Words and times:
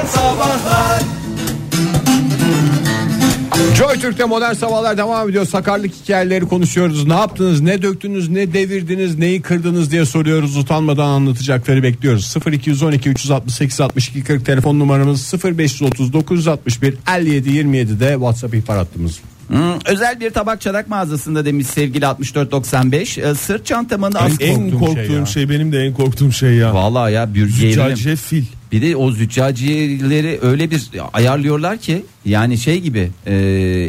Modern 0.00 0.12
Sabahlar 0.12 1.02
Joy 3.76 4.00
Türk'te 4.00 4.24
modern 4.24 4.52
sabahlar 4.52 4.98
devam 4.98 5.28
ediyor. 5.28 5.46
Sakarlık 5.46 5.92
hikayeleri 5.94 6.44
konuşuyoruz. 6.44 7.06
Ne 7.06 7.14
yaptınız, 7.14 7.60
ne 7.60 7.82
döktünüz, 7.82 8.28
ne 8.28 8.52
devirdiniz, 8.52 9.18
neyi 9.18 9.42
kırdınız 9.42 9.90
diye 9.90 10.04
soruyoruz. 10.04 10.56
Utanmadan 10.56 11.08
anlatacakları 11.08 11.82
bekliyoruz. 11.82 12.36
0212 12.46 13.10
368 13.10 13.80
62 13.80 14.24
40 14.24 14.46
telefon 14.46 14.78
numaramız 14.78 15.34
0530 15.44 16.12
961 16.12 16.94
57 17.16 17.50
27 17.50 18.00
de 18.00 18.12
WhatsApp 18.12 18.54
ihbar 18.54 18.78
hattımız. 18.78 19.20
Hmm, 19.48 19.78
özel 19.86 20.20
bir 20.20 20.30
tabak 20.30 20.60
çanak 20.60 20.88
mağazasında 20.88 21.44
demiş 21.44 21.66
sevgili 21.66 22.06
6495 22.06 23.18
e, 23.18 23.34
sırt 23.34 23.66
çantamın 23.66 24.12
En, 24.12 24.24
askı 24.24 24.44
en 24.44 24.70
korktuğum 24.70 24.78
korktuğum 24.78 25.26
şey 25.26 25.26
şey, 25.26 25.48
benim 25.48 25.72
de 25.72 25.78
en 25.78 25.94
korktuğum 25.94 26.32
şey 26.32 26.54
ya. 26.54 26.74
Vallahi 26.74 27.12
ya 27.12 27.34
bir. 27.34 27.48
Züccaciye 27.48 28.16
fil. 28.16 28.44
Bir 28.72 28.82
de 28.82 28.96
o 28.96 29.10
züccaciyeleri 29.10 30.38
öyle 30.42 30.70
bir 30.70 30.90
ayarlıyorlar 31.12 31.78
ki 31.78 32.04
yani 32.24 32.58
şey 32.58 32.80
gibi 32.80 33.10
e, 33.26 33.34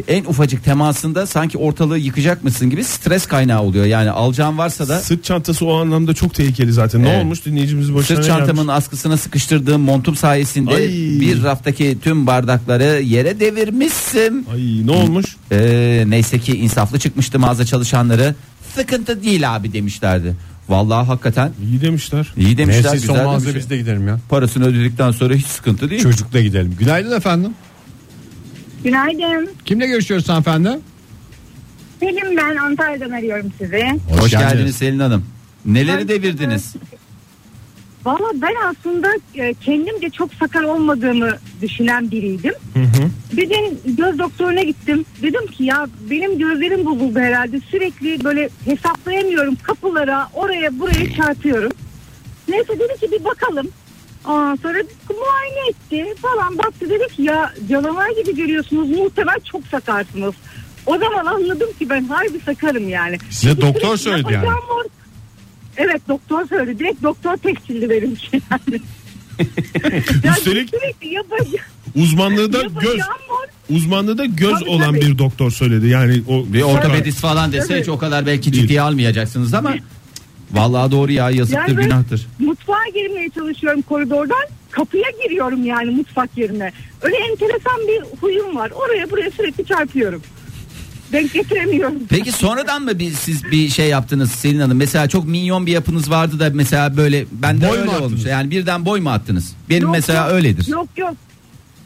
en 0.08 0.24
ufacık 0.24 0.64
temasında 0.64 1.26
sanki 1.26 1.58
ortalığı 1.58 1.98
yıkacak 1.98 2.44
mısın 2.44 2.70
gibi 2.70 2.84
stres 2.84 3.26
kaynağı 3.26 3.62
oluyor. 3.62 3.84
Yani 3.84 4.10
alacağın 4.10 4.58
varsa 4.58 4.88
da 4.88 5.00
Sırt 5.00 5.24
çantası 5.24 5.66
o 5.66 5.74
anlamda 5.74 6.14
çok 6.14 6.34
tehlikeli 6.34 6.72
zaten. 6.72 7.02
Ne 7.02 7.08
Evet. 7.08 7.24
olmuş 7.24 7.44
dinleyicimiz 7.44 7.94
başına 7.94 8.16
sırt 8.16 8.18
ne 8.18 8.24
çantamın 8.24 8.56
gelmiş? 8.66 8.74
askısına 8.74 9.16
sıkıştırdığım 9.16 9.80
montum 9.80 10.16
sayesinde 10.16 10.74
Ay. 10.74 10.88
bir 11.20 11.42
raftaki 11.42 11.98
tüm 12.02 12.26
bardakları 12.26 13.00
yere 13.02 13.40
devirmişsin. 13.40 14.46
Ay 14.52 14.86
ne 14.86 14.90
olmuş? 14.90 15.36
Ee, 15.52 16.04
neyse 16.06 16.38
ki 16.38 16.56
insaflı 16.58 16.98
çıkmıştı 16.98 17.38
mağaza 17.38 17.64
çalışanları. 17.64 18.34
Sıkıntı 18.74 19.22
değil 19.22 19.54
abi 19.56 19.72
demişlerdi. 19.72 20.36
Vallahi 20.68 21.06
hakikaten 21.06 21.52
İyi 21.70 21.80
demişler. 21.80 22.32
iyi 22.36 22.58
demişler. 22.58 22.82
Neyse 22.82 22.96
güzel 22.96 23.16
son 23.16 23.24
mağaza 23.24 23.40
demişler. 23.46 23.54
biz 23.62 23.70
de 23.70 23.76
gidelim 23.76 24.08
ya. 24.08 24.18
Parasını 24.28 24.66
ödedikten 24.66 25.10
sonra 25.10 25.34
hiç 25.34 25.46
sıkıntı 25.46 25.90
değil. 25.90 26.02
Çocukla 26.02 26.40
gidelim. 26.40 26.76
Günaydın 26.78 27.16
efendim. 27.16 27.54
Günaydın. 28.84 29.50
Kimle 29.64 29.86
görüşüyoruz 29.86 30.28
hanımefendi? 30.28 30.68
Selim 32.00 32.36
ben 32.36 32.56
Antalya'dan 32.56 33.10
arıyorum 33.10 33.52
sizi. 33.58 34.00
Hoş, 34.20 34.30
geldiniz 34.30 34.76
Selin 34.76 34.98
Hanım. 34.98 35.24
Neleri 35.66 36.08
devirdiniz? 36.08 36.74
Valla 38.04 38.32
ben 38.34 38.54
aslında 38.64 39.08
e, 39.34 39.54
kendimce 39.54 40.10
çok 40.10 40.34
sakar 40.34 40.62
olmadığımı 40.62 41.30
düşünen 41.62 42.10
biriydim. 42.10 42.54
Bir 43.32 43.48
gün 43.48 43.80
göz 43.96 44.18
doktoruna 44.18 44.62
gittim. 44.62 45.04
Dedim 45.22 45.46
ki 45.46 45.64
ya 45.64 45.86
benim 46.10 46.38
gözlerim 46.38 46.86
bozuldu 46.86 47.18
herhalde. 47.18 47.60
Sürekli 47.60 48.24
böyle 48.24 48.48
hesaplayamıyorum 48.64 49.54
kapılara 49.62 50.28
oraya 50.34 50.78
buraya 50.78 51.14
çarpıyorum. 51.16 51.72
Neyse 52.48 52.78
dedi 52.78 53.00
ki 53.00 53.12
bir 53.12 53.24
bakalım. 53.24 53.68
Ondan 54.24 54.56
sonra 54.56 54.78
muayene 55.10 55.68
etti 55.68 56.14
falan 56.22 56.58
baktı 56.58 56.90
dedi 56.90 57.08
ki 57.16 57.22
ya 57.22 57.52
canavar 57.68 58.10
gibi 58.10 58.36
görüyorsunuz 58.36 58.90
muhtemel 58.90 59.40
çok 59.52 59.66
sakarsınız. 59.66 60.34
O 60.86 60.98
zaman 60.98 61.26
anladım 61.26 61.68
ki 61.78 61.90
ben 61.90 62.04
harbi 62.04 62.40
sakarım 62.46 62.88
yani. 62.88 63.18
Size 63.30 63.54
Çünkü 63.54 63.62
doktor 63.62 63.96
söyledi 63.96 64.32
yani. 64.32 64.46
var. 64.46 64.86
Evet 65.76 66.02
doktor 66.08 66.48
söyledi. 66.48 66.78
Direkt 66.78 67.02
doktor 67.02 67.36
tescilli 67.36 67.90
benimki 67.90 68.40
yani. 68.50 68.80
yani 70.24 70.36
Üstelik- 70.36 70.70
sürekli 70.70 71.14
yapacağım, 71.14 71.66
Uzmanlığı 71.96 72.52
da 72.52 72.62
göz 72.62 73.00
uzmanlığı 73.70 74.18
da 74.18 74.24
göz 74.24 74.52
Tabii, 74.60 74.68
olan 74.70 74.90
tabii. 74.94 75.00
bir 75.00 75.18
doktor 75.18 75.50
söyledi. 75.50 75.86
Yani 75.88 76.22
o 76.28 76.44
Bir 76.52 76.62
ortopedist 76.62 77.20
falan 77.20 77.52
dese 77.52 77.72
Evet. 77.72 77.82
hiç 77.82 77.88
o 77.88 77.98
kadar 77.98 78.26
belki 78.26 78.52
ciddiye 78.52 78.80
almayacaksınız 78.80 79.54
ama 79.54 79.74
vallahi 80.52 80.90
doğru 80.92 81.12
ya 81.12 81.30
yazıktır 81.30 81.68
Yani 81.68 81.84
günahtır. 81.84 82.26
mutfağa 82.38 82.88
girmeye 82.94 83.28
çalışıyorum 83.30 83.82
koridordan. 83.82 84.44
Kapıya 84.70 85.10
giriyorum 85.24 85.64
yani 85.64 85.90
mutfak 85.90 86.38
yerine. 86.38 86.72
Öyle 87.02 87.16
enteresan 87.16 87.80
bir 87.88 88.02
huyum 88.20 88.56
var. 88.56 88.70
Oraya 88.70 89.10
buraya 89.10 89.30
sürekli 89.30 89.64
çarpıyorum. 89.64 90.22
Denk 91.12 91.32
getiremiyorum. 91.32 91.94
Peki 92.08 92.32
sonradan 92.32 92.82
mı 92.82 92.98
bir, 92.98 93.10
siz 93.10 93.44
bir 93.44 93.68
şey 93.68 93.88
yaptınız 93.88 94.30
Selin 94.30 94.60
Hanım? 94.60 94.76
Mesela 94.76 95.08
çok 95.08 95.28
minyon 95.28 95.66
bir 95.66 95.72
yapınız 95.72 96.10
vardı 96.10 96.40
da 96.40 96.50
mesela 96.54 96.96
böyle 96.96 97.24
bende 97.32 97.68
Boy 97.68 97.76
mu 97.76 97.80
öyle 97.82 97.90
attınız? 97.90 98.12
olmuş. 98.12 98.24
Yani 98.24 98.50
birden 98.50 98.84
boy 98.86 99.00
mu 99.00 99.10
attınız? 99.10 99.52
Benim 99.70 99.82
Yok, 99.82 99.92
mesela 99.92 100.24
yok, 100.26 100.34
öyledir. 100.34 100.68
Yok 100.68 100.88
yok. 100.96 101.14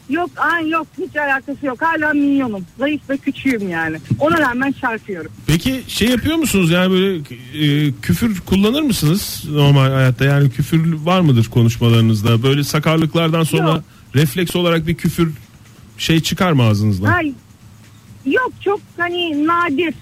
Yok 0.09 0.29
an 0.37 0.59
yok 0.59 0.87
hiç 0.97 1.15
alakası 1.15 1.65
yok. 1.65 1.81
Hala 1.81 2.13
minyonum. 2.13 2.65
Zayıf 2.79 3.09
ve 3.09 3.17
küçüğüm 3.17 3.69
yani. 3.69 3.97
Ona 4.19 4.37
rağmen 4.37 4.71
çarpıyorum. 4.71 5.31
Peki 5.47 5.81
şey 5.87 6.09
yapıyor 6.09 6.35
musunuz 6.35 6.71
yani 6.71 6.91
böyle 6.91 7.17
e, 7.17 7.91
küfür 8.01 8.39
kullanır 8.39 8.81
mısınız 8.81 9.43
normal 9.49 9.91
hayatta 9.91 10.25
yani 10.25 10.49
küfür 10.49 10.93
var 10.93 11.21
mıdır 11.21 11.45
konuşmalarınızda 11.45 12.43
böyle 12.43 12.63
sakarlıklardan 12.63 13.43
sonra 13.43 13.67
Yok. 13.71 13.83
refleks 14.15 14.55
olarak 14.55 14.87
bir 14.87 14.95
küfür 14.95 15.31
şey 15.97 16.19
çıkar 16.19 16.51
mı 16.51 16.63
ağzınızdan? 16.63 17.11
Ay, 17.13 17.33
yok 18.31 18.51
çok 18.61 18.79
hani 18.97 19.47
nadir. 19.47 19.93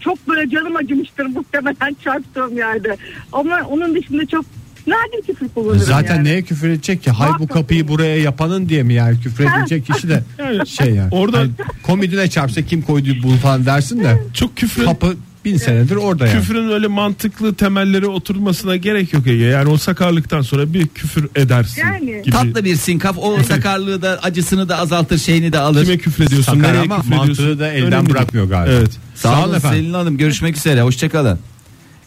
Çok 0.00 0.28
böyle 0.28 0.50
canım 0.50 0.76
acımıştır 0.76 1.26
muhtemelen 1.26 1.96
çarptığım 2.04 2.56
yerde. 2.56 2.96
Ama 3.32 3.60
onun 3.70 3.94
dışında 3.94 4.26
çok 4.26 4.44
nadir 4.86 5.26
küfür 5.26 5.48
kullanırım 5.48 5.80
Zaten 5.80 6.14
yani. 6.16 6.24
neye 6.24 6.42
küfür 6.42 6.68
edecek 6.68 7.02
ki? 7.02 7.10
Hay 7.10 7.30
bu 7.38 7.46
kapıyı 7.48 7.88
buraya 7.88 8.16
yapanın 8.16 8.68
diye 8.68 8.82
mi 8.82 8.94
yani 8.94 9.20
küfür 9.20 9.44
edilecek 9.44 9.86
kişi 9.86 10.08
de 10.08 10.22
şey 10.66 10.94
yani. 10.94 11.08
Orada- 11.14 11.38
Hani 11.38 11.50
komodine 11.82 12.30
çarpsa 12.30 12.62
kim 12.62 12.82
koydu 12.82 13.08
bu 13.22 13.30
falan 13.30 13.66
dersin 13.66 14.00
de 14.04 14.22
Çok 14.34 14.56
küfür 14.56 14.84
kapı 14.84 15.16
bin 15.44 15.56
senedir 15.56 15.96
orada 15.96 16.26
yani. 16.26 16.38
küfrün 16.40 16.68
öyle 16.68 16.86
mantıklı 16.86 17.54
temelleri 17.54 18.06
oturmasına 18.06 18.76
gerek 18.76 19.12
yok 19.12 19.26
Ege. 19.26 19.44
Yani 19.44 19.68
o 19.68 19.76
sakarlıktan 19.76 20.42
sonra 20.42 20.72
bir 20.72 20.86
küfür 20.88 21.28
edersin 21.36 21.80
Yani. 21.80 22.22
gibi. 22.22 22.30
Tatlı 22.30 22.64
bir 22.64 22.76
sinkaf 22.76 23.18
o 23.18 23.38
sakarlığı 23.42 24.02
da 24.02 24.18
acısını 24.22 24.68
da 24.68 24.78
azaltır 24.78 25.18
şeyini 25.18 25.52
de 25.52 25.58
alır. 25.58 25.84
Kime 25.84 25.98
küfrediyorsun? 25.98 26.52
Sakar 26.54 26.68
nereye 26.68 26.80
ama 26.80 26.96
küfrediyorsun? 26.96 27.44
mantığı 27.44 27.58
da 27.60 27.72
elden 27.72 27.86
Önemli 27.86 28.06
değil. 28.06 28.16
bırakmıyor 28.16 28.48
galiba. 28.48 28.74
Evet. 28.74 28.90
Sağ 29.14 29.44
olun 29.44 29.54
efendim. 29.54 29.78
Selin 29.78 29.94
Hanım 29.94 30.16
görüşmek 30.16 30.56
üzere 30.56 30.82
hoşçakalın. 30.82 31.38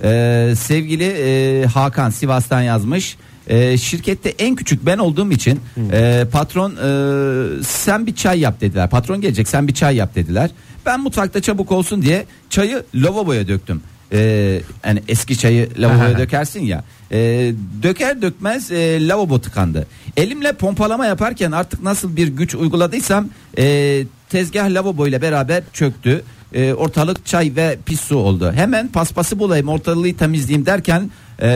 Ee, 0.03 0.53
sevgili 0.57 1.03
e, 1.03 1.65
Hakan 1.65 2.09
Sivas'tan 2.09 2.61
yazmış. 2.61 3.15
Ee, 3.47 3.77
şirkette 3.77 4.29
en 4.29 4.55
küçük 4.55 4.85
ben 4.85 4.97
olduğum 4.97 5.31
için 5.31 5.59
e, 5.91 6.25
patron 6.31 6.71
e, 6.71 7.63
sen 7.63 8.07
bir 8.07 8.15
çay 8.15 8.39
yap 8.39 8.61
dediler. 8.61 8.89
Patron 8.89 9.21
gelecek 9.21 9.47
sen 9.47 9.67
bir 9.67 9.73
çay 9.73 9.95
yap 9.95 10.15
dediler. 10.15 10.49
Ben 10.85 10.99
mutfakta 10.99 11.41
çabuk 11.41 11.71
olsun 11.71 12.01
diye 12.01 12.25
çayı 12.49 12.83
lavaboya 12.95 13.47
döktüm. 13.47 13.81
Ee, 14.11 14.61
yani 14.85 15.01
eski 15.07 15.37
çayı 15.37 15.69
lavaboya 15.77 16.17
dökersin 16.17 16.63
ya. 16.63 16.83
Ee, 17.11 17.53
döker 17.83 18.21
dökmez 18.21 18.71
e, 18.71 19.07
lavabo 19.07 19.41
tıkandı. 19.41 19.87
Elimle 20.17 20.53
pompalama 20.53 21.05
yaparken 21.05 21.51
artık 21.51 21.83
nasıl 21.83 22.15
bir 22.15 22.27
güç 22.27 22.55
uyguladıysam 22.55 23.29
e, 23.57 24.03
tezgah 24.29 24.69
lavabo 24.69 25.07
ile 25.07 25.21
beraber 25.21 25.63
çöktü. 25.73 26.23
E, 26.53 26.73
ortalık 26.73 27.25
çay 27.25 27.51
ve 27.55 27.77
pis 27.85 28.01
su 28.01 28.17
oldu. 28.17 28.51
Hemen 28.55 28.87
paspası 28.87 29.39
bulayım 29.39 29.67
ortalığı 29.69 30.13
temizleyeyim 30.13 30.65
derken 30.65 31.11
e, 31.41 31.47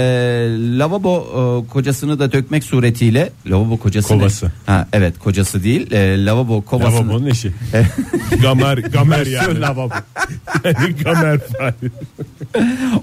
lavabo 0.77 1.27
e, 1.65 1.69
kocasını 1.69 2.19
da 2.19 2.31
dökmek 2.31 2.63
suretiyle 2.63 3.29
lavabo 3.47 3.77
kocası 3.77 4.13
ne? 4.13 4.17
Kovası. 4.17 4.51
Ha, 4.65 4.87
evet 4.93 5.19
kocası 5.19 5.63
değil 5.63 5.91
e, 5.91 6.25
lavabo 6.25 6.61
kovasını. 6.61 7.07
Lavabonun 7.07 7.25
eşi. 7.25 7.51
Gamer, 8.41 8.77
gamer 8.77 9.25
yani. 9.25 9.61
Lavabo. 9.61 9.89
yani 10.63 10.95
gamer 11.03 11.39
falan. 11.39 11.73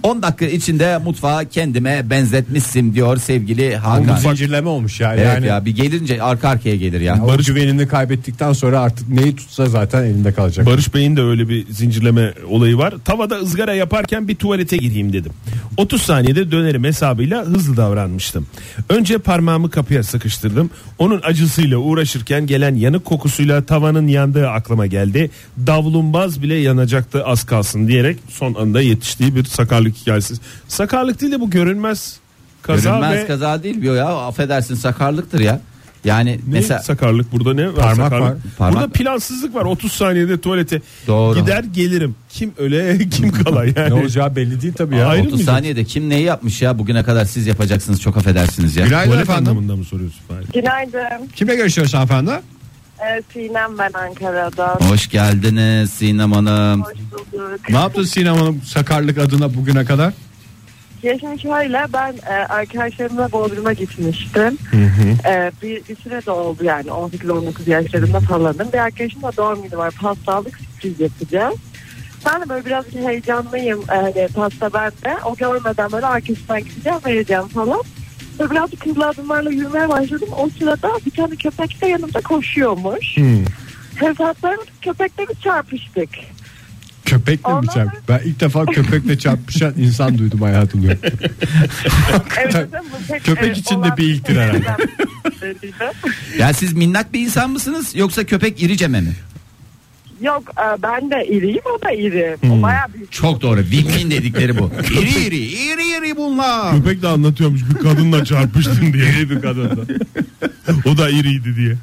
10 0.03 0.23
dakika 0.23 0.47
içinde 0.47 0.99
mutfağı 0.99 1.47
kendime 1.49 2.11
benzetmişsin 2.11 2.95
diyor 2.95 3.17
sevgili 3.17 3.79
Bu 3.85 3.89
Hakan. 3.89 4.17
zincirleme 4.17 4.69
olmuş 4.69 5.01
ya. 5.01 5.15
Evet 5.15 5.27
yani 5.27 5.47
ya 5.47 5.65
bir 5.65 5.77
gelince 5.77 6.23
arka 6.23 6.49
arkaya 6.49 6.77
gelir 6.77 7.01
ya. 7.01 7.25
o 7.25 7.39
güvenini 7.39 7.89
kaybettikten 7.89 8.53
sonra 8.53 8.81
artık 8.81 9.09
neyi 9.09 9.37
tutsa 9.37 9.67
zaten 9.67 10.03
elinde 10.05 10.33
kalacak. 10.33 10.67
Barış 10.67 10.95
Bey'in 10.95 11.17
de 11.17 11.23
öyle 11.23 11.49
bir 11.49 11.67
zincirleme 11.71 12.33
olayı 12.49 12.79
var. 12.79 12.95
Tavada 13.05 13.37
ızgara 13.37 13.75
yaparken 13.75 14.29
bir 14.29 14.35
tuvalete 14.35 14.77
gireyim 14.77 15.13
dedim. 15.13 15.33
30 15.77 16.03
saniyede 16.03 16.51
dönerim 16.67 16.85
hesabıyla 16.85 17.45
hızlı 17.45 17.77
davranmıştım. 17.77 18.47
Önce 18.89 19.19
parmağımı 19.19 19.71
kapıya 19.71 20.03
sıkıştırdım. 20.03 20.71
Onun 20.99 21.21
acısıyla 21.25 21.79
uğraşırken 21.79 22.47
gelen 22.47 22.75
yanık 22.75 23.05
kokusuyla 23.05 23.65
tavanın 23.65 24.07
yandığı 24.07 24.49
aklıma 24.49 24.87
geldi. 24.87 25.31
Davlumbaz 25.67 26.43
bile 26.43 26.55
yanacaktı 26.55 27.25
az 27.25 27.45
kalsın 27.45 27.89
diyerek 27.89 28.19
son 28.29 28.55
anda 28.55 28.81
yetiştiği 28.81 29.37
bir 29.37 29.45
sakarlık 29.45 29.97
hikayesi. 29.97 30.35
Sakarlık 30.69 31.21
değil 31.21 31.33
de 31.33 31.41
bu 31.41 31.51
görünmez 31.51 32.17
kaza 32.63 32.91
Görünmez 32.91 33.23
ve 33.23 33.27
kaza 33.27 33.63
değil 33.63 33.89
o 33.89 33.95
ya 33.95 34.07
affedersin 34.07 34.75
sakarlıktır 34.75 35.41
ya. 35.41 35.61
Yani 36.07 36.31
ne 36.31 36.39
mesela 36.47 36.81
sakarlık 36.83 37.33
burada 37.33 37.55
ne 37.55 37.67
var 37.67 37.75
Parmak 37.75 37.97
sakarlık? 37.97 38.23
var. 38.31 38.37
Parmak- 38.59 38.75
Burada 38.75 38.89
plansızlık 38.89 39.55
var 39.55 39.65
30 39.65 39.93
saniyede 39.93 40.41
tuvalete 40.41 40.81
Doğru. 41.07 41.41
gider 41.41 41.65
gelirim. 41.65 42.15
Kim 42.29 42.53
öle 42.59 42.99
kim 43.11 43.33
kala 43.33 43.65
yani. 43.65 43.75
Ne 43.89 43.95
olacağı 43.95 44.37
belli 44.37 44.63
değil 44.63 44.75
tabii 44.75 44.97
ya. 44.97 45.07
Ayrı 45.07 45.23
30 45.23 45.33
mıydı? 45.33 45.45
saniyede 45.47 45.85
kim 45.85 46.09
neyi 46.09 46.23
yapmış 46.25 46.63
ya 46.63 46.79
bugüne 46.79 47.03
kadar 47.03 47.25
siz 47.25 47.47
yapacaksınız 47.47 48.01
çok 48.01 48.17
affedersiniz 48.17 48.77
ya. 48.77 48.85
Günaydın 48.87 49.11
Tuvalet 49.11 49.29
efendim. 49.29 49.49
anlamında 49.49 49.77
mı 49.77 49.85
soruyorsun? 49.85 50.21
Günaydın. 50.55 51.27
Kimle 51.37 51.57
görüşüyoruz 51.57 51.95
hanımefendi? 51.95 52.31
Ee, 52.31 53.23
Sinem 53.33 53.79
ben 53.79 53.91
Ankara'dan. 54.09 54.75
Hoş 54.91 55.09
geldiniz 55.09 55.91
Sinem 55.91 56.33
Hanım. 56.33 56.83
Hoş 56.83 56.95
bulduk. 56.95 57.27
Ne 57.71 57.77
yaptın 57.77 58.03
Sinem 58.03 58.35
Hanım 58.35 58.61
sakarlık 58.65 59.19
adına 59.19 59.55
bugüne 59.55 59.85
kadar? 59.85 60.13
Ya 61.07 61.19
şimdi 61.19 61.43
şöyle 61.43 61.87
ben 61.93 62.15
e, 62.31 62.35
arkadaşlarımla 62.35 63.33
Bodrum'a 63.33 63.73
gitmiştim. 63.73 64.59
E, 65.27 65.53
bir, 65.63 65.89
bir 65.89 65.97
süre 65.97 66.27
de 66.27 66.31
oldu 66.31 66.65
yani 66.65 66.89
18-19 66.89 67.71
yaşlarında 67.71 68.21
falanım. 68.21 68.73
Bir 68.73 68.79
arkadaşımla 68.79 69.37
doğum 69.37 69.63
günü 69.63 69.77
var. 69.77 69.95
Pasta 70.01 70.35
aldık 70.35 70.59
sürpriz 70.59 71.01
yapacağız. 71.01 71.55
Ben 72.27 72.41
de 72.43 72.49
böyle 72.49 72.67
biraz 72.67 72.85
heyecanlıyım. 72.95 73.83
Hani 73.87 74.29
pasta 74.35 74.73
bende. 74.73 75.17
O 75.25 75.37
görmeden 75.37 75.93
böyle 75.93 76.07
arkasından 76.07 76.61
gideceğim 76.61 76.99
vereceğim 77.07 77.49
falan. 77.49 77.83
Ve 78.41 78.51
biraz 78.51 78.71
hızlı 78.85 79.07
adımlarla 79.07 79.51
yürümeye 79.51 79.89
başladım. 79.89 80.29
O 80.39 80.49
sırada 80.59 80.91
bir 81.07 81.11
tane 81.11 81.37
köpek 81.37 81.83
de 81.83 81.87
yanımda 81.87 82.21
koşuyormuş. 82.21 83.17
Hmm. 83.17 83.45
Hesaplarım 83.97 84.65
köpekle 84.83 85.29
bir 85.29 85.35
çarpıştık. 85.35 86.11
Köpekle 87.07 87.53
mi 87.53 87.59
Ondan 87.59 87.75
çarp? 87.75 88.09
Ben 88.09 88.21
ilk 88.25 88.41
defa 88.41 88.67
köpekle 88.67 89.19
çarpışan 89.19 89.75
insan 89.77 90.19
duydum 90.19 90.43
hayatımda. 90.43 90.93
Evet, 92.39 92.57
pek, 93.09 93.25
Köpek 93.25 93.57
e, 93.57 93.61
için 93.61 93.83
de 93.83 93.97
bir 93.97 94.05
ilktir 94.05 94.37
herhalde. 94.37 94.77
Ya 96.39 96.53
siz 96.53 96.73
minnak 96.73 97.13
bir 97.13 97.21
insan 97.21 97.51
mısınız 97.51 97.97
yoksa 97.97 98.25
köpek 98.25 98.63
iriceme 98.63 99.01
mi? 99.01 99.13
Yok 100.21 100.43
e, 100.59 100.83
ben 100.83 101.11
de 101.11 101.27
iriyim 101.27 101.63
o 101.79 101.83
da 101.83 101.91
iri. 101.91 102.37
Hmm. 102.41 102.51
O 102.53 102.63
bayağı 102.63 102.93
büyük. 102.95 103.13
Çok 103.13 103.43
doğru. 103.43 103.61
Win-win 103.61 104.11
dedikleri 104.11 104.59
bu. 104.59 104.71
İri 105.01 105.27
iri, 105.27 105.37
iri 105.37 105.99
iri 105.99 106.17
bunlar. 106.17 106.77
Köpek 106.77 107.03
de 107.03 107.09
anlatıyormuş 107.09 107.61
bir 107.71 107.75
kadınla 107.75 108.25
çarpıştım 108.25 108.93
diye. 108.93 109.05
İri 109.05 109.31
bir 109.31 109.41
kadındı. 109.41 109.87
o 110.85 110.99
da 110.99 111.11
iriydi 111.11 111.57
diye. 111.57 111.77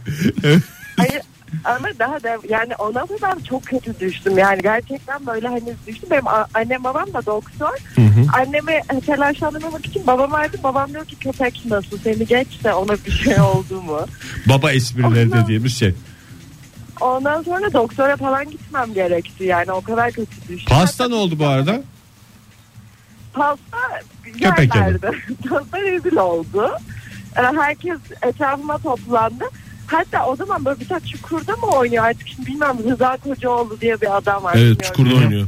Hayır, 0.98 1.22
ama 1.64 1.88
daha 2.00 2.24
da 2.24 2.38
yani 2.50 2.76
ona 2.76 2.96
da 3.10 3.14
ben 3.22 3.40
çok 3.50 3.66
kötü 3.66 4.00
düştüm. 4.00 4.38
Yani 4.38 4.62
gerçekten 4.62 5.26
böyle 5.28 5.48
hani 5.48 5.74
düştüm. 5.88 6.10
Benim 6.12 6.28
annem 6.54 6.84
babam 6.84 7.14
da 7.14 7.26
doktor. 7.26 7.78
Annemi 8.34 8.82
telaşlandırmamak 9.06 9.86
için 9.86 10.08
babam 10.08 10.34
aradı. 10.34 10.58
Babam 10.64 10.90
diyor 10.90 11.06
ki 11.06 11.16
köpek 11.16 11.62
nasıl 11.66 11.98
seni 11.98 12.26
geç 12.26 12.64
de 12.64 12.74
ona 12.74 12.94
bir 13.06 13.12
şey 13.12 13.42
oldu 13.42 13.82
mu? 13.82 14.00
Baba 14.50 14.72
esprileri 14.72 15.32
dediğimiz 15.32 15.78
şey. 15.80 15.94
Ondan 17.02 17.44
sonra 17.44 17.74
doktora 17.74 18.18
falan 18.18 18.50
gitmem 18.50 18.94
gerekti. 18.94 19.44
Yani 19.44 19.72
o 19.72 19.82
kadar 19.82 20.12
kötü 20.12 20.36
düştüm. 20.50 20.76
Pasta 20.78 21.08
ne 21.08 21.16
oldu 21.16 21.40
bu 21.40 21.46
arada? 21.46 21.82
Pasta 23.34 23.78
Köpek 24.24 24.76
yerlerde. 24.76 25.12
Pasta 25.50 25.82
rezil 25.82 26.18
oldu. 26.18 26.72
Ee, 27.38 27.42
Herkes 27.42 28.00
etrafıma 28.22 28.78
toplandı. 28.78 29.46
Hatta 29.88 30.26
o 30.26 30.36
zaman 30.36 30.66
böyle 30.66 30.80
bir 30.80 30.88
tane 30.88 31.02
çukurda 31.06 31.52
mı 31.56 31.66
oynuyor 31.68 32.06
artık 32.06 32.28
şimdi 32.28 32.46
bilmiyorum 32.50 32.78
Rıza 32.90 33.18
Kocaoğlu 33.18 33.82
diye 33.82 34.02
bir 34.02 34.18
adam 34.18 34.44
var. 34.44 34.54
Evet 34.58 34.64
bilmiyorum. 34.64 34.82
çukurda 34.88 35.16
oynuyor. 35.16 35.48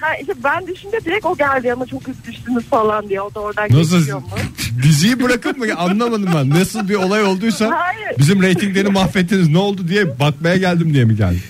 Ha 0.00 0.06
işte 0.20 0.32
ben 0.44 0.66
düşünce 0.66 0.98
direkt 1.04 1.26
o 1.26 1.36
geldi 1.36 1.72
ama 1.72 1.86
çok 1.86 2.08
üzülmüşsünüz 2.08 2.64
falan 2.64 3.08
diye 3.08 3.20
o 3.20 3.34
da 3.34 3.40
oradan 3.40 3.68
Nasıl? 3.70 4.12
mu? 4.12 4.22
Diziyi 4.82 5.22
bırakıp 5.22 5.58
mı? 5.58 5.66
Anlamadım 5.76 6.28
ben. 6.34 6.50
Nasıl 6.50 6.88
bir 6.88 6.94
olay 6.94 7.22
olduysa 7.24 7.70
Hayır. 7.78 8.18
bizim 8.18 8.42
reytingleri 8.42 8.88
mahvettiniz. 8.88 9.48
Ne 9.48 9.58
oldu 9.58 9.88
diye 9.88 10.18
bakmaya 10.20 10.56
geldim 10.56 10.94
diye 10.94 11.04
mi 11.04 11.16
geldi? 11.16 11.40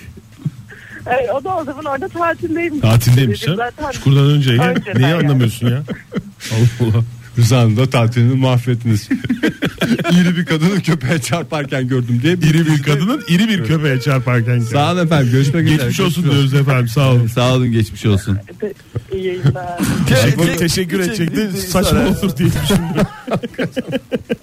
Evet, 1.09 1.29
o 1.33 1.43
da 1.43 1.55
o 1.57 1.63
zaman 1.63 1.85
orada 1.85 2.07
tatildeymiş. 2.07 2.81
Tatildeymiş 2.81 3.47
ha. 3.47 3.55
Zaten 3.55 3.91
Çukurdan 3.91 4.25
önce. 4.29 4.53
ya. 4.53 4.63
Önceden 4.69 5.01
Neyi 5.01 5.11
yani. 5.11 5.23
anlamıyorsun 5.25 5.67
ya? 5.67 5.77
Allah 6.51 6.87
Allah. 6.89 7.03
Rıza'nın 7.37 7.77
da 7.77 7.89
tatilini 7.89 8.35
mahvettiniz. 8.35 9.09
İri 10.11 10.37
bir 10.37 10.45
kadını 10.45 10.81
köpeğe 10.81 11.21
çarparken 11.21 11.87
gördüm 11.87 12.19
diye. 12.23 12.33
İri 12.33 12.65
bir 12.65 12.83
kadının 12.83 13.23
iri 13.29 13.47
bir 13.49 13.63
köpeğe 13.63 14.01
çarparken. 14.01 14.59
Sağ 14.59 14.93
olun 14.93 15.05
efendim. 15.05 15.31
Görüşmek 15.31 15.65
üzere. 15.65 15.77
Geçmiş 15.77 15.99
olsun 15.99 16.23
diyoruz 16.23 16.53
efendim 16.53 16.87
sağ 16.87 17.11
olun. 17.11 17.27
Sağ 17.35 17.53
olun 17.53 17.71
geçmiş 17.71 18.05
olsun. 18.05 18.37
iyi 19.13 19.25
yayınlar. 19.25 19.79
Teşekkür, 20.07 20.57
teşekkür 20.57 20.99
edecekti. 20.99 21.49
Saçma 21.67 21.99
olur 21.99 22.37
diye 22.37 22.49
düşündüm. 22.49 23.07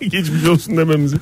Geçmiş 0.01 0.49
olsun 0.49 0.77
dememizi. 0.77 1.17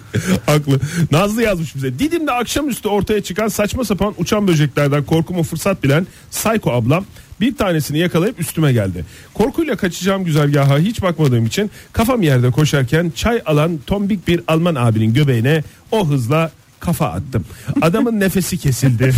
Haklı. 0.47 0.81
Nazlı 1.11 1.43
yazmış 1.43 1.77
bize. 1.77 1.99
Didim'de 1.99 2.33
akşamüstü 2.33 2.89
ortaya 2.89 3.23
çıkan 3.23 3.49
saçma 3.49 3.85
sapan 3.85 4.15
uçan 4.19 4.49
böceklerden 4.49 5.05
korkumu 5.05 5.43
fırsat 5.43 5.85
bilen 5.85 6.07
Sayko 6.31 6.71
ablam 6.71 7.05
bir 7.43 7.56
tanesini 7.56 7.99
yakalayıp 7.99 8.41
üstüme 8.41 8.73
geldi. 8.73 9.05
Korkuyla 9.35 9.77
kaçacağım 9.77 10.25
güzergaha 10.25 10.79
hiç 10.79 11.03
bakmadığım 11.03 11.47
için 11.47 11.71
kafam 11.93 12.23
yerde 12.23 12.50
koşarken 12.50 13.12
çay 13.17 13.43
alan 13.47 13.79
tombik 13.87 14.29
bir 14.29 14.41
Alman 14.49 14.75
abinin 14.75 15.15
göbeğine 15.15 15.62
o 15.91 16.09
hızla 16.09 16.50
kafa 16.81 17.06
attım. 17.06 17.44
Adamın 17.81 18.21
nefesi 18.21 18.59
kesildi. 18.59 19.15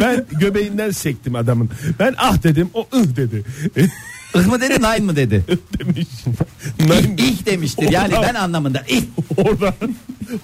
ben 0.00 0.24
göbeğinden 0.32 0.90
sektim 0.90 1.34
adamın. 1.34 1.70
Ben 1.98 2.14
ah 2.18 2.42
dedim 2.42 2.70
o 2.74 2.88
ıh 2.94 3.16
dedi. 3.16 3.44
Ih 4.34 4.46
mı 4.46 4.60
dedi 4.60 4.74
nine 4.74 4.98
mı 4.98 5.16
dedi? 5.16 5.44
demiş. 5.78 6.08
İh, 6.78 7.24
ih 7.24 7.46
demiştir 7.46 7.90
yani 7.90 8.14
ben 8.22 8.34
anlamında. 8.34 8.82
İh. 8.88 9.02
Orada 9.36 9.74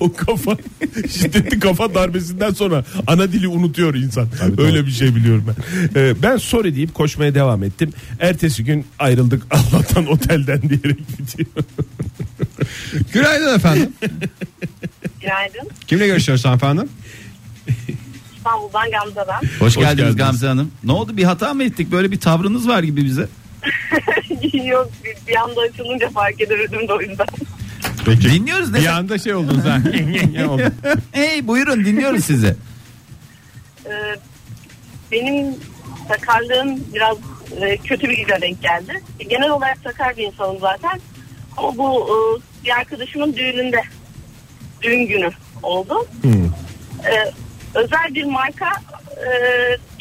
o 0.00 0.12
kafa 0.12 0.56
şiddetli 1.10 1.60
kafa 1.60 1.94
darbesinden 1.94 2.50
sonra 2.50 2.84
ana 3.06 3.32
dili 3.32 3.48
unutuyor 3.48 3.94
insan. 3.94 4.28
Öyle 4.58 4.86
bir 4.86 4.90
şey 4.90 5.14
biliyorum 5.16 5.44
ben. 5.48 6.00
Ee, 6.00 6.22
ben 6.22 6.36
sorry 6.36 6.76
deyip 6.76 6.94
koşmaya 6.94 7.34
devam 7.34 7.62
ettim. 7.62 7.92
Ertesi 8.20 8.64
gün 8.64 8.86
ayrıldık 8.98 9.42
Allah'tan 9.50 10.06
otelden 10.06 10.62
diyerek 10.62 11.18
bitiyor. 11.18 11.48
Günaydın 13.12 13.54
efendim. 13.56 13.92
Günaydın. 15.20 15.68
Kimle 15.86 16.06
görüşüyoruz 16.06 16.46
efendim? 16.46 16.88
İstanbul'dan 18.36 18.90
Gamze 18.90 19.20
ben. 19.28 19.48
Hoş, 19.64 19.74
geldiniz, 19.74 19.96
geldiniz. 19.96 20.16
Gamze 20.16 20.46
Hanım. 20.46 20.70
Ne 20.84 20.92
oldu 20.92 21.16
bir 21.16 21.24
hata 21.24 21.54
mı 21.54 21.64
ettik? 21.64 21.92
Böyle 21.92 22.10
bir 22.10 22.20
tavrınız 22.20 22.68
var 22.68 22.82
gibi 22.82 23.04
bize. 23.04 23.28
Yok 24.64 24.90
bir, 25.04 25.28
bir 25.28 25.36
anda 25.36 25.60
açılınca 25.60 26.10
fark 26.10 26.40
edemedim 26.40 26.88
de 26.88 26.92
o 26.92 27.00
yüzden. 27.00 27.26
Peki. 28.04 28.30
Dinliyoruz 28.30 28.72
ne? 28.72 28.78
Bir 28.80 28.86
anda 28.86 29.18
şey 29.18 29.34
oldunuz 29.34 29.64
ha. 29.64 29.78
Hey 31.12 31.46
buyurun 31.48 31.84
dinliyoruz 31.84 32.24
sizi. 32.24 32.56
Ee, 33.86 33.90
benim 35.12 35.54
sakarlığım 36.08 36.80
biraz 36.94 37.16
e, 37.60 37.76
kötü 37.76 38.08
bir 38.08 38.16
güne 38.16 38.40
denk 38.40 38.62
geldi. 38.62 39.02
Genel 39.28 39.50
olarak 39.50 39.78
sakar 39.84 40.16
bir 40.16 40.22
insanım 40.26 40.58
zaten. 40.60 41.00
Ama 41.56 41.76
bu 41.78 42.08
e, 42.08 42.16
bir 42.64 42.70
arkadaşımın 42.70 43.36
düğününde 43.36 43.82
düğün 44.82 45.06
günü 45.06 45.30
oldu. 45.62 46.06
Ee, 47.04 47.32
özel 47.74 48.14
bir 48.14 48.24
marka 48.24 48.68
e, 49.16 49.28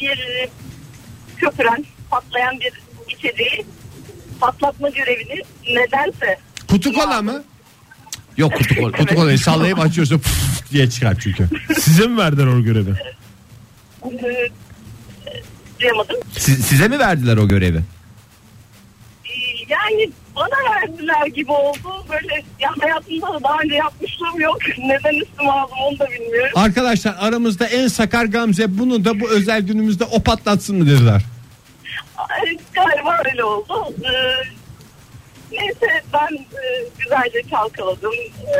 bir 0.00 0.48
köpüren 1.36 1.84
patlayan 2.10 2.60
bir 2.60 2.72
içeriği 3.14 3.66
patlatma 4.40 4.88
görevini 4.88 5.42
nedense 5.68 6.38
Kutu 6.70 6.92
kola 6.92 7.22
mı? 7.22 7.42
Yok 8.38 8.52
kutu 8.54 8.74
kol. 8.74 8.92
Kutu 8.92 9.14
kolayı 9.14 9.38
sallayıp 9.38 9.78
açıyorsun 9.78 10.18
puf 10.18 10.70
diye 10.72 10.90
çıkar 10.90 11.16
çünkü. 11.20 11.48
Size 11.80 12.06
mi 12.06 12.16
verdiler 12.18 12.46
o 12.46 12.62
görevi? 12.62 12.94
duyamadım. 15.80 16.16
Si- 16.38 16.62
size 16.62 16.88
mi 16.88 16.98
verdiler 16.98 17.36
o 17.36 17.48
görevi? 17.48 17.76
Ee, 17.78 19.30
Yani 19.68 20.10
bana 20.36 20.74
verdiler 20.74 21.26
gibi 21.26 21.52
oldu. 21.52 22.06
Böyle 22.10 22.44
ya 22.60 22.70
hayatımda 22.80 23.26
da 23.34 23.42
daha 23.44 23.58
önce 23.64 23.74
yapmışlığım 23.74 24.40
yok. 24.40 24.58
Neden 24.78 25.14
üstüme 25.22 25.50
aldım 25.50 25.76
onu 25.88 25.98
da 25.98 26.06
bilmiyorum. 26.10 26.52
Arkadaşlar 26.54 27.16
aramızda 27.18 27.66
en 27.66 27.88
sakar 27.88 28.24
Gamze 28.24 28.78
bunu 28.78 29.04
da 29.04 29.20
bu 29.20 29.30
özel 29.30 29.62
günümüzde 29.62 30.04
o 30.04 30.22
patlatsın 30.22 30.76
mı 30.76 30.86
dediler. 30.86 31.22
Ay, 32.16 32.58
Galiba 32.74 33.22
öyle 33.30 33.44
oldu. 33.44 33.94
Ee, 34.04 34.08
neyse 35.60 36.02
ben 36.12 36.34
e, 36.36 36.62
güzelce 36.98 37.42
çalkaladım, 37.50 38.12
e, 38.46 38.58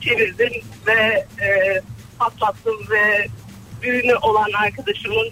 çevirdim 0.00 0.52
ve 0.86 1.26
e, 1.44 1.80
patlattım 2.18 2.74
ve 2.90 3.28
düğünü 3.82 4.14
olan 4.14 4.50
arkadaşımın 4.64 5.28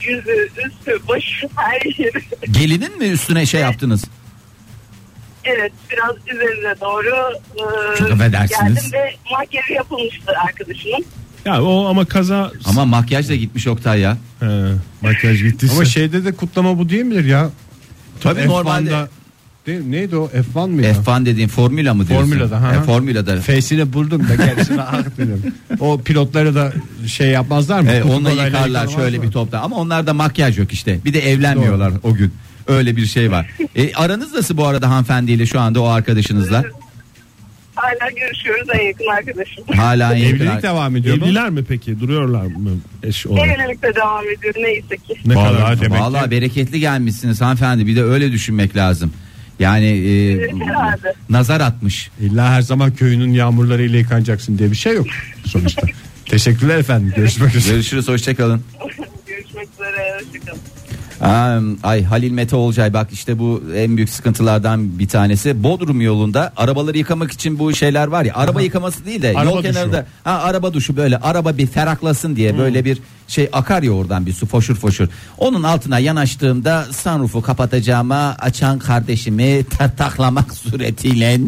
yüzü, 0.00 0.48
üstü, 0.66 1.08
başı, 1.08 1.48
her 1.56 1.98
yeri. 1.98 2.22
Gelinin 2.50 2.98
mi 2.98 3.04
üstüne 3.04 3.46
şey 3.46 3.60
yaptınız? 3.60 4.04
evet 5.44 5.72
biraz 5.90 6.16
üzerine 6.34 6.80
doğru 6.80 7.32
e, 7.54 7.96
Çok 7.98 8.10
affedersiniz. 8.10 8.74
geldim 8.74 8.90
ve 8.92 9.14
makyajı 9.30 9.72
yapılmıştı 9.72 10.32
arkadaşımın. 10.46 11.04
Ya 11.44 11.62
o 11.62 11.86
ama 11.86 12.04
kaza 12.04 12.52
Ama 12.64 12.84
makyaj 12.84 13.28
da 13.28 13.34
gitmiş 13.34 13.66
Oktay 13.66 14.00
ya. 14.00 14.16
He, 14.40 14.46
makyaj 15.02 15.42
gittiyse. 15.42 15.74
Ama 15.74 15.84
şeyde 15.84 16.24
de 16.24 16.32
kutlama 16.36 16.78
bu 16.78 16.88
değil 16.88 17.04
midir 17.04 17.24
ya? 17.24 17.50
Tabii 18.20 18.40
F1'da 18.40 18.46
normalde 18.48 19.06
Değil, 19.66 19.80
neydi 19.86 20.16
o 20.16 20.30
F1 20.54 20.68
mıydı? 20.70 20.88
F1 21.06 21.26
dediğin 21.26 21.48
formüla 21.48 21.94
mı 21.94 22.08
diyorsun? 22.08 22.28
Formülada, 22.28 22.62
ha. 22.62 22.74
E, 22.74 22.80
formülada. 22.82 23.40
Face'ini 23.40 23.92
buldum 23.92 24.28
da 24.28 24.34
gerisini 24.34 24.78
dedim. 25.18 25.54
O 25.80 26.00
pilotları 26.00 26.54
da 26.54 26.72
şey 27.06 27.28
yapmazlar 27.28 27.80
mı? 27.80 27.90
E, 27.90 28.02
onunla 28.02 28.30
yıkarlar 28.30 28.88
şöyle 28.88 29.18
mı? 29.18 29.24
bir 29.24 29.30
topta 29.30 29.60
ama 29.60 29.76
onlarda 29.76 30.14
makyaj 30.14 30.58
yok 30.58 30.72
işte. 30.72 30.98
Bir 31.04 31.14
de 31.14 31.30
evlenmiyorlar 31.30 31.92
o 32.02 32.14
gün. 32.14 32.32
Öyle 32.66 32.96
bir 32.96 33.06
şey 33.06 33.30
var. 33.30 33.50
E, 33.76 33.94
aranız 33.94 34.34
nasıl 34.34 34.56
bu 34.56 34.66
arada 34.66 34.90
hanımefendiyle 34.90 35.46
şu 35.46 35.60
anda 35.60 35.80
o 35.82 35.86
arkadaşınızla? 35.86 36.64
Hala 37.74 38.10
görüşüyoruz 38.20 38.68
en 38.74 38.86
yakın 38.86 39.06
arkadaşım. 39.18 39.64
Hala 39.76 40.14
en 40.14 40.18
yakın 40.24 40.36
Evlilik 40.46 40.62
devam 40.62 40.96
ediyor 40.96 41.16
mu? 41.16 41.24
Evliler 41.24 41.50
mi 41.50 41.64
peki? 41.68 42.00
Duruyorlar 42.00 42.42
mı 42.46 42.70
eş 43.02 43.26
olarak? 43.26 43.46
Evlilikte 43.48 43.94
devam 43.94 44.24
ediyor 44.38 44.54
neyse 44.56 44.96
ki. 44.96 45.14
Ne 45.26 45.34
Vallahi 45.36 45.56
kadar? 45.56 45.80
demek 45.80 46.00
Vallahi 46.00 46.24
ki 46.24 46.30
bereketli 46.30 46.80
gelmişsiniz 46.80 47.40
hanımefendi. 47.40 47.86
Bir 47.86 47.96
de 47.96 48.02
öyle 48.02 48.32
düşünmek 48.32 48.76
lazım. 48.76 49.12
Yani 49.58 49.86
e, 49.86 50.38
Herhalde. 50.66 51.14
nazar 51.30 51.60
atmış. 51.60 52.10
illa 52.20 52.50
her 52.50 52.62
zaman 52.62 52.94
köyünün 52.94 53.32
yağmurlarıyla 53.32 53.98
yıkanacaksın 53.98 54.58
diye 54.58 54.70
bir 54.70 54.76
şey 54.76 54.94
yok 54.94 55.06
sonuçta. 55.46 55.86
Teşekkürler 56.26 56.78
efendim. 56.78 57.12
Görüşmek 57.16 57.54
üzere. 57.54 57.72
Görüşürüz 57.74 58.08
hoşçakalın. 58.08 58.62
Görüşmek 59.26 59.68
üzere. 59.74 60.20
Hoşçakalın. 60.20 60.60
Ay 61.82 62.04
Halil 62.04 62.30
Mete 62.30 62.56
Olcay 62.56 62.92
bak 62.92 63.08
işte 63.12 63.38
bu 63.38 63.62
en 63.76 63.96
büyük 63.96 64.10
sıkıntılardan 64.10 64.98
bir 64.98 65.08
tanesi. 65.08 65.62
Bodrum 65.64 66.00
yolunda 66.00 66.52
arabaları 66.56 66.98
yıkamak 66.98 67.32
için 67.32 67.58
bu 67.58 67.74
şeyler 67.74 68.06
var 68.06 68.24
ya. 68.24 68.34
Araba 68.34 68.60
yıkaması 68.60 69.06
değil 69.06 69.22
de 69.22 69.34
Araba 69.36 69.50
yol 69.50 69.62
duşu. 69.62 69.72
kenarında 69.72 70.06
ha, 70.24 70.30
araba 70.30 70.72
duşu 70.74 70.96
böyle 70.96 71.18
araba 71.18 71.58
bir 71.58 71.66
ferahlasın 71.66 72.36
diye 72.36 72.58
böyle 72.58 72.84
bir 72.84 72.98
şey 73.28 73.48
akar 73.52 73.82
ya 73.82 73.90
oradan 73.92 74.26
bir 74.26 74.32
su 74.32 74.46
foşur 74.46 74.74
foşur. 74.74 75.08
Onun 75.38 75.62
altına 75.62 75.98
yanaştığımda 75.98 76.84
sunroof'u 76.92 77.42
kapatacağıma 77.42 78.36
açan 78.38 78.78
kardeşimi 78.78 79.64
tartaklamak 79.64 80.54
suretiyle 80.54 81.40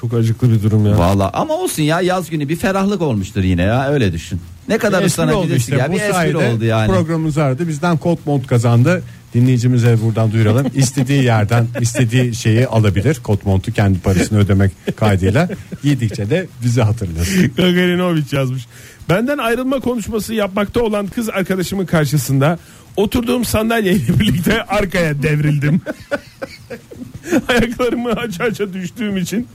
Çok 0.00 0.14
acıklı 0.14 0.52
bir 0.52 0.62
durum 0.62 0.86
ya. 0.86 0.98
Valla 0.98 1.30
ama 1.32 1.54
olsun 1.54 1.82
ya 1.82 2.00
yaz 2.00 2.30
günü 2.30 2.48
bir 2.48 2.56
ferahlık 2.56 3.02
olmuştur 3.02 3.42
yine 3.42 3.62
ya 3.62 3.88
öyle 3.88 4.12
düşün. 4.12 4.40
Ne 4.68 4.78
kadar 4.78 4.98
oldu 4.98 5.06
ıslanabilirsin 5.06 5.56
işte. 5.56 5.76
ya 5.76 5.88
Bu 5.88 5.92
bir 5.92 6.00
espri 6.00 6.12
sayede 6.12 6.36
oldu 6.36 6.64
yani. 6.64 6.92
programımız 6.92 7.36
vardı. 7.36 7.68
Bizden 7.68 7.96
kot 7.96 8.26
mont 8.26 8.46
kazandı. 8.46 9.02
Dinleyicimize 9.34 9.96
buradan 10.02 10.32
duyuralım. 10.32 10.66
İstediği 10.74 11.24
yerden 11.24 11.66
istediği 11.80 12.34
şeyi 12.34 12.66
alabilir. 12.66 13.20
Kot 13.22 13.46
montu 13.46 13.72
kendi 13.72 13.98
parasını 13.98 14.38
ödemek 14.38 14.72
kaydıyla. 14.96 15.48
Giydikçe 15.82 16.30
de 16.30 16.46
bizi 16.64 16.82
hatırlar. 16.82 17.28
Gagarinovic 17.56 18.24
yazmış. 18.32 18.66
Benden 19.08 19.38
ayrılma 19.38 19.80
konuşması 19.80 20.34
yapmakta 20.34 20.82
olan 20.82 21.06
kız 21.06 21.28
arkadaşımın 21.28 21.86
karşısında 21.86 22.58
oturduğum 22.96 23.44
sandalyeyle 23.44 24.00
birlikte 24.20 24.62
arkaya 24.62 25.22
devrildim. 25.22 25.80
Ayaklarımı 27.48 28.10
aça 28.10 28.44
aça 28.44 28.72
düştüğüm 28.72 29.16
için 29.16 29.48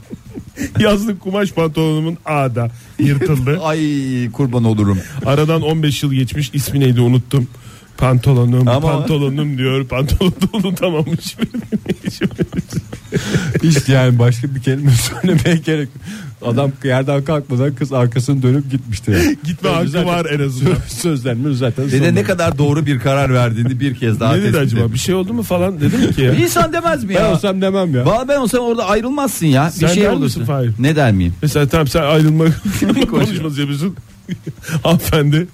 yazlık 0.78 1.20
kumaş 1.20 1.52
pantolonumun 1.52 2.18
ağda 2.24 2.70
yırtıldı. 2.98 3.60
Ay 3.62 3.80
kurban 4.32 4.64
olurum. 4.64 4.98
Aradan 5.26 5.62
15 5.62 6.02
yıl 6.02 6.12
geçmiş 6.12 6.50
ismi 6.52 6.80
neydi 6.80 7.00
unuttum. 7.00 7.48
Pantolonum 7.98 8.68
Ama- 8.68 8.80
pantolonum 8.80 9.58
diyor 9.58 9.86
pantolonu 9.88 10.32
da 10.32 10.46
unutamamış. 10.52 11.36
Hiç 13.62 13.88
yani 13.88 14.18
başka 14.18 14.54
bir 14.54 14.62
kelime 14.62 14.90
söylemeye 14.90 15.56
gerek 15.56 15.88
yok. 15.94 16.04
Adam 16.44 16.72
yerden 16.84 17.24
kalkmadan 17.24 17.74
kız 17.74 17.92
arkasını 17.92 18.42
dönüp 18.42 18.70
gitmişti. 18.70 19.10
Yani. 19.10 19.36
Gitme 19.44 19.68
Önce 19.70 19.98
hakkı 19.98 20.10
var 20.10 20.26
en 20.30 20.40
azından. 20.40 20.74
Söz, 20.88 20.98
sözlerimiz 20.98 21.58
zaten 21.58 21.92
Ve 21.92 22.02
de 22.02 22.14
ne 22.14 22.22
kadar 22.22 22.58
doğru 22.58 22.86
bir 22.86 22.98
karar 23.00 23.34
verdiğini 23.34 23.80
bir 23.80 23.94
kez 23.94 24.20
daha 24.20 24.36
ne 24.36 24.42
dedi 24.42 24.58
acaba 24.58 24.80
ettim. 24.80 24.92
bir 24.94 24.98
şey 24.98 25.14
oldu 25.14 25.32
mu 25.32 25.42
falan 25.42 25.80
dedi 25.80 25.96
mi 25.96 26.14
ki 26.14 26.22
ya? 26.22 26.34
İnsan 26.34 26.72
demez 26.72 27.04
mi 27.04 27.14
Ben 27.14 27.20
ya? 27.20 27.32
olsam 27.32 27.60
demem 27.62 27.94
ya. 27.94 28.06
Valla 28.06 28.28
ben 28.28 28.36
olsam 28.36 28.60
orada 28.60 28.86
ayrılmazsın 28.86 29.46
ya. 29.46 29.70
Sen 29.70 29.88
bir 29.88 29.94
şey 29.94 30.02
der 30.04 30.10
olursun. 30.10 30.42
misin 30.42 30.44
Fahir? 30.44 30.70
Ne 30.78 30.96
der 30.96 31.12
miyim? 31.12 31.34
Mesela 31.42 31.68
tamam 31.68 31.86
sen 31.88 32.02
ayrılma 32.02 32.44
konuşması 33.10 33.60
yapıyorsun. 33.60 33.96
Hanımefendi 34.82 35.46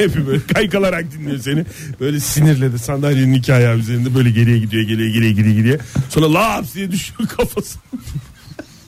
yapıyor 0.00 0.26
böyle 0.26 0.40
kaykalarak 0.54 1.12
dinliyor 1.12 1.38
seni. 1.38 1.64
Böyle 2.00 2.20
sinirle 2.20 2.72
de 2.72 2.78
sandalyenin 2.78 3.32
iki 3.32 3.54
ayağı 3.54 3.76
üzerinde 3.78 4.14
böyle 4.14 4.30
geriye 4.30 4.58
gidiyor 4.58 4.82
geriye 4.82 5.10
geriye 5.10 5.32
geriye 5.32 5.54
geriye. 5.54 5.78
Sonra 6.08 6.34
laps 6.34 6.74
diye 6.74 6.90
düşüyor 6.90 7.28
kafası. 7.28 7.78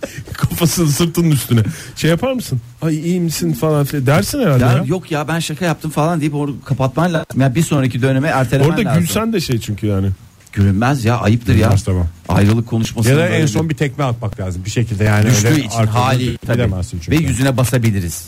Kafasını 0.33 0.89
sırtının 0.89 1.31
üstüne. 1.31 1.61
Şey 1.97 2.11
yapar 2.11 2.33
mısın? 2.33 2.61
Ay 2.83 2.99
iyi 2.99 3.21
misin 3.21 3.53
falan 3.53 3.85
filan 3.85 4.07
dersin 4.07 4.41
herhalde 4.41 4.65
Ya, 4.65 4.73
ya. 4.73 4.85
yok 4.87 5.11
ya 5.11 5.29
ben 5.29 5.39
şaka 5.39 5.65
yaptım 5.65 5.91
falan 5.91 6.21
deyip 6.21 6.35
orada 6.35 6.53
kapatman 6.65 7.15
lazım. 7.15 7.41
Ya 7.41 7.55
bir 7.55 7.63
sonraki 7.63 8.03
döneme 8.03 8.29
ertelemen 8.29 8.71
Orada 8.71 8.85
lazım. 8.89 9.01
gülsen 9.03 9.33
de 9.33 9.41
şey 9.41 9.61
çünkü 9.61 9.87
yani. 9.87 10.09
Gülünmez 10.53 11.05
ya 11.05 11.19
ayıptır 11.19 11.55
ya. 11.55 11.75
Tamam. 11.87 12.07
Ayrılık 12.29 12.69
konuşması. 12.69 13.09
Ya 13.11 13.17
da 13.17 13.29
en 13.29 13.47
son 13.47 13.71
bir 13.71 13.75
tekme 13.77 14.05
atmak 14.05 14.41
lazım 14.41 14.65
bir 14.65 14.71
şekilde 14.71 15.05
yani 15.05 15.27
düştüğü 15.31 15.49
öyle 15.49 15.65
için 15.65 15.87
hali 15.87 16.39
tabii. 16.39 16.73
Ve 17.11 17.17
yüzüne 17.17 17.57
basabiliriz. 17.57 18.25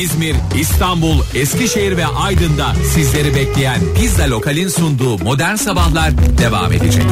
İzmir, 0.00 0.36
İstanbul, 0.60 1.22
Eskişehir 1.34 1.96
ve 1.96 2.06
Aydın'da 2.06 2.74
sizleri 2.94 3.34
bekleyen 3.34 3.80
Pizza 4.00 4.30
Lokal'in 4.30 4.68
sunduğu 4.68 5.18
Modern 5.18 5.54
Sabahlar 5.54 6.12
devam 6.38 6.72
edecek. 6.72 7.04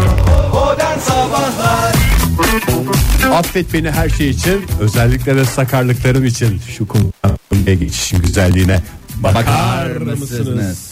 Affet 3.32 3.75
beni 3.75 3.90
her 3.90 4.09
şey 4.09 4.30
için 4.30 4.62
özellikle 4.80 5.37
de 5.37 5.44
sakarlıklarım 5.44 6.25
için 6.25 6.61
şu 6.76 6.88
konuya 6.88 7.75
geçişin 7.80 8.23
güzelliğine 8.23 8.82
bakar 9.16 9.35
Bakar 9.47 9.97
mısınız? 9.97 10.49
mısınız? 10.49 10.90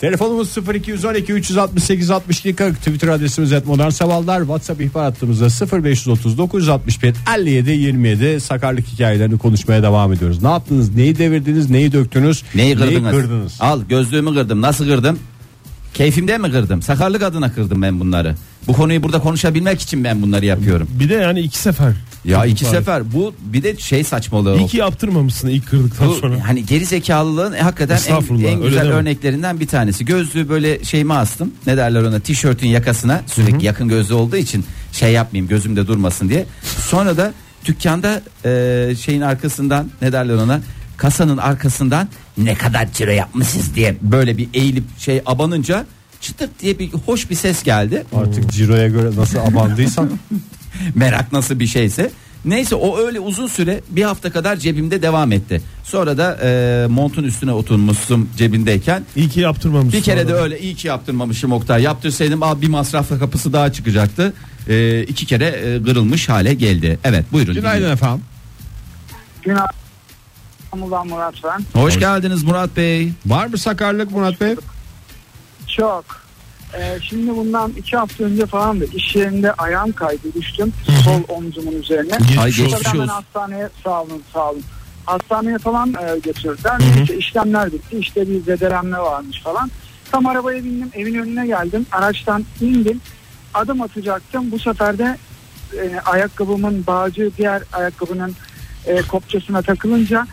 Telefonumuz 0.00 0.56
0212 0.74 1.32
368 1.32 2.10
62 2.10 2.54
40 2.56 2.76
Twitter 2.78 3.08
adresimiz 3.08 3.52
et 3.52 3.66
modern 3.66 3.88
sabahlar 3.88 4.40
WhatsApp 4.40 4.80
ihbar 4.80 5.04
hattımızda 5.04 5.82
0530 5.82 6.38
961 6.38 7.14
57 7.38 7.70
27 7.70 8.40
sakarlık 8.40 8.86
hikayelerini 8.86 9.38
konuşmaya 9.38 9.82
devam 9.82 10.12
ediyoruz. 10.12 10.42
Ne 10.42 10.48
yaptınız? 10.48 10.94
Neyi 10.94 11.18
devirdiniz? 11.18 11.70
Neyi 11.70 11.92
döktünüz? 11.92 12.42
Neyi 12.54 12.76
kırdınız? 12.76 13.10
kırdınız? 13.10 13.56
Al 13.60 13.80
gözlüğümü 13.88 14.34
kırdım. 14.34 14.62
Nasıl 14.62 14.86
kırdım? 14.86 15.18
Keyfimden 15.96 16.40
mi 16.40 16.52
kırdım? 16.52 16.82
Sakarlık 16.82 17.22
adına 17.22 17.52
kırdım 17.52 17.82
ben 17.82 18.00
bunları. 18.00 18.34
Bu 18.66 18.72
konuyu 18.72 19.02
burada 19.02 19.18
konuşabilmek 19.18 19.80
için 19.80 20.04
ben 20.04 20.22
bunları 20.22 20.44
yapıyorum. 20.46 20.88
Bir 21.00 21.08
de 21.08 21.14
yani 21.14 21.40
iki 21.40 21.58
sefer. 21.58 21.92
Ya 22.24 22.44
iki 22.44 22.64
Fahir. 22.64 22.76
sefer 22.76 23.12
bu 23.12 23.34
bir 23.40 23.62
de 23.62 23.76
şey 23.76 24.04
saçmalığı. 24.04 24.58
İyi 24.58 24.66
ki 24.66 24.76
yaptırmamışsın 24.76 25.48
ilk 25.48 25.66
kırdıktan 25.66 26.08
Bu, 26.08 26.14
sonra. 26.14 26.48
hani 26.48 26.66
geri 26.66 26.86
zekalılığın 26.86 27.52
hakikaten 27.52 27.98
en, 28.08 28.44
en 28.44 28.62
güzel 28.62 28.88
örneklerinden 28.92 29.60
bir 29.60 29.66
tanesi. 29.66 30.04
Gözlüğü 30.04 30.48
böyle 30.48 30.84
şeyime 30.84 31.14
astım. 31.14 31.50
Ne 31.66 31.76
derler 31.76 32.02
ona? 32.02 32.20
Tişörtün 32.20 32.68
yakasına 32.68 33.22
sürekli 33.26 33.66
yakın 33.66 33.88
gözlü 33.88 34.14
olduğu 34.14 34.36
için 34.36 34.64
şey 34.92 35.12
yapmayayım 35.12 35.48
gözümde 35.48 35.86
durmasın 35.86 36.28
diye. 36.28 36.46
Sonra 36.88 37.16
da 37.16 37.32
dükkanda 37.64 38.22
e, 38.44 38.94
şeyin 39.00 39.20
arkasından 39.20 39.90
ne 40.02 40.12
derler 40.12 40.34
ona? 40.34 40.60
Kasanın 40.96 41.36
arkasından 41.36 42.08
ne 42.38 42.54
kadar 42.54 42.92
ciro 42.92 43.10
yapmışsınız 43.10 43.74
diye 43.74 43.96
böyle 44.02 44.38
bir 44.38 44.48
eğilip 44.54 44.84
şey 44.98 45.22
abanınca 45.26 45.86
çıtık 46.20 46.60
diye 46.60 46.78
bir 46.78 46.92
hoş 46.92 47.30
bir 47.30 47.34
ses 47.34 47.62
geldi. 47.62 48.04
Artık 48.14 48.50
ciroya 48.52 48.88
göre 48.88 49.10
nasıl 49.16 49.38
abandıysan 49.38 50.10
Merak 50.94 51.32
nasıl 51.32 51.58
bir 51.60 51.66
şeyse. 51.66 52.10
Neyse 52.44 52.74
o 52.74 52.98
öyle 52.98 53.20
uzun 53.20 53.46
süre 53.46 53.80
bir 53.90 54.02
hafta 54.02 54.30
kadar 54.32 54.56
cebimde 54.56 55.02
devam 55.02 55.32
etti. 55.32 55.62
Sonra 55.84 56.18
da 56.18 56.38
e, 56.42 56.86
montun 56.90 57.24
üstüne 57.24 57.52
oturmuşsun 57.52 58.28
cebindeyken 58.36 59.02
İyi 59.16 59.28
ki 59.28 59.40
yaptırmamışsın. 59.40 59.98
bir 60.00 60.04
kere 60.04 60.28
de 60.28 60.32
Vallahi. 60.32 60.42
öyle 60.42 60.60
iyi 60.60 60.74
ki 60.74 60.88
yaptırmamışım 60.88 61.52
Oktay. 61.52 61.82
Yaptırsaydım 61.82 62.42
abi 62.42 62.62
bir 62.62 62.68
masrafla 62.68 63.18
kapısı 63.18 63.52
daha 63.52 63.72
çıkacaktı. 63.72 64.32
E, 64.68 65.02
iki 65.02 65.26
kere 65.26 65.44
e, 65.46 65.82
kırılmış 65.82 66.28
hale 66.28 66.54
geldi. 66.54 66.98
Evet 67.04 67.24
buyurun. 67.32 67.54
Günaydın 67.54 67.90
efendim. 67.92 68.24
Günaydın. 69.44 69.85
İstanbul'dan 70.76 71.06
Murat 71.08 71.34
ben. 71.44 71.80
Hoş 71.80 71.98
geldiniz 71.98 72.44
Murat 72.44 72.76
Bey. 72.76 73.12
Var 73.26 73.46
mı 73.46 73.58
sakarlık 73.58 74.10
Murat 74.10 74.40
Bey? 74.40 74.56
Çok. 75.76 76.04
Ee, 76.78 76.98
şimdi 77.02 77.36
bundan 77.36 77.70
iki 77.76 77.96
hafta 77.96 78.24
önce 78.24 78.46
falan 78.46 78.80
da 78.80 78.84
iş 78.84 79.16
yerinde 79.16 79.52
ayağım 79.52 79.92
kaydı 79.92 80.34
düştüm. 80.34 80.72
Sol 81.04 81.22
omzumun 81.36 81.72
üzerine. 81.72 82.18
Ay 82.40 82.50
Geçmiş 82.50 82.74
olsun. 82.74 83.08
hastaneye 83.08 83.68
sağ 83.84 84.02
olun 84.02 84.22
sağ 84.32 84.50
olun. 84.50 84.62
Hastaneye 85.06 85.58
falan 85.58 85.88
e, 85.94 86.18
götürdüler. 86.18 86.80
İşte 87.02 87.16
işlemler 87.18 87.72
bitti. 87.72 87.96
İşte 87.98 88.28
bir 88.28 88.42
zedelenme 88.42 88.98
varmış 88.98 89.42
falan. 89.42 89.70
Tam 90.12 90.26
arabaya 90.26 90.64
bindim. 90.64 90.90
Evin 90.94 91.14
önüne 91.14 91.46
geldim. 91.46 91.86
Araçtan 91.92 92.44
indim. 92.60 93.00
Adım 93.54 93.82
atacaktım. 93.82 94.50
Bu 94.50 94.58
sefer 94.58 94.98
de 94.98 95.16
e, 95.78 96.00
ayakkabımın 96.06 96.86
bağcığı 96.86 97.30
diğer 97.38 97.62
ayakkabının 97.72 98.34
e, 98.86 99.02
kopçasına 99.02 99.62
takılınca 99.62 100.26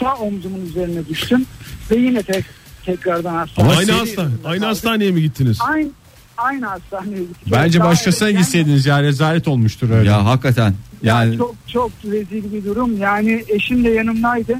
sağ 0.00 0.14
omzumun 0.14 0.66
üzerine 0.66 1.08
düştüm. 1.08 1.46
Ve 1.90 1.96
yine 1.96 2.22
tek, 2.22 2.44
tekrardan 2.84 3.34
hastaneye. 3.34 3.76
Aynı 3.76 3.92
hastane. 3.92 4.30
Aynı 4.44 4.64
hastaneye 4.64 5.10
mi 5.10 5.22
gittiniz? 5.22 5.58
Aynı, 5.60 5.88
aynı 6.36 6.66
hastaneye 6.66 7.18
gittik. 7.20 7.52
Bence 7.52 7.78
Daha 7.80 7.88
başkasına 7.88 8.28
erken- 8.28 8.42
gitseydiniz 8.42 8.86
ya 8.86 9.02
rezalet 9.02 9.48
olmuştur 9.48 9.90
öyle. 9.90 10.08
Ya 10.10 10.24
hakikaten. 10.24 10.74
Yani 11.02 11.38
Çok 11.38 11.54
çok 11.72 11.90
rezil 12.04 12.52
bir 12.52 12.64
durum. 12.64 13.00
Yani 13.00 13.44
eşim 13.48 13.84
de 13.84 13.90
yanımdaydı. 13.90 14.54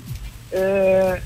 Ee, 0.52 1.21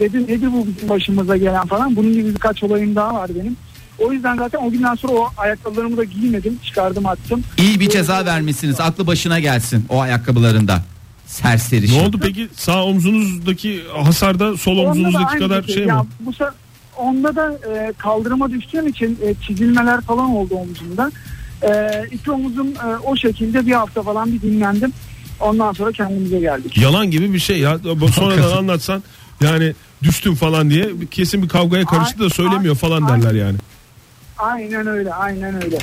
dedim 0.00 0.22
nedir 0.28 0.48
bu 0.52 0.66
bizim 0.66 0.88
başımıza 0.88 1.36
gelen 1.36 1.66
falan. 1.66 1.96
Bunun 1.96 2.12
gibi 2.12 2.28
birkaç 2.34 2.62
olayım 2.62 2.96
daha 2.96 3.14
var 3.14 3.30
benim. 3.40 3.56
O 3.98 4.12
yüzden 4.12 4.36
zaten 4.36 4.58
o 4.58 4.70
günden 4.70 4.94
sonra 4.94 5.12
o 5.12 5.28
ayakkabılarımı 5.36 5.96
da 5.96 6.04
giymedim. 6.04 6.58
Çıkardım 6.64 7.06
attım. 7.06 7.42
iyi 7.58 7.80
bir 7.80 7.88
ceza 7.90 8.24
vermişsiniz. 8.24 8.80
Aklı 8.80 9.06
başına 9.06 9.40
gelsin 9.40 9.86
o 9.88 10.00
ayakkabılarında. 10.00 10.82
Serseri. 11.28 11.82
Ne 11.82 11.86
şey. 11.86 12.00
oldu 12.00 12.18
peki 12.22 12.48
sağ 12.56 12.84
omzunuzdaki 12.84 13.82
hasarda 14.04 14.56
sol 14.56 14.78
Onda 14.78 14.86
da 14.86 14.90
omzunuzdaki 14.90 15.38
kadar 15.38 15.62
şey. 15.62 15.74
şey 15.74 15.84
Ya 15.84 16.02
mi? 16.02 16.08
Bu 16.20 16.32
onda 16.96 17.36
da 17.36 17.52
e, 17.52 17.92
kaldırıma 17.98 18.50
düştüğüm 18.50 18.86
için 18.86 19.18
e, 19.24 19.34
çizilmeler 19.46 20.00
falan 20.00 20.30
oldu 20.30 20.54
omzumda. 20.54 21.12
E, 21.62 22.02
iki 22.10 22.30
omuzum 22.30 22.68
e, 22.68 22.96
o 23.04 23.16
şekilde 23.16 23.66
bir 23.66 23.72
hafta 23.72 24.02
falan 24.02 24.32
bir 24.32 24.40
dinlendim. 24.42 24.92
Ondan 25.40 25.72
sonra 25.72 25.92
kendimize 25.92 26.40
geldik. 26.40 26.76
Yalan 26.76 27.10
gibi 27.10 27.32
bir 27.32 27.38
şey 27.38 27.58
ya. 27.58 27.78
Sonradan 28.14 28.56
anlatsan 28.56 29.02
yani 29.40 29.74
düştüm 30.02 30.34
falan 30.34 30.70
diye 30.70 30.88
kesin 31.10 31.42
bir 31.42 31.48
kavgaya 31.48 31.84
karıştı 31.84 32.18
da 32.18 32.30
söylemiyor 32.30 32.74
falan 32.74 33.08
derler 33.08 33.34
yani. 33.34 33.58
Aynen 34.38 34.86
öyle 34.86 35.14
aynen 35.14 35.64
öyle. 35.64 35.78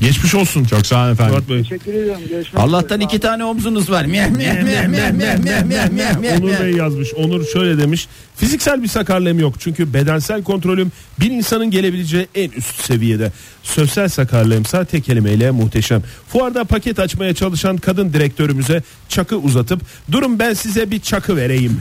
Geçmiş 0.00 0.34
olsun. 0.34 0.64
Çok 0.64 0.86
sağ 0.86 1.04
olun 1.04 1.12
efendim. 1.12 1.34
Murat 1.34 1.48
Bey. 1.48 1.62
Teşekkür 1.62 1.94
ediyorum. 1.94 2.22
Görüşmek 2.28 2.62
Allah'tan 2.62 3.00
iki 3.00 3.18
tane 3.18 3.44
omzunuz 3.44 3.90
var. 3.90 4.04
Meh, 4.04 4.28
meh, 4.28 4.62
meh, 4.62 4.86
meh, 4.86 5.10
meh, 5.10 5.38
meh, 5.38 5.64
meh, 5.64 5.90
meh, 5.90 6.16
meh, 6.16 6.40
Onur. 6.40 6.60
Bey 6.60 6.72
yazmış. 6.72 7.14
Onur 7.14 7.44
şöyle 7.52 7.78
demiş. 7.78 8.08
Fiziksel 8.36 8.82
bir 8.82 8.88
sakarlığım 8.88 9.38
yok. 9.38 9.54
Çünkü 9.58 9.94
bedensel 9.94 10.42
kontrolüm 10.42 10.92
bir 11.20 11.30
insanın 11.30 11.70
gelebileceği 11.70 12.28
en 12.34 12.50
üst 12.50 12.84
seviyede. 12.84 13.32
Sözsel 13.62 14.08
sakarlığımsa 14.08 14.84
tek 14.84 15.04
kelimeyle 15.04 15.50
muhteşem. 15.50 16.02
Fuarda 16.28 16.64
paket 16.64 16.98
açmaya 16.98 17.34
çalışan 17.34 17.76
kadın 17.76 18.12
direktörümüze 18.12 18.82
çakı 19.08 19.36
uzatıp 19.36 19.80
durun 20.12 20.38
ben 20.38 20.54
size 20.54 20.90
bir 20.90 21.00
çakı 21.00 21.36
vereyim. 21.36 21.78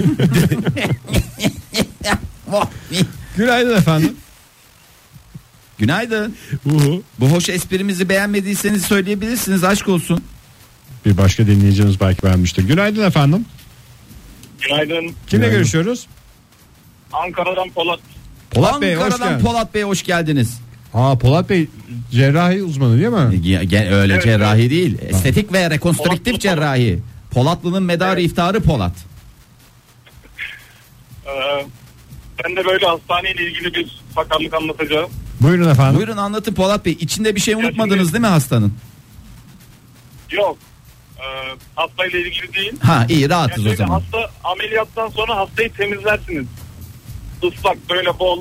Oh, 2.52 2.66
eh. 2.92 3.04
Günaydın 3.38 3.78
efendim. 3.78 4.16
Günaydın. 5.78 6.36
Uhu. 6.66 7.04
Bu 7.20 7.30
hoş 7.32 7.50
esprimizi 7.50 8.10
beğenmediyseniz 8.10 8.86
söyleyebilirsiniz. 8.86 9.64
Aşk 9.64 9.88
olsun. 9.90 10.24
Bir 11.06 11.18
başka 11.18 11.48
dinleyicimiz 11.48 12.00
belki 12.00 12.24
beğenmiştir. 12.24 12.64
Günaydın 12.68 13.04
efendim. 13.08 13.46
Günaydın. 14.62 14.96
Kimle 14.98 15.14
Günaydın. 15.32 15.52
görüşüyoruz? 15.52 16.08
Ankara'dan 17.14 17.70
Polat. 17.70 18.00
Polat 18.52 18.82
Bey 18.82 18.96
hoş 18.96 19.04
Ankara'dan 19.04 19.30
geldin. 19.30 19.46
Polat 19.46 19.74
Bey 19.74 19.84
hoş 19.84 20.04
geldiniz. 20.04 20.60
Aa 20.94 21.18
Polat 21.18 21.50
Bey 21.50 21.68
cerrahi 22.12 22.64
uzmanı 22.64 22.98
değil 22.98 23.08
mi? 23.10 23.18
Ge- 23.48 23.64
ge- 23.68 23.94
öyle 23.94 24.14
Evet, 24.14 24.24
cerrahi 24.24 24.70
değil. 24.70 24.98
Estetik 25.10 25.54
ve 25.54 25.70
rekonstrüktif 25.70 26.16
Polat, 26.24 26.26
Polat. 26.26 26.42
cerrahi. 26.42 27.00
Polatlı'nın 27.32 27.84
medarı 27.84 28.22
iftarı 28.22 28.62
Polat. 28.62 28.94
Ee, 31.26 31.66
ben 32.44 32.56
de 32.56 32.66
böyle 32.66 32.86
hastaneyle 32.86 33.44
ilgili 33.48 33.74
bir 33.74 34.00
sakarlık 34.16 34.54
anlatacağım. 34.54 35.10
Buyurun 35.42 35.70
efendim. 35.70 35.96
Buyurun 35.98 36.18
anlatın 36.18 36.54
Polat 36.54 36.86
Bey. 36.86 36.98
İçinde 37.00 37.36
bir 37.36 37.40
şey 37.42 37.54
unutmadınız 37.54 38.14
değil 38.14 38.22
mi 38.22 38.28
hastanın? 38.28 38.74
Yok. 40.32 40.58
Ee, 41.18 41.22
hastayla 41.76 42.20
ilgili 42.20 42.54
değil. 42.54 42.74
Ha 42.84 43.06
iyi 43.10 43.30
rahatız 43.30 43.66
Yani 43.66 43.74
o 43.74 43.76
zaman. 43.76 44.00
hasta 44.00 44.18
ameliyattan 44.44 45.10
sonra 45.10 45.36
hastayı 45.36 45.74
temizlersiniz. 45.74 46.46
Islak 47.44 47.90
böyle 47.90 48.20
bol 48.20 48.40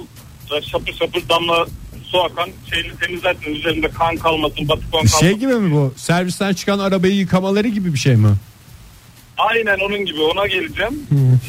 e, 0.57 0.63
şapır 0.63 0.93
şapır 0.93 1.29
damla 1.29 1.67
su 2.05 2.23
akan 2.23 2.49
şeyle 2.71 2.95
temizlersiniz. 2.97 3.59
Üzerinde 3.59 3.89
kan 3.89 4.17
kalmasın, 4.17 4.69
batık 4.69 4.83
kan 4.83 4.91
kalmasın. 4.93 5.19
Şey 5.19 5.33
gibi 5.33 5.55
mi 5.55 5.73
bu? 5.75 5.95
Servisten 5.97 6.53
çıkan 6.55 6.79
arabayı 6.79 7.15
yıkamaları 7.15 7.69
gibi 7.69 7.93
bir 7.95 7.99
şey 7.99 8.17
mi? 8.17 8.29
Aynen 9.39 9.79
onun 9.79 10.05
gibi 10.05 10.21
ona 10.21 10.47
geleceğim. 10.47 10.95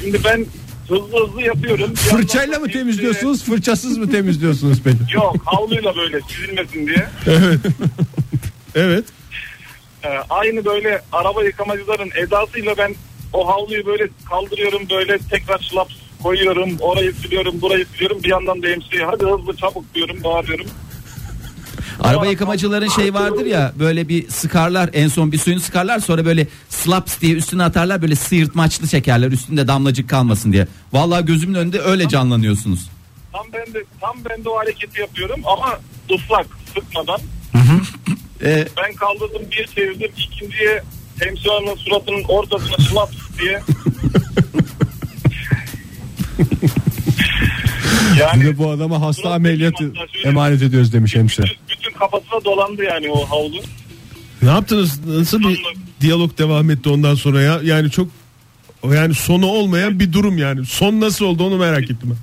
Şimdi 0.02 0.24
ben 0.24 0.46
hızlı 0.90 1.28
hızlı 1.28 1.42
yapıyorum. 1.42 1.96
Fırçayla 1.96 2.60
mı 2.60 2.72
temizliyorsunuz, 2.72 3.44
fırçasız 3.44 3.98
mı 3.98 4.12
temizliyorsunuz 4.12 4.82
peki? 4.84 4.98
Yok 5.16 5.36
havluyla 5.46 5.96
böyle 5.96 6.20
çizilmesin 6.22 6.88
diye. 6.88 7.08
Evet. 8.76 9.06
Ee, 10.04 10.08
aynı 10.30 10.66
böyle 10.66 11.02
araba 11.12 11.44
yıkamacıların 11.44 12.10
edasıyla 12.16 12.78
ben 12.78 12.96
o 13.34 13.48
havluyu 13.48 13.86
böyle 13.86 14.08
kaldırıyorum 14.30 14.82
böyle 14.92 15.18
tekrar 15.18 15.60
şlaps 15.60 15.94
koyuyorum 16.24 16.70
orayı 16.80 17.14
siliyorum 17.14 17.62
burayı 17.62 17.86
siliyorum 17.86 18.24
bir 18.24 18.30
yandan 18.30 18.64
da 18.64 18.68
hemşireye 18.68 19.06
hadi 19.06 19.26
hızlı 19.26 19.56
çabuk 19.58 19.96
diyorum 19.96 20.24
bağırıyorum. 20.24 20.66
Araba 22.04 22.26
yıkamacıların 22.28 22.90
şey 22.90 23.14
vardır 23.14 23.46
ya 23.46 23.74
böyle 23.80 24.08
bir 24.08 24.30
sıkarlar 24.30 24.90
en 24.94 25.08
son 25.08 25.32
bir 25.32 25.38
suyunu 25.38 25.60
sıkarlar 25.60 26.00
sonra 26.00 26.26
böyle 26.26 26.48
slaps 26.70 27.20
diye 27.22 27.34
üstüne 27.36 27.64
atarlar 27.64 28.02
böyle 28.02 28.16
sıyırtmaçlı 28.16 28.88
çekerler 28.88 29.32
üstünde 29.32 29.68
damlacık 29.68 30.10
kalmasın 30.10 30.54
diye. 30.54 30.68
Vallahi 30.94 31.26
gözümün 31.26 31.54
önünde 31.54 31.80
öyle 31.80 32.08
canlanıyorsunuz. 32.10 32.90
Tam 33.32 33.46
ben 33.54 33.74
de 33.74 33.84
tam 34.02 34.18
ben 34.30 34.44
de 34.46 34.50
o 34.50 34.58
hareketi 34.58 35.02
yapıyorum 35.02 35.42
ama 35.46 35.80
ıslak 36.16 36.48
sıkmadan. 36.74 37.20
Ee, 38.44 38.68
Ben 38.78 38.94
kaldırdım 38.96 39.42
bir 39.52 39.68
çevirdim 39.68 40.12
ikinciye 40.18 40.84
hemşirenin 41.20 41.76
suratının 41.76 42.24
ortasına 42.28 42.78
şlaps 42.86 43.18
diye. 43.42 43.62
Yani 48.20 48.44
de 48.46 48.58
bu 48.58 48.70
adama 48.70 49.02
hasta 49.02 49.34
ameliyatı 49.34 49.94
emanet 50.26 50.62
ediyoruz 50.62 50.94
demiş 50.94 51.16
hemşire. 51.16 51.46
Kafasına 52.00 52.46
dolandı 52.46 52.84
yani 52.84 53.10
o 53.10 53.26
havlu. 53.30 53.62
Ne 54.42 54.50
yaptınız? 54.50 55.06
Nasıl 55.08 55.40
bir 55.40 55.64
diyalog 56.02 56.38
devam 56.38 56.70
etti 56.70 56.90
ondan 56.90 57.16
sonra 57.16 57.42
ya? 57.42 57.60
Yani 57.64 57.92
çok 57.92 58.08
yani 58.94 59.14
sonu 59.14 59.46
olmayan 59.46 60.00
bir 60.00 60.14
durum 60.14 60.38
yani. 60.38 60.66
Son 60.66 61.02
nasıl 61.02 61.26
oldu 61.26 61.44
onu 61.44 61.58
merak 61.58 61.84
ettim. 61.84 62.00
ben. 62.04 62.18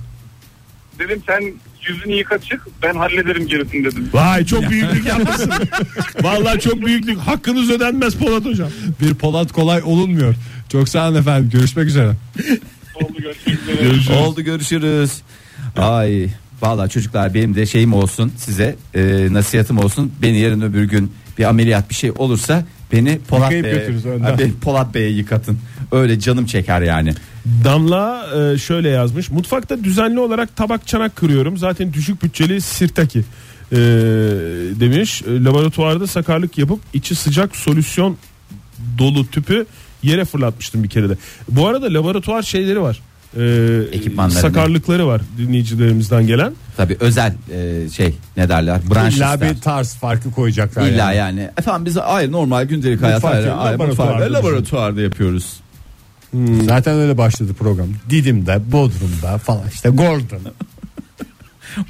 Dedim 0.99 1.21
sen 1.27 1.53
yüzünü 1.87 2.15
yıka 2.15 2.39
çık 2.39 2.67
ben 2.83 2.93
hallederim 2.93 3.47
gerisini 3.47 3.85
dedim. 3.85 4.09
Vay 4.13 4.45
çok 4.45 4.69
büyüklük 4.69 5.05
yapmışsın. 5.07 5.51
Vallahi 6.21 6.59
çok 6.59 6.85
büyüklük. 6.85 7.17
Hakkınız 7.17 7.69
ödenmez 7.71 8.15
Polat 8.15 8.45
hocam. 8.45 8.69
Bir 9.01 9.13
Polat 9.13 9.51
kolay 9.51 9.81
olunmuyor. 9.85 10.35
Çok 10.71 10.89
sağ 10.89 11.09
olun 11.09 11.15
efendim. 11.19 11.49
Görüşmek 11.53 11.87
üzere. 11.87 12.11
Oldu 12.95 13.13
görüşmek 13.21 13.59
üzere. 13.93 14.17
oldu 14.19 14.41
görüşürüz. 14.41 15.21
Ay 15.77 16.27
vallahi 16.65 16.89
çocuklar 16.89 17.33
benim 17.33 17.55
de 17.55 17.65
şeyim 17.65 17.93
olsun 17.93 18.31
size 18.37 18.75
e, 18.93 19.27
nasihatım 19.31 19.77
olsun. 19.77 20.11
Beni 20.21 20.39
yarın 20.39 20.61
öbür 20.61 20.83
gün 20.83 21.11
bir 21.37 21.43
ameliyat 21.43 21.89
bir 21.89 21.95
şey 21.95 22.11
olursa 22.17 22.63
beni 22.91 23.19
Polat 23.27 23.51
Yıkayıp 23.51 23.65
Bey'e, 23.65 23.75
götürürüz 23.75 24.05
önden. 24.05 24.23
Ha, 24.23 24.39
beni 24.39 24.53
Polat 24.53 24.93
Bey'e 24.93 25.09
yıkatın. 25.09 25.59
Öyle 25.91 26.19
canım 26.19 26.45
çeker 26.45 26.81
yani. 26.81 27.13
Damla 27.63 28.27
e, 28.53 28.57
şöyle 28.57 28.89
yazmış. 28.89 29.31
Mutfakta 29.31 29.83
düzenli 29.83 30.19
olarak 30.19 30.55
tabak 30.55 30.87
çanak 30.87 31.15
kırıyorum. 31.15 31.57
Zaten 31.57 31.93
düşük 31.93 32.23
bütçeli 32.23 32.61
sirtaki 32.61 33.19
e, 33.71 33.75
demiş. 34.79 35.21
E, 35.21 35.43
laboratuvarda 35.43 36.07
sakarlık 36.07 36.57
yapıp 36.57 36.79
içi 36.93 37.15
sıcak 37.15 37.55
solüsyon 37.55 38.17
dolu 38.97 39.27
tüpü 39.27 39.65
yere 40.03 40.25
fırlatmıştım 40.25 40.83
bir 40.83 40.89
kere 40.89 41.09
de. 41.09 41.17
Bu 41.49 41.67
arada 41.67 41.93
laboratuvar 41.93 42.41
şeyleri 42.41 42.81
var. 42.81 43.01
E, 43.35 43.97
Ekipmanları 43.97 44.39
sakarlıkları 44.39 45.07
var 45.07 45.21
dinleyicilerimizden 45.37 46.27
gelen. 46.27 46.53
Tabi 46.77 46.97
özel 46.99 47.33
e, 47.53 47.89
şey 47.89 48.15
ne 48.37 48.49
derler 48.49 48.81
branş 48.91 49.17
İlla 49.17 49.33
ister. 49.33 49.51
bir 49.51 49.61
tarz 49.61 49.95
farkı 49.95 50.31
koyacaklar. 50.31 50.87
İlla 50.87 51.11
yani. 51.11 51.39
yani. 51.39 51.51
Efendim 51.57 51.85
biz 51.85 51.95
hayır 51.95 52.31
normal 52.31 52.63
gündelik 52.63 53.01
hayat 53.01 53.23
Mutfak 53.23 53.33
hayır, 53.33 53.47
laboratuvarda 53.47 54.33
laboratuvarda 54.33 55.01
yapıyoruz. 55.01 55.59
Zaten 56.65 56.95
öyle 56.95 57.17
başladı 57.17 57.53
program. 57.53 57.87
Didim'de, 58.09 58.71
Bodrum'da 58.71 59.37
falan 59.37 59.63
işte 59.73 59.89
Gordon. 59.89 60.39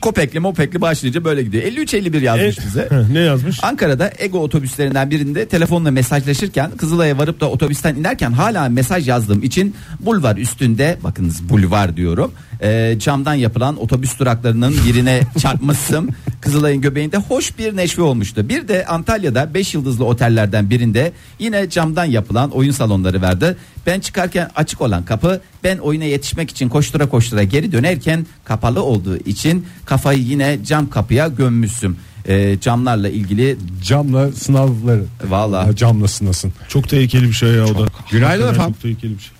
Kopekli 0.02 0.40
mopekli 0.40 0.82
başlayınca 0.82 1.26
böyle 1.26 1.44
gidiyor. 1.44 1.64
53-51 1.64 2.22
yazmış 2.24 2.60
E, 2.60 2.62
bize. 2.66 2.90
ne 3.14 3.20
yazmış? 3.20 3.60
Ankara'da 3.64 4.12
Ego 4.18 4.40
otobüslerinden 4.40 5.12
birinde 5.12 5.46
telefonla 5.48 5.92
mesajlaşırken 5.92 6.72
Kızılay'a 6.72 7.18
varıp 7.18 7.40
da 7.40 7.50
otobüsten 7.50 7.96
inerken 7.96 8.32
hala 8.32 8.70
mesaj 8.70 9.08
yazdığım 9.08 9.44
için 9.44 9.76
bulvar 10.00 10.38
üstünde 10.38 10.98
bakınız 11.04 11.50
bulvar 11.50 11.98
diyorum 11.98 12.32
e, 12.62 12.96
camdan 13.00 13.34
yapılan 13.34 13.78
otobüs 13.78 14.20
duraklarının 14.20 14.76
birine 14.88 15.22
çarpmışsım. 15.40 16.10
Kızılay'ın 16.42 16.82
göbeğinde 16.82 17.18
hoş 17.18 17.58
bir 17.58 17.76
neşve 17.76 18.02
olmuştu. 18.02 18.50
Bir 18.50 18.68
de 18.68 18.86
Antalya'da 18.86 19.54
5 19.54 19.74
yıldızlı 19.74 20.06
otellerden 20.06 20.70
birinde 20.70 21.12
yine 21.40 21.70
camdan 21.70 22.06
yapılan 22.06 22.52
oyun 22.52 22.72
salonları 22.72 23.22
vardı. 23.22 23.58
Ben 23.86 24.00
çıkarken 24.00 24.50
açık 24.56 24.82
olan 24.82 25.06
kapı 25.06 25.42
ben 25.64 25.78
oyuna 25.78 26.04
yetişmek 26.04 26.50
için 26.50 26.70
koştura 26.70 27.10
koştura 27.10 27.44
geri 27.44 27.72
dönerken 27.72 28.26
kapalı 28.46 28.84
olduğu 28.84 29.18
için 29.18 29.66
kafayı 29.86 30.20
yine 30.20 30.60
cam 30.66 30.90
kapıya 30.90 31.28
gömmüşsüm. 31.28 31.98
E, 32.28 32.60
camlarla 32.60 33.10
ilgili 33.10 33.58
Camla 33.84 34.32
sınavları. 34.32 35.04
Vallahi. 35.24 35.68
Ya 35.68 35.76
Camla 35.76 36.08
sınasın. 36.08 36.54
Çok 36.68 36.90
tehlikeli 36.90 37.24
bir 37.24 37.34
şey 37.34 37.50
ya 37.50 37.66
o 37.66 37.80
da. 37.80 37.88
Günaydın 38.12 38.48
efendim. 38.48 38.74
Çok 38.74 38.82
tehlikeli 38.82 39.14
bir 39.18 39.24
şey. 39.24 39.32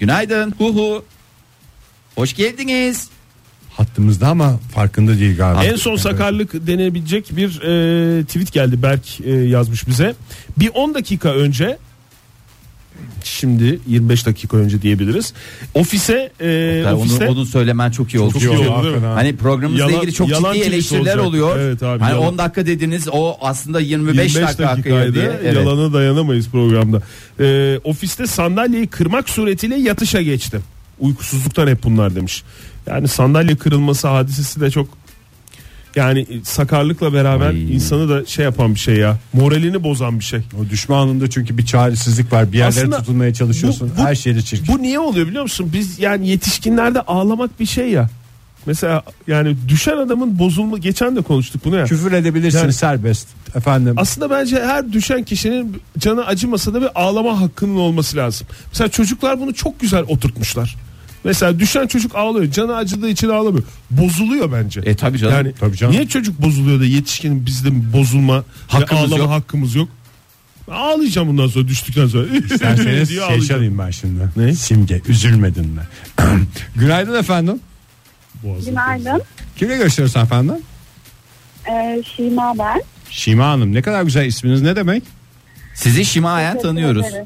Günaydın. 0.00 0.54
Hu 0.58 0.74
hu. 0.74 1.04
Hoş 2.14 2.34
geldiniz. 2.34 3.08
Hattımızda 3.70 4.28
ama 4.28 4.58
farkında 4.74 5.18
değil 5.18 5.36
galiba. 5.36 5.64
En 5.64 5.76
son 5.76 5.96
sakarlık 5.96 6.66
denebilecek 6.66 7.36
bir 7.36 7.48
e, 7.62 8.24
tweet 8.24 8.52
geldi 8.52 8.82
Berk 8.82 9.20
e, 9.20 9.30
yazmış 9.30 9.88
bize. 9.88 10.14
Bir 10.58 10.70
10 10.74 10.94
dakika 10.94 11.28
önce 11.34 11.78
şimdi 13.24 13.80
25 13.86 14.26
dakika 14.26 14.56
önce 14.56 14.82
diyebiliriz. 14.82 15.32
Ofise 15.74 16.32
e, 16.40 16.84
ofiste 16.94 17.28
onu, 17.28 17.32
onu 17.38 17.46
söylemen 17.46 17.90
çok 17.90 18.14
iyi 18.14 18.18
oldu. 18.20 18.32
Çok 18.32 18.42
iyi 18.42 18.68
oldu. 18.68 19.00
Hani 19.14 19.36
programımızla 19.36 19.84
Yalan- 19.84 19.98
ilgili 19.98 20.12
çok 20.12 20.28
yalan 20.28 20.54
ciddi 20.54 20.64
eleştiriler 20.64 21.00
olacak. 21.16 21.26
oluyor. 21.26 21.58
Evet 21.58 21.82
abi, 21.82 22.00
hani 22.00 22.12
yalan. 22.12 22.26
10 22.26 22.38
dakika 22.38 22.66
dediniz 22.66 23.08
o 23.12 23.36
aslında 23.40 23.80
25, 23.80 24.16
25 24.34 24.34
dakika 24.48 24.64
dakikaydı. 24.68 25.14
diye. 25.14 25.32
Evet. 25.44 25.54
Yalana 25.56 25.92
dayanamayız 25.92 26.48
programda. 26.48 27.02
E, 27.40 27.78
ofiste 27.84 28.26
sandalyeyi 28.26 28.86
kırmak 28.86 29.28
suretiyle 29.28 29.76
yatışa 29.76 30.22
geçtim. 30.22 30.62
Uykusuzluktan 31.00 31.66
hep 31.68 31.82
bunlar 31.84 32.14
demiş. 32.14 32.42
Yani 32.86 33.08
sandalye 33.08 33.56
kırılması 33.56 34.08
hadisesi 34.08 34.60
de 34.60 34.70
çok 34.70 34.88
Yani 35.96 36.26
sakarlıkla 36.44 37.12
beraber 37.12 37.48
Ay. 37.48 37.74
insanı 37.74 38.08
da 38.08 38.26
şey 38.26 38.44
yapan 38.44 38.74
bir 38.74 38.80
şey 38.80 38.96
ya. 38.96 39.18
Moralini 39.32 39.82
bozan 39.82 40.18
bir 40.18 40.24
şey. 40.24 40.40
O 40.60 40.70
düşme 40.70 40.94
anında 40.94 41.30
çünkü 41.30 41.58
bir 41.58 41.66
çaresizlik 41.66 42.32
var. 42.32 42.52
Bir 42.52 42.58
yerlere 42.58 42.80
Aslında 42.80 42.98
tutunmaya 42.98 43.34
çalışıyorsun. 43.34 43.92
bu- 43.96 44.00
bu- 44.00 44.04
Her 44.06 44.14
şeyde 44.14 44.42
çirkin. 44.42 44.66
Bu 44.74 44.82
niye 44.82 44.98
oluyor 44.98 45.26
biliyor 45.26 45.42
musun? 45.42 45.70
Biz 45.72 45.98
yani 45.98 46.28
yetişkinlerde 46.28 47.00
ağlamak 47.00 47.60
bir 47.60 47.66
şey 47.66 47.90
ya. 47.90 48.08
Mesela 48.66 49.02
yani 49.26 49.56
düşen 49.68 49.96
adamın 49.96 50.38
bozulma 50.38 50.78
geçen 50.78 51.16
de 51.16 51.22
konuştuk 51.22 51.64
bunu 51.64 51.76
ya. 51.76 51.84
Küfür 51.84 52.12
edebilirsin 52.12 52.58
Yani- 52.58 52.72
serbest. 52.72 53.28
Efendim. 53.54 53.94
Aslında 53.96 54.30
bence 54.30 54.64
her 54.64 54.92
düşen 54.92 55.24
kişinin 55.24 55.82
canı 55.98 56.26
acımasa 56.26 56.74
da 56.74 56.80
bir 56.80 56.88
ağlama 56.94 57.40
hakkının 57.40 57.76
olması 57.76 58.16
lazım. 58.16 58.46
Mesela 58.72 58.88
çocuklar 58.88 59.40
bunu 59.40 59.54
çok 59.54 59.80
güzel 59.80 60.02
oturtmuşlar. 60.08 60.76
Mesela 61.24 61.58
düşen 61.60 61.86
çocuk 61.86 62.14
ağlıyor. 62.16 62.50
Canı 62.52 62.76
acıdığı 62.76 63.08
için 63.08 63.28
ağlamıyor. 63.28 63.64
Bozuluyor 63.90 64.52
bence. 64.52 64.80
E 64.80 64.94
tabii 64.94 65.18
canım. 65.18 65.34
Yani 65.34 65.52
Tabii 65.60 65.76
canım. 65.76 65.92
niye 65.94 66.08
çocuk 66.08 66.42
bozuluyor 66.42 66.80
da 66.80 66.84
yetişkinin 66.84 67.46
bizde 67.46 67.92
bozulma 67.92 68.44
Hakkımız 68.68 69.02
ve 69.02 69.06
ağlama 69.06 69.16
yok. 69.24 69.30
hakkımız 69.30 69.74
yok? 69.74 69.88
Ağlayacağım 70.70 71.28
bundan 71.28 71.46
sonra 71.46 71.68
düştükten 71.68 72.06
sonra. 72.06 72.26
İsterseniz 72.36 73.08
şey 73.08 73.40
çalayım 73.40 73.78
ben 73.78 73.90
şimdi. 73.90 74.28
Ne? 74.36 74.54
Simge 74.54 75.02
üzülmedin 75.08 75.66
mi? 75.68 75.80
Günaydın 76.76 77.14
efendim. 77.18 77.60
Günaydın. 78.66 79.22
Kimle 79.56 79.76
görüşüyoruz 79.76 80.16
efendim? 80.16 80.56
Ee, 81.70 82.02
Şima 82.16 82.58
ben. 82.58 82.82
Şima 83.10 83.46
Hanım 83.48 83.74
ne 83.74 83.82
kadar 83.82 84.02
güzel 84.02 84.26
isminiz 84.26 84.62
ne 84.62 84.76
demek? 84.76 85.02
Sizi 85.74 86.04
şimayen 86.04 86.58
tanıyoruz. 86.58 87.06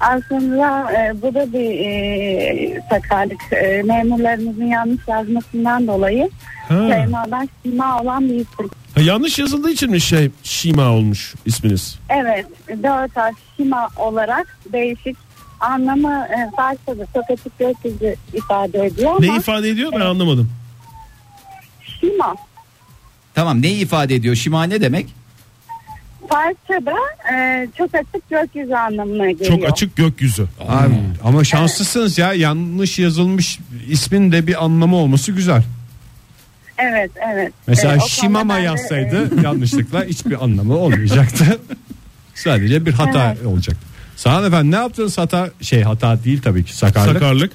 Aslında 0.00 0.92
e, 0.92 1.22
bu 1.22 1.34
da 1.34 1.52
bir 1.52 1.70
e, 1.86 2.80
sakarlık. 2.90 3.52
E, 3.52 3.82
memurlarımızın 3.82 4.64
yanlış 4.66 5.08
yazmasından 5.08 5.86
dolayı 5.86 6.30
Ha. 6.68 6.88
Şeyma'dan 6.88 7.48
Şima 7.62 8.02
olan 8.02 8.28
bir 8.28 8.34
isim. 8.34 8.70
Ha, 8.94 9.00
yanlış 9.00 9.38
yazıldığı 9.38 9.70
için 9.70 9.90
mi 9.90 10.00
şey 10.00 10.30
Şima 10.42 10.90
olmuş 10.92 11.34
isminiz? 11.46 11.98
Evet, 12.08 12.46
dört 12.68 13.16
harf 13.16 13.36
Şima 13.56 13.88
olarak 13.96 14.58
değişik 14.72 15.16
anlamı 15.60 16.26
e, 16.30 16.50
çok 17.14 17.30
açık 17.30 17.58
gökyüzü 17.58 18.14
ifade 18.34 18.86
ediyor 18.86 19.10
ama 19.10 19.20
Ne 19.20 19.36
ifade 19.36 19.68
ediyor 19.68 19.92
ben 19.92 20.00
anlamadım. 20.00 20.50
Şima 22.00 22.36
Tamam 23.34 23.62
neyi 23.62 23.76
ifade 23.82 24.14
ediyor? 24.14 24.34
Şima 24.34 24.64
ne 24.64 24.80
demek? 24.80 25.06
Farsça'da 26.28 26.94
e, 27.34 27.68
çok 27.78 27.94
açık 27.94 28.30
gökyüzü 28.30 28.74
anlamına 28.74 29.30
geliyor. 29.30 29.50
Çok 29.60 29.72
açık 29.72 29.96
gökyüzü. 29.96 30.46
Abi, 30.68 30.94
ama 31.24 31.44
şanslısınız 31.44 32.18
ya 32.18 32.32
yanlış 32.32 32.98
yazılmış 32.98 33.58
ismin 33.88 34.32
de 34.32 34.46
bir 34.46 34.64
anlamı 34.64 34.96
olması 34.96 35.32
güzel. 35.32 35.62
Evet, 36.78 37.10
evet. 37.32 37.52
Mesela 37.66 37.92
E, 37.92 37.96
o 37.96 37.98
konuda 37.98 38.08
Şimama 38.10 38.54
ben 38.54 38.60
de, 38.60 38.64
yazsaydı 38.66 39.42
yanlışlıkla 39.44 40.04
hiçbir 40.04 40.44
anlamı 40.44 40.76
olmayacaktı. 40.76 41.44
Sadece 42.34 42.86
bir 42.86 42.92
hata 42.92 43.32
Evet. 43.32 43.46
olacaktı. 43.46 43.86
Sağ 44.18 44.38
olun 44.38 44.46
efendim 44.48 44.70
ne 44.72 44.76
yaptınız 44.76 45.18
hata 45.18 45.50
şey 45.60 45.82
hata 45.82 46.24
değil 46.24 46.42
tabii 46.42 46.64
ki 46.64 46.76
sakarlık. 46.76 47.12
Sakarlık. 47.12 47.52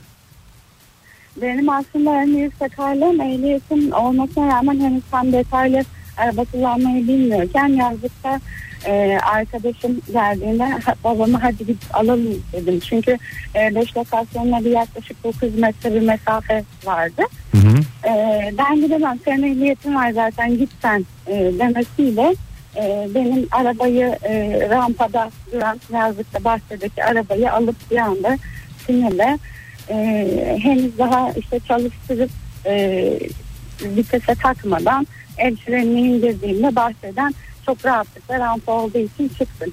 Benim 1.42 1.70
aslında 1.70 2.22
en 2.22 2.28
büyük 2.36 2.54
sakarlığım 2.60 3.22
ehliyetim 3.22 3.94
olmasına 3.94 4.48
rağmen 4.48 4.80
henüz 4.80 5.04
tam 5.12 5.32
detaylı 5.34 5.84
araba 6.18 6.44
kullanmayı 6.46 7.08
bilmiyorken 7.08 7.68
yazlıkta 7.68 8.40
e, 8.86 9.18
arkadaşım 9.24 10.02
geldiğinde 10.14 10.64
"Ha- 10.64 10.96
babamı 11.04 11.38
hadi 11.38 11.58
gidip 11.58 11.78
alalım 11.94 12.44
dedim. 12.54 12.80
Çünkü 12.80 13.18
5 13.56 13.98
lokasyonla 13.98 14.60
bir 14.66 14.72
yaklaşık 14.72 15.24
9 15.24 15.56
metre 15.60 15.94
bir 15.96 16.02
mesafe 16.02 16.64
vardı. 16.86 17.22
Hı 17.52 17.58
hı. 17.58 17.78
E, 18.10 18.14
ben 18.58 18.76
gidemem 18.82 19.20
senin 19.26 19.44
ehliyetin 19.44 19.96
var 19.96 20.12
zaten 20.12 20.58
git 20.58 20.70
sen 20.82 21.06
e, 21.28 21.34
demesiyle 21.60 22.36
e, 22.76 23.08
benim 23.16 23.48
arabayı 23.52 24.18
e, 24.24 24.62
rampada 24.70 25.30
duran 25.54 25.80
yazlıkta 25.94 26.44
bahçedeki 26.44 27.04
arabayı 27.04 27.54
alıp 27.54 27.92
bir 27.92 27.98
anda 27.98 28.38
sinirle 28.88 29.40
e, 29.90 29.96
henüz 30.64 30.98
daha 30.98 31.32
işte 31.32 31.60
çalıştırıp 31.68 32.30
e, 32.66 33.20
vitese 33.82 34.36
takmadan 34.36 35.08
el 35.38 35.56
frenini 35.56 36.02
indirdiğimde 36.02 36.76
bahçeden 36.76 37.34
çok 37.66 37.86
rahatlıkla 37.86 38.40
rampa 38.40 38.72
olduğu 38.72 38.98
için 38.98 39.28
çıktım. 39.28 39.72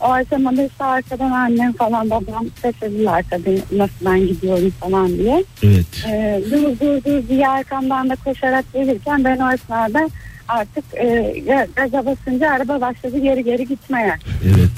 O 0.00 0.12
aşamada 0.12 0.62
işte 0.62 0.84
arkadan 0.84 1.30
annem 1.30 1.72
falan 1.72 2.10
babam 2.10 2.46
seslediler 2.62 3.24
tabii 3.30 3.62
nasıl 3.72 4.04
ben 4.04 4.18
gidiyorum 4.20 4.70
falan 4.80 5.08
diye. 5.08 5.44
Evet. 5.62 6.04
Ee, 6.08 6.42
dur 6.50 6.80
dur 6.80 7.04
dur 7.04 7.28
diye 7.28 7.48
arkamdan 7.48 8.10
da 8.10 8.16
koşarak 8.24 8.64
gelirken 8.72 9.24
ben 9.24 9.38
o 9.38 9.52
esnada 9.52 10.08
artık 10.50 10.84
e, 10.94 11.04
ga- 11.46 11.68
gaza 11.76 12.06
basınca 12.06 12.50
araba 12.50 12.80
başladı 12.80 13.18
geri 13.18 13.44
geri 13.44 13.68
gitmeye. 13.68 14.14
Evet. 14.44 14.70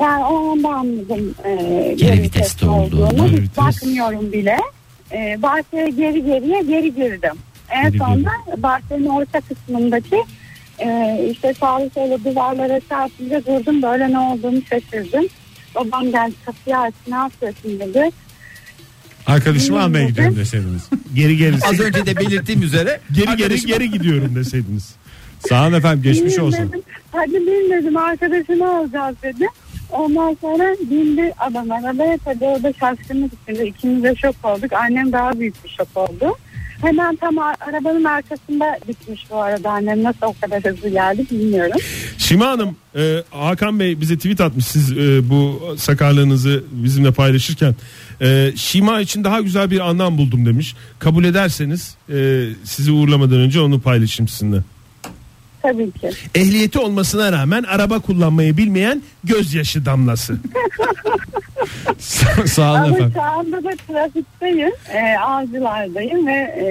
Ben 0.00 0.20
o 0.20 0.50
anda 0.52 0.68
anladım 0.68 1.34
e, 1.44 1.54
Geri 1.56 1.96
geri 1.96 2.22
viteste 2.22 2.68
olduğunu. 2.68 3.26
Hiç 3.28 3.32
vites. 3.40 3.56
bakmıyorum 3.56 4.32
bile. 4.32 4.56
E, 5.12 5.42
bahçeye 5.42 5.88
geri 5.88 6.24
geriye 6.24 6.62
geri 6.62 6.94
girdim. 6.94 7.32
En 7.70 7.82
Geri 7.90 7.98
sonunda 7.98 8.30
bahçenin 8.56 9.06
orta 9.06 9.40
kısmındaki 9.40 10.22
e, 10.78 11.18
işte 11.30 11.54
sağlı 11.54 11.90
solu 11.94 12.24
duvarlara 12.24 12.80
çarpınca 12.88 13.44
durdum 13.46 13.82
böyle 13.82 14.10
ne 14.12 14.18
olduğunu 14.18 14.62
şaşırdım. 14.70 15.24
Babam 15.74 16.10
geldi 16.10 16.34
kapıyı 16.46 16.78
aç 16.78 16.94
ne 17.08 17.14
yapıyorsun 17.16 17.80
dedi. 17.80 18.10
Arkadaşımı 19.26 19.82
almaya 19.82 20.08
gidiyorum 20.08 20.36
deseydiniz. 20.36 20.82
Geri 21.14 21.36
geri. 21.36 21.54
Az 21.70 21.80
önce 21.80 22.06
de 22.06 22.16
belirttiğim 22.16 22.62
üzere. 22.62 23.00
geri 23.12 23.36
geri 23.36 23.60
geri 23.60 23.90
gidiyorum 23.90 24.34
deseydiniz. 24.34 24.94
Sağ 25.48 25.66
olun 25.66 25.72
efendim 25.72 26.02
geçmiş 26.02 26.38
olsun. 26.38 26.68
Dedim, 26.68 26.82
Hadi 27.12 27.32
bin 27.34 27.70
dedim 27.70 27.96
arkadaşını 27.96 28.76
alacağız 28.76 29.16
dedi. 29.22 29.46
Ondan 29.90 30.36
sonra 30.40 30.74
bindi 30.90 31.32
adam 31.38 31.70
arabaya 31.70 32.18
tabii 32.24 32.44
orada 32.44 32.72
şaşkınlık 32.80 33.32
içinde 33.42 33.66
ikimiz 33.66 34.02
de 34.02 34.14
şok 34.14 34.34
olduk. 34.44 34.72
Annem 34.72 35.12
daha 35.12 35.40
büyük 35.40 35.64
bir 35.64 35.68
şok 35.70 35.88
oldu. 35.94 36.36
Hemen 36.82 37.16
tam 37.16 37.38
a- 37.38 37.54
arabanın 37.60 38.04
arkasında 38.04 38.78
bitmiş 38.88 39.26
bu 39.30 39.36
arada 39.36 39.70
annem 39.70 40.02
nasıl 40.02 40.26
o 40.26 40.34
kadar 40.40 40.64
hızlı 40.64 40.88
geldi 40.88 41.26
bilmiyorum. 41.30 41.80
Şima 42.32 42.46
Hanım, 42.46 42.76
e, 42.96 43.22
Hakan 43.30 43.80
Bey 43.80 44.00
bize 44.00 44.16
tweet 44.16 44.40
atmış 44.40 44.66
siz 44.66 44.92
e, 44.92 45.30
bu 45.30 45.62
sakarlığınızı 45.78 46.64
bizimle 46.72 47.10
paylaşırken. 47.10 47.74
E, 48.20 48.52
Şima 48.56 49.00
için 49.00 49.24
daha 49.24 49.40
güzel 49.40 49.70
bir 49.70 49.80
anlam 49.80 50.18
buldum 50.18 50.46
demiş. 50.46 50.74
Kabul 50.98 51.24
ederseniz 51.24 51.94
e, 52.12 52.48
sizi 52.64 52.92
uğurlamadan 52.92 53.38
önce 53.38 53.60
onu 53.60 53.80
paylaşayım 53.80 54.28
sizinle. 54.28 54.62
Tabii 55.62 55.90
ki. 55.90 56.10
Ehliyeti 56.34 56.78
olmasına 56.78 57.32
rağmen 57.32 57.62
araba 57.62 57.98
kullanmayı 57.98 58.56
bilmeyen 58.56 59.02
gözyaşı 59.24 59.84
damlası. 59.86 60.36
Sağ 62.46 62.70
olun 62.72 62.78
Ama 62.78 62.86
efendim. 62.88 63.12
şu 63.14 63.22
anda 63.22 63.64
da 63.64 63.70
trafikteyim. 63.88 64.70
E, 64.94 65.18
avcılardayım 65.18 66.26
ve 66.26 66.32
e, 66.32 66.64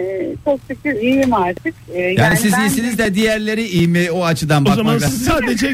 çok 0.45 0.59
şükür 0.67 0.93
iyiyim 0.93 1.33
artık. 1.33 1.73
E, 1.93 2.01
Yani, 2.01 2.37
siz 2.37 2.53
ben- 2.53 2.61
iyisiniz 2.61 2.97
de 2.97 3.15
diğerleri 3.15 3.63
iyi 3.67 3.87
mi 3.87 4.11
o 4.11 4.25
açıdan 4.25 4.61
o 4.65 4.69
zaman 4.69 4.77
bakmak 4.85 5.01
lazım. 5.01 5.19
sadece 5.19 5.73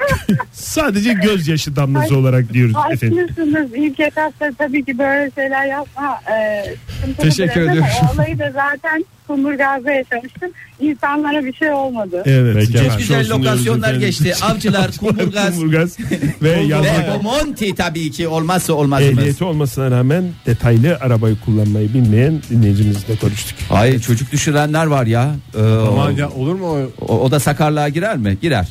sadece 0.52 1.12
gözyaşı 1.12 1.76
damlası 1.76 2.16
olarak 2.16 2.52
diyoruz 2.52 2.76
efendim. 2.92 3.18
Haklısınız. 3.18 3.70
İlk 3.74 4.00
etapta 4.00 4.50
tabii 4.58 4.84
ki 4.84 4.98
böyle 4.98 5.30
şeyler 5.34 5.66
yapma. 5.66 6.20
E, 6.32 6.64
sıkıntılı 7.00 7.24
Teşekkür 7.24 7.54
biraz 7.60 7.68
ama 7.68 7.72
ediyorum. 7.72 8.08
O 8.10 8.14
olayı 8.14 8.38
da 8.38 8.52
zaten 8.54 9.04
Kumburgaz'da 9.26 9.92
yaşamıştım. 9.92 10.50
İnsanlara 10.80 11.44
bir 11.44 11.52
şey 11.54 11.72
olmadı. 11.72 12.22
Evet. 12.26 12.54
Peki 12.54 12.72
geçmiş 12.72 12.86
efendim. 12.86 12.98
Güzel 12.98 13.20
olsun 13.20 13.42
diyoruz 13.42 13.46
lokasyonlar 13.58 13.88
efendim. 13.88 14.00
geçti. 14.06 14.34
Avcılar, 14.44 14.90
Kumburgaz 15.00 15.54
Kumburgaz 15.54 15.96
ve 16.42 16.56
ve 16.56 16.60
yazlık 16.60 16.90
Bomonti 17.18 17.74
tabii 17.74 18.10
ki 18.10 18.28
olmazsa 18.28 18.72
olmazımız. 18.72 19.18
Ehliyeti 19.18 19.44
olmasına 19.44 19.90
rağmen 19.90 20.24
detaylı 20.46 20.96
arabayı 21.00 21.36
kullanmayı 21.44 21.94
bilmeyen 21.94 22.42
dinleyicimizle 22.50 23.16
konuştuk. 23.16 23.58
Hayır 23.68 24.00
çocuk 24.00 24.32
düşürenler 24.32 24.86
var 24.86 25.06
ya. 25.06 25.34
Ee, 25.56 25.60
Aman 25.62 26.10
ya 26.10 26.30
olur 26.30 26.54
mu 26.54 26.66
o 26.66 26.90
o, 27.08 27.18
o 27.20 27.30
da 27.30 27.40
sakarlığa 27.40 27.88
girer 27.88 28.16
mi? 28.16 28.38
Girer. 28.42 28.68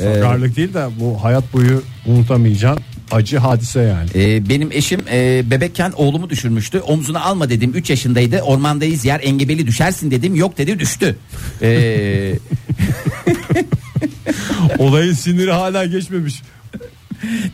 Ee, 0.00 0.14
sakarlık 0.14 0.56
değil 0.56 0.74
de 0.74 0.86
bu 1.00 1.24
hayat 1.24 1.52
boyu 1.52 1.82
unutamayacağın 2.06 2.78
acı 3.10 3.38
hadise 3.38 3.80
yani. 3.80 4.08
e, 4.14 4.48
benim 4.48 4.72
eşim 4.72 5.00
e, 5.12 5.42
bebekken 5.50 5.92
oğlumu 5.96 6.30
düşürmüştü. 6.30 6.80
Omzuna 6.80 7.20
alma 7.20 7.50
dedim. 7.50 7.72
3 7.74 7.90
yaşındaydı. 7.90 8.40
Ormandayız 8.40 9.04
yer 9.04 9.20
engebeli 9.22 9.66
düşersin 9.66 10.10
dedim. 10.10 10.34
Yok 10.34 10.58
dedi 10.58 10.78
düştü. 10.78 11.16
Ee, 11.62 12.32
Olayın 14.78 15.12
siniri 15.12 15.52
hala 15.52 15.86
geçmemiş. 15.86 16.42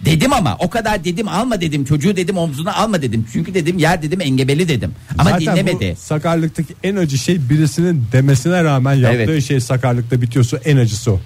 Dedim 0.04 0.32
ama 0.32 0.56
o 0.60 0.70
kadar 0.70 1.04
dedim 1.04 1.28
alma 1.28 1.60
dedim. 1.60 1.84
Çocuğu 1.84 2.16
dedim 2.16 2.36
omzuna 2.38 2.74
alma 2.74 3.02
dedim. 3.02 3.26
Çünkü 3.32 3.54
dedim 3.54 3.78
yer 3.78 4.02
dedim 4.02 4.20
engebeli 4.20 4.68
dedim. 4.68 4.92
Ama 5.18 5.30
Zaten 5.30 5.40
dinlemedi. 5.40 5.92
bu 5.96 6.00
sakarlıktaki 6.00 6.74
en 6.82 6.96
acı 6.96 7.18
şey 7.18 7.48
birisinin 7.50 8.04
demesine 8.12 8.64
rağmen 8.64 8.94
yaptığı 8.94 9.16
Evet. 9.32 9.44
şey 9.44 9.60
sakarlıkta 9.60 10.22
bitiyorsa 10.22 10.56
en 10.64 10.76
acısı 10.76 11.12
o. 11.12 11.20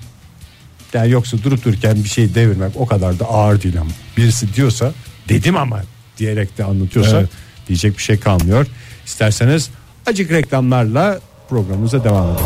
Yani 0.94 1.10
yoksa 1.10 1.36
durup 1.44 1.64
dururken 1.64 2.04
bir 2.04 2.08
şey 2.08 2.34
devirmek 2.34 2.72
o 2.76 2.86
kadar 2.86 3.18
da 3.18 3.24
ağır 3.24 3.62
değil 3.62 3.80
ama. 3.80 3.90
Birisi 4.16 4.54
diyorsa 4.54 4.92
dedim 5.28 5.56
ama 5.56 5.82
diyerek 6.18 6.58
de 6.58 6.64
anlatıyorsa 6.64 7.18
Evet. 7.20 7.28
diyecek 7.68 7.98
bir 7.98 8.02
şey 8.02 8.20
kalmıyor. 8.20 8.66
İsterseniz 9.06 9.70
acık 10.06 10.30
reklamlarla 10.30 11.20
programımıza 11.48 12.04
devam 12.04 12.26
edelim. 12.30 12.44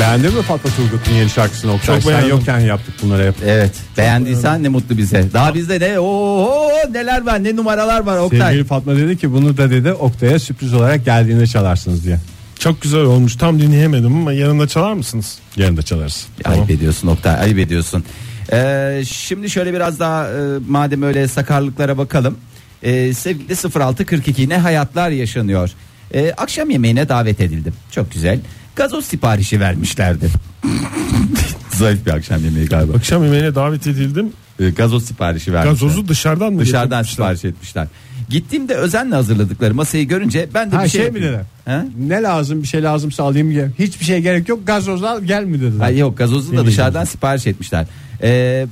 Beğendin 0.00 0.34
mi 0.34 0.42
Fatma 0.42 0.70
Turgut'un 0.70 1.12
yeni 1.12 1.30
şarkısını 1.30 1.72
Oktay? 1.72 1.96
Çok 1.96 2.04
Sen 2.04 2.12
beğendim. 2.12 2.30
yokken 2.30 2.58
yaptık 2.60 2.94
bunları 3.02 3.26
hep. 3.26 3.34
Evet 3.46 3.72
beğendiysen 3.98 4.62
ne 4.62 4.68
mutlu 4.68 4.98
bize. 4.98 5.32
Daha 5.32 5.54
bizde 5.54 5.80
ne 5.80 5.98
ooo 5.98 6.70
neler 6.92 7.26
var 7.26 7.44
ne 7.44 7.56
numaralar 7.56 8.00
var 8.00 8.18
Oktay. 8.18 8.40
Sevgili 8.40 8.64
Fatma 8.64 8.96
dedi 8.96 9.18
ki 9.18 9.32
bunu 9.32 9.56
da 9.56 9.70
dedi 9.70 9.92
Oktay'a 9.92 10.38
sürpriz 10.38 10.74
olarak 10.74 11.04
geldiğinde 11.04 11.46
çalarsınız 11.46 12.04
diye. 12.04 12.18
Çok 12.58 12.82
güzel 12.82 13.00
olmuş. 13.00 13.36
Tam 13.36 13.60
dinleyemedim 13.60 14.16
ama 14.16 14.32
yanında 14.32 14.68
çalar 14.68 14.92
mısınız? 14.92 15.38
Yarın 15.56 15.76
da 15.76 15.82
çalarız. 15.82 16.26
Ayıp 16.44 16.70
ediyorsun 16.70 17.08
Oktay 17.08 17.34
ayıp 17.40 17.58
ediyorsun. 17.58 18.04
Ee, 18.52 19.02
şimdi 19.06 19.50
şöyle 19.50 19.74
biraz 19.74 20.00
daha 20.00 20.26
e, 20.28 20.38
madem 20.68 21.02
öyle 21.02 21.28
sakarlıklara 21.28 21.98
bakalım. 21.98 22.36
Ee, 22.82 23.14
sevgili 23.14 23.54
0642 23.80 24.48
ne 24.48 24.58
hayatlar 24.58 25.10
yaşanıyor. 25.10 25.70
Ee, 26.14 26.32
akşam 26.36 26.70
yemeğine 26.70 27.08
davet 27.08 27.40
edildim. 27.40 27.74
Çok 27.90 28.12
güzel. 28.12 28.40
Gazoz 28.80 29.04
siparişi 29.04 29.60
vermişlerdi. 29.60 30.30
Zayıf 31.70 32.06
bir 32.06 32.10
akşam 32.10 32.44
yemeği 32.44 32.66
galiba. 32.66 32.96
Akşam 32.96 33.24
yemeğine 33.24 33.54
davet 33.54 33.86
edildim. 33.86 34.32
Ee, 34.60 34.70
gazoz 34.70 35.04
siparişi 35.04 35.52
vermişler. 35.52 35.72
Gazozu 35.72 36.08
dışarıdan 36.08 36.52
mı 36.52 36.60
Dışarıdan 36.60 37.02
getirmişler? 37.02 37.24
sipariş 37.34 37.44
etmişler. 37.44 37.86
Gittiğimde 38.28 38.74
özenle 38.74 39.14
hazırladıkları 39.14 39.74
masayı 39.74 40.08
görünce 40.08 40.48
ben 40.54 40.72
de 40.72 40.76
Ha 40.76 40.84
bir 40.84 40.88
şey, 40.88 41.00
şey, 41.02 41.10
mi 41.10 41.18
yapayım. 41.20 41.46
Ha? 41.64 41.84
Ne 41.98 42.22
lazım 42.22 42.62
bir 42.62 42.66
şey 42.68 42.82
lazımsa 42.82 43.24
alayım 43.24 43.50
gel. 43.52 43.70
Hiçbir 43.78 44.04
şey 44.04 44.20
gerek 44.20 44.48
yok 44.48 44.66
gazoz 44.66 45.02
al 45.04 45.22
gel 45.22 45.44
mi 45.44 45.60
dediler. 45.60 45.84
Ha, 45.84 45.90
yok 45.90 46.18
gazozu 46.18 46.56
da 46.56 46.66
dışarıdan 46.66 47.04
sipariş 47.04 47.46
etmişler. 47.46 47.86
Ee, 48.22 48.66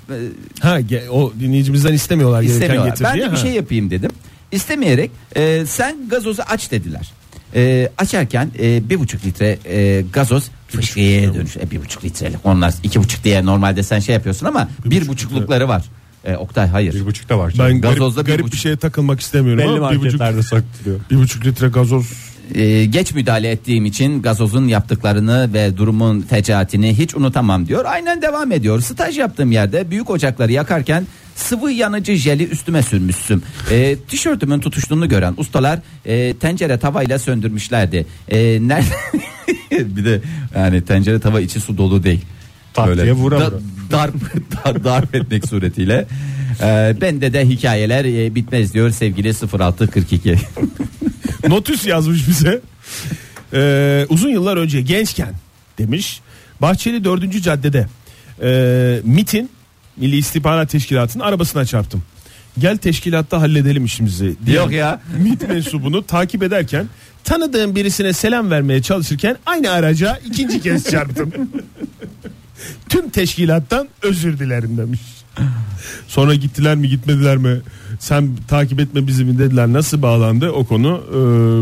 Ha 0.61 0.81
ge- 0.81 1.09
o 1.09 1.33
dinleyicimizden 1.41 1.93
istemiyorlar, 1.93 2.43
gereken 2.43 2.55
İstemiyorlar. 2.55 2.91
getir 2.91 3.05
Ben 3.05 3.15
diye. 3.15 3.25
de 3.27 3.31
bir 3.31 3.37
Ha. 3.37 3.43
şey 3.43 3.53
yapayım 3.53 3.91
dedim. 3.91 4.11
İstemeyerek 4.53 5.11
e, 5.37 5.67
sen 5.67 5.97
gazozu 6.11 6.43
aç 6.49 6.71
dediler. 6.71 7.11
E, 7.55 7.89
açarken 7.99 8.51
e, 8.59 8.89
bir 8.91 9.01
buçuk 9.01 9.25
litre 9.25 9.59
e, 9.65 10.05
gazoz 10.13 10.45
fışkıya 10.69 11.35
dönüş. 11.35 11.57
E, 11.57 11.71
bir 11.71 11.81
buçuk 11.81 12.05
litrelik 12.05 12.39
onlar 12.45 12.75
iki 12.83 13.01
buçuk 13.01 13.25
diye 13.25 13.45
normalde 13.47 13.83
sen 13.83 13.99
şey 14.01 14.15
yapıyorsun 14.15 14.47
ama 14.47 14.69
bir, 14.85 15.09
buçuklukları 15.09 15.69
var. 15.69 15.85
E, 16.25 16.37
Oktay 16.37 16.69
hayır. 16.69 16.95
Bir 16.95 17.07
buçukta 17.07 17.39
var. 17.39 17.51
canım. 17.51 17.71
Ben 17.73 17.81
Gazozda 17.81 18.21
garip, 18.21 18.27
bir 18.27 18.33
garip 18.33 18.47
bir 18.47 18.51
buçuk- 18.53 18.61
şeye 18.63 18.77
takılmak 18.77 19.21
istemiyorum 19.21 19.65
Belli 19.65 19.69
ama 19.79 19.91
bir 19.91 19.97
buçuk, 19.97 20.03
marketlerde 20.21 20.43
satılıyor. 20.43 21.01
bir 21.11 21.17
buçuk 21.17 21.45
litre 21.47 21.69
gazoz 21.69 22.07
E, 22.55 22.85
geç 22.85 23.15
müdahale 23.15 23.51
ettiğim 23.51 23.85
için 23.87 24.23
gazozun 24.23 24.69
yaptıklarını 24.69 25.51
ve 25.55 25.77
durumun 25.77 26.21
fecaatini 26.21 26.99
hiç 26.99 27.15
unutamam 27.15 27.69
diyor. 27.69 27.85
Aynen 27.85 28.23
devam 28.23 28.53
ediyor. 28.53 28.81
Staj 28.81 29.19
yaptığım 29.19 29.53
yerde 29.53 29.91
büyük 29.91 30.11
ocakları 30.11 30.53
yakarken 30.53 31.07
sıvı 31.39 31.73
yanıcı 31.73 32.15
jeli 32.15 32.49
üstüme 32.49 32.83
sürmüşsüm. 32.83 33.43
E, 33.71 33.97
tişörtümün 34.09 34.61
tutuştuğunu 34.61 35.09
gören 35.09 35.35
ustalar 35.37 35.79
e, 36.05 36.35
tencere 36.35 36.79
tavayla 36.79 37.19
söndürmüşlerdi. 37.19 38.07
E, 38.29 38.39
nerede? 38.69 38.95
bir 39.97 40.05
de 40.05 40.21
yani 40.55 40.85
tencere 40.85 41.21
tava 41.21 41.41
içi 41.41 41.61
su 41.61 41.79
dolu 41.79 42.03
değil. 42.03 42.21
Tatlıya 42.75 43.15
vura 43.15 43.37
vura. 43.37 43.51
darp, 43.91 44.15
dar- 44.65 44.85
darp 44.85 45.15
etmek 45.15 45.49
suretiyle. 45.49 46.07
E, 46.63 46.97
bende 47.01 47.33
de 47.33 47.49
hikayeler 47.49 48.05
e, 48.05 48.35
bitmez 48.35 48.75
diyor 48.75 48.91
sevgili 48.91 49.33
0642. 49.59 50.37
Notus 51.49 51.87
yazmış 51.87 52.29
bize. 52.29 52.61
Ee, 53.55 54.07
uzun 54.09 54.29
yıllar 54.29 54.57
önce 54.57 54.81
gençken 54.81 55.35
demiş. 55.79 56.21
Bahçeli 56.61 57.05
4. 57.05 57.43
caddede 57.43 57.87
e, 58.43 59.01
MIT'in 59.05 59.51
Milli 60.01 60.17
İstihbarat 60.17 60.71
Teşkilatı'nın 60.71 61.25
arabasına 61.25 61.65
çarptım. 61.65 62.03
Gel 62.59 62.77
teşkilatta 62.77 63.41
halledelim 63.41 63.85
işimizi. 63.85 64.37
diye 64.47 64.57
Yok 64.57 64.73
ya. 64.73 65.01
MIT 65.19 65.49
mensubunu 65.49 66.07
takip 66.07 66.43
ederken 66.43 66.87
tanıdığım 67.25 67.75
birisine 67.75 68.13
selam 68.13 68.51
vermeye 68.51 68.83
çalışırken 68.83 69.37
aynı 69.47 69.71
araca 69.71 70.21
ikinci 70.27 70.61
kez 70.61 70.91
çarptım. 70.91 71.33
Tüm 72.89 73.11
teşkilattan 73.11 73.89
özür 74.03 74.39
dilerim 74.39 74.79
demiş. 74.79 75.01
Sonra 76.09 76.35
gittiler 76.35 76.77
mi 76.77 76.89
gitmediler 76.89 77.37
mi? 77.37 77.61
Sen 77.99 78.37
takip 78.49 78.81
etme 78.81 79.07
bizi 79.07 79.25
mi 79.25 79.39
dediler. 79.39 79.73
Nasıl 79.73 80.03
bağlandı 80.03 80.51
o 80.51 80.65
konu 80.65 81.03
e, 81.11 81.21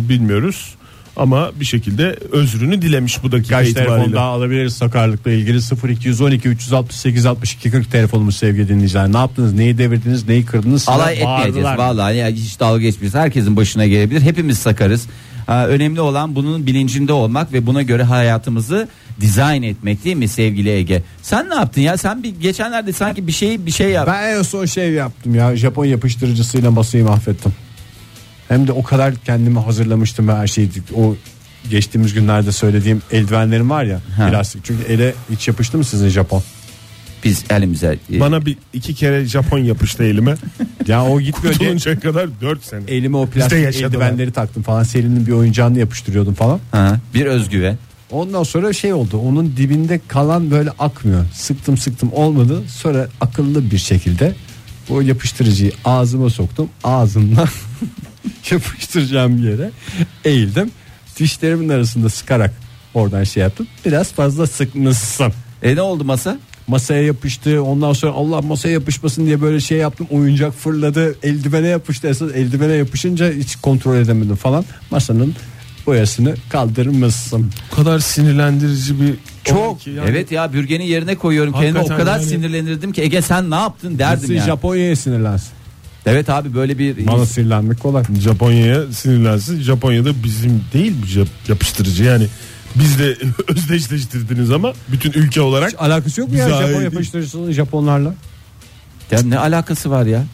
bilmiyoruz. 0.08 0.74
Ama 1.16 1.50
bir 1.60 1.64
şekilde 1.64 2.16
özrünü 2.32 2.82
dilemiş 2.82 3.22
bu 3.22 3.32
dakika 3.32 3.58
Kaç 3.58 3.72
telefon 3.72 3.92
itibariyle. 3.92 4.14
daha 4.16 4.24
alabiliriz 4.26 4.74
sakarlıkla 4.74 5.30
ilgili 5.30 5.58
0212 5.92 6.48
368 6.48 7.26
62 7.26 7.70
40 7.70 7.90
telefonumuz 7.92 8.36
sevgili 8.36 8.68
dinleyiciler. 8.68 9.12
Ne 9.12 9.16
yaptınız? 9.16 9.52
Neyi 9.52 9.78
devirdiniz? 9.78 10.28
Neyi 10.28 10.44
kırdınız? 10.44 10.80
Size 10.82 10.92
Alay 10.92 11.14
etmeyeceğiz 11.14 11.54
bağırdılar. 11.54 11.76
vallahi 11.78 12.16
ya 12.16 12.28
hiç 12.28 12.60
dalga 12.60 12.80
geçmeyiz. 12.82 13.14
Herkesin 13.14 13.56
başına 13.56 13.86
gelebilir. 13.86 14.20
Hepimiz 14.20 14.58
sakarız. 14.58 15.06
Ha, 15.46 15.66
önemli 15.66 16.00
olan 16.00 16.34
bunun 16.34 16.66
bilincinde 16.66 17.12
olmak 17.12 17.52
ve 17.52 17.66
buna 17.66 17.82
göre 17.82 18.02
hayatımızı 18.02 18.88
dizayn 19.20 19.62
etmek 19.62 20.04
değil 20.04 20.16
mi 20.16 20.28
sevgili 20.28 20.70
Ege? 20.70 21.02
Sen 21.22 21.50
ne 21.50 21.54
yaptın 21.54 21.80
ya? 21.80 21.96
Sen 21.96 22.22
bir 22.22 22.40
geçenlerde 22.40 22.92
sanki 22.92 23.26
bir 23.26 23.32
şey 23.32 23.66
bir 23.66 23.70
şey 23.70 23.90
yap. 23.90 24.08
Ben 24.12 24.36
en 24.38 24.42
son 24.42 24.64
şey 24.66 24.90
yaptım 24.92 25.34
ya 25.34 25.56
Japon 25.56 25.84
yapıştırıcısıyla 25.84 26.70
masayı 26.70 27.04
mahvettim. 27.04 27.52
Hem 28.48 28.66
de 28.66 28.72
o 28.72 28.82
kadar 28.82 29.14
kendimi 29.14 29.58
hazırlamıştım 29.58 30.28
ve 30.28 30.32
her 30.34 30.46
şeyi. 30.46 30.70
O 30.96 31.16
geçtiğimiz 31.70 32.14
günlerde 32.14 32.52
söylediğim 32.52 33.02
eldivenlerim 33.12 33.70
var 33.70 33.84
ya 33.84 34.00
Ha. 34.16 34.28
plastik. 34.30 34.64
Çünkü 34.64 34.84
ele 34.92 35.14
hiç 35.30 35.48
yapıştı 35.48 35.78
mı 35.78 35.84
sizin 35.84 36.08
Japon? 36.08 36.42
Biz 37.24 37.44
elimize 37.50 37.98
e, 38.12 38.20
Bana 38.20 38.46
bir 38.46 38.56
iki 38.72 38.94
kere 38.94 39.24
Japon 39.24 39.58
yapıştı 39.58 40.04
elime. 40.04 40.34
Ya 40.86 41.04
o 41.04 41.20
gitmiyor 41.20 41.58
diye 41.58 41.70
Kurtuluncaya 41.70 42.00
kadar 42.00 42.28
4 42.40 42.64
sene. 42.64 42.82
elime 42.88 43.16
o 43.16 43.26
plastik 43.26 43.58
eldivenleri 43.58 44.30
taktım 44.32 44.62
falan. 44.62 44.82
Serinin 44.82 45.26
bir 45.26 45.32
oyuncağını 45.32 45.78
yapıştırıyordum 45.78 46.34
falan. 46.34 46.60
ha, 46.70 46.96
bir 47.14 47.26
özgüven. 47.26 47.78
Ondan 48.10 48.42
sonra 48.42 48.72
şey 48.72 48.92
oldu. 48.92 49.18
Onun 49.18 49.56
dibinde 49.56 50.00
kalan 50.08 50.50
böyle 50.50 50.70
akmıyor. 50.70 51.24
Sıktım 51.32 51.76
sıktım 51.76 52.12
olmadı. 52.12 52.62
Sonra 52.68 53.08
akıllı 53.20 53.70
bir 53.70 53.78
şekilde 53.78 54.34
o 54.90 55.00
yapıştırıcıyı 55.00 55.72
ağzıma 55.84 56.30
soktum. 56.30 56.68
Ağzımla 56.84 57.48
yapıştıracağım 58.50 59.44
yere 59.44 59.70
eğildim. 60.24 60.70
Dişlerimin 61.18 61.68
arasında 61.68 62.08
sıkarak 62.08 62.54
oradan 62.94 63.24
şey 63.24 63.42
yaptım. 63.42 63.66
Biraz 63.84 64.12
fazla 64.12 64.46
sıkmışsın. 64.46 65.32
E 65.62 65.76
ne 65.76 65.80
oldu 65.80 66.04
masa? 66.04 66.38
Masaya 66.66 67.02
yapıştı. 67.02 67.62
Ondan 67.62 67.92
sonra 67.92 68.12
Allah 68.12 68.42
masaya 68.42 68.70
yapışmasın 68.70 69.26
diye 69.26 69.40
böyle 69.40 69.60
şey 69.60 69.78
yaptım. 69.78 70.06
Oyuncak 70.10 70.54
fırladı. 70.54 71.16
Eldivene 71.22 71.68
yapıştı. 71.68 72.08
Esas 72.08 72.32
eldivene 72.32 72.72
yapışınca 72.72 73.32
hiç 73.32 73.56
kontrol 73.56 73.96
edemedim 73.96 74.36
falan. 74.36 74.64
Masanın 74.90 75.34
boyasını 75.86 76.34
kaldırmışsın. 76.48 77.50
O 77.72 77.76
kadar 77.76 77.98
sinirlendirici 77.98 79.00
bir 79.00 79.14
Çok. 79.46 79.86
yani. 79.86 80.10
Evet 80.10 80.32
ya 80.32 80.52
bürgenin 80.52 80.84
yerine 80.84 81.14
koyuyorum 81.14 81.52
kendimi 81.52 81.78
o 81.78 81.86
kadar 81.86 82.12
yani. 82.18 82.24
sinirlenirdim 82.24 82.92
ki 82.92 83.02
Ege 83.02 83.22
sen 83.22 83.50
ne 83.50 83.54
yaptın 83.54 83.98
derdim 83.98 84.22
Nasıl 84.22 84.32
ya. 84.34 84.44
Japonya'ya 84.44 84.96
sinirlensin. 84.96 85.50
Evet 86.06 86.30
abi 86.30 86.54
böyle 86.54 86.78
bir 86.78 87.06
Bana 87.06 87.26
sinirlenmek 87.26 87.80
kolay. 87.80 88.04
Japonya'ya 88.20 88.92
sinirlensin. 88.92 89.60
Japonya'da 89.60 90.24
bizim 90.24 90.64
değil 90.72 90.94
yapıştırıcı 91.48 92.04
yani. 92.04 92.26
Biz 92.74 92.98
de 92.98 93.16
özdeşleştirdiniz 93.48 94.50
ama 94.50 94.72
bütün 94.88 95.12
ülke 95.12 95.40
olarak 95.40 95.68
Hiç 95.72 95.80
alakası 95.80 96.20
yok 96.20 96.30
mu 96.30 96.36
ya 96.36 96.48
Japon 96.48 96.82
yapıştırıcısının 96.82 97.52
Japonlarla? 97.52 98.14
Ya 99.10 99.22
ne 99.22 99.38
alakası 99.38 99.90
var 99.90 100.06
ya? 100.06 100.24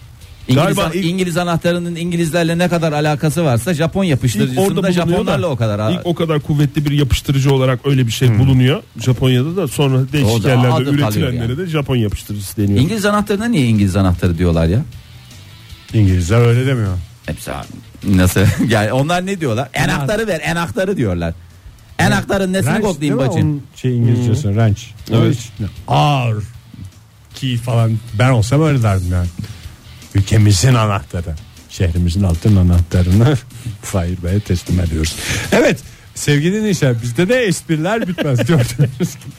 İngiliz, 0.53 0.77
Galiba 0.77 0.95
ilk- 0.95 1.05
İngiliz 1.07 1.37
anahtarının 1.37 1.97
İngilizlerle 1.97 2.59
ne 2.59 2.69
kadar 2.69 2.93
alakası 2.93 3.45
varsa 3.45 3.75
Japon 3.75 4.05
yapıştırıcısında 4.05 4.71
bulunuyor 4.71 4.93
Japonlarla 4.93 5.43
da, 5.43 5.51
o 5.51 5.57
kadar. 5.57 5.93
ilk 5.93 6.01
o 6.05 6.15
kadar 6.15 6.41
kuvvetli 6.41 6.85
bir 6.85 6.91
yapıştırıcı 6.91 7.55
olarak 7.55 7.81
öyle 7.87 8.07
bir 8.07 8.13
şey 8.13 8.39
bulunuyor. 8.39 8.83
Japonya'da 9.01 9.57
da 9.57 9.69
sonra 9.69 9.97
O 9.99 10.13
değişik 10.13 10.45
da 10.45 10.49
yerlerde 10.49 10.71
kalıyor 10.71 10.95
üretilenlere 10.95 11.37
yani. 11.37 11.59
de 11.59 11.67
Japon 11.67 11.97
yapıştırıcısı 11.97 12.57
deniyor. 12.57 12.79
İngiliz 12.81 13.05
anahtarına 13.07 13.45
niye 13.47 13.67
İngiliz 13.67 13.97
anahtarı 13.97 14.39
diyorlar 14.39 14.67
ya? 14.67 14.83
İngilizler 15.95 16.41
öyle 16.47 16.67
demiyor. 16.67 16.99
Hepsi 17.27 17.53
abi. 17.53 17.67
Nasıl? 18.05 18.41
yani 18.69 18.93
onlar 18.93 19.27
ne 19.27 19.41
diyorlar? 19.41 19.69
Enaktarı 19.75 20.27
ver, 20.27 20.41
enaktarı 20.45 20.97
diyorlar. 20.97 21.35
Enaktarın 21.99 22.53
nesini 22.53 22.73
Ranch 22.73 22.83
koklayayım 22.83 23.19
değil 23.19 23.31
mi? 23.31 23.35
bacım? 23.37 23.49
Onun 23.51 23.63
şey 23.77 23.97
İngilizcesi 23.97 24.57
ranch. 24.57 24.81
Evet. 25.11 25.21
Evet. 25.61 25.71
Ağır. 25.89 26.45
Ki 27.35 27.57
falan 27.57 27.93
ben 28.19 28.31
olsam 28.31 28.63
öyle 28.63 28.83
derdim 28.83 29.13
yani. 29.13 29.29
Ülkemizin 30.15 30.75
anahtarı. 30.75 31.35
Şehrimizin 31.71 32.23
altın 32.23 32.57
anahtarını 32.57 33.37
Fahir 33.83 34.23
Bey'e 34.25 34.41
teslim 34.41 34.81
ediyoruz. 34.81 35.17
Evet 35.53 35.79
sevgili 36.15 36.53
dinleyiciler 36.57 37.03
bizde 37.03 37.29
de 37.29 37.35
espriler 37.37 38.09
bitmez 38.09 38.39
gördüğünüz 38.47 38.99
gibi. 38.99 39.35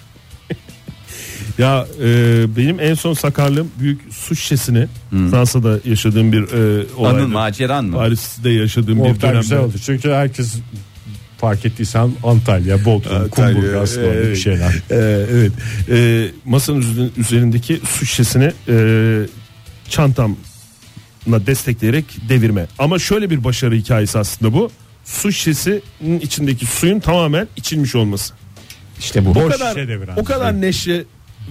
Ya 1.58 1.88
e, 2.04 2.06
benim 2.58 2.80
en 2.80 2.94
son 2.94 3.14
sakarlığım 3.14 3.72
büyük 3.80 4.02
su 4.14 4.36
şişesini 4.36 4.88
Fransa'da 5.10 5.80
yaşadığım 5.86 6.32
bir 6.32 6.42
e, 6.42 6.86
olaydı. 6.98 7.18
Anın 7.18 7.30
maceran 7.30 7.86
mı? 7.86 7.98
Paris'te 7.98 8.50
yaşadığım 8.50 8.96
bir 9.04 9.10
Orta 9.10 9.22
dönemde. 9.22 9.40
güzel 9.40 9.60
oldu 9.60 9.74
çünkü 9.86 10.12
herkes 10.12 10.56
fark 11.38 11.66
ettiysen 11.66 12.12
Antalya, 12.24 12.86
Bodrum, 12.86 13.30
Kumburgaz 13.30 13.98
evet. 13.98 14.32
bir 14.32 14.36
şeyler. 14.36 14.74
Ee, 14.92 15.26
evet. 15.32 15.52
Ee, 15.90 16.32
masanın 16.46 16.82
üzerinde- 16.82 17.20
üzerindeki 17.20 17.82
su 17.90 18.06
şişesini 18.06 18.52
e, 18.68 18.76
çantamla 19.90 20.36
destekleyerek 21.28 22.06
devirme. 22.30 22.66
Ama 22.80 23.00
şöyle 23.00 23.30
bir 23.30 23.44
başarı 23.44 23.76
hikayesi 23.76 24.20
aslında 24.20 24.54
bu. 24.54 24.72
su 25.06 25.32
şişesinin 25.32 26.20
içindeki 26.22 26.66
suyun 26.66 27.00
tamamen 27.00 27.48
içilmiş 27.56 27.96
olması. 27.96 28.34
İşte 29.00 29.26
bu. 29.26 29.30
O 29.30 29.36
Boş 29.36 29.54
kadar 29.54 29.74
şişe 29.74 29.88
deviren. 29.88 30.16
o 30.18 30.24
kadar 30.24 30.62
neşe 30.62 31.04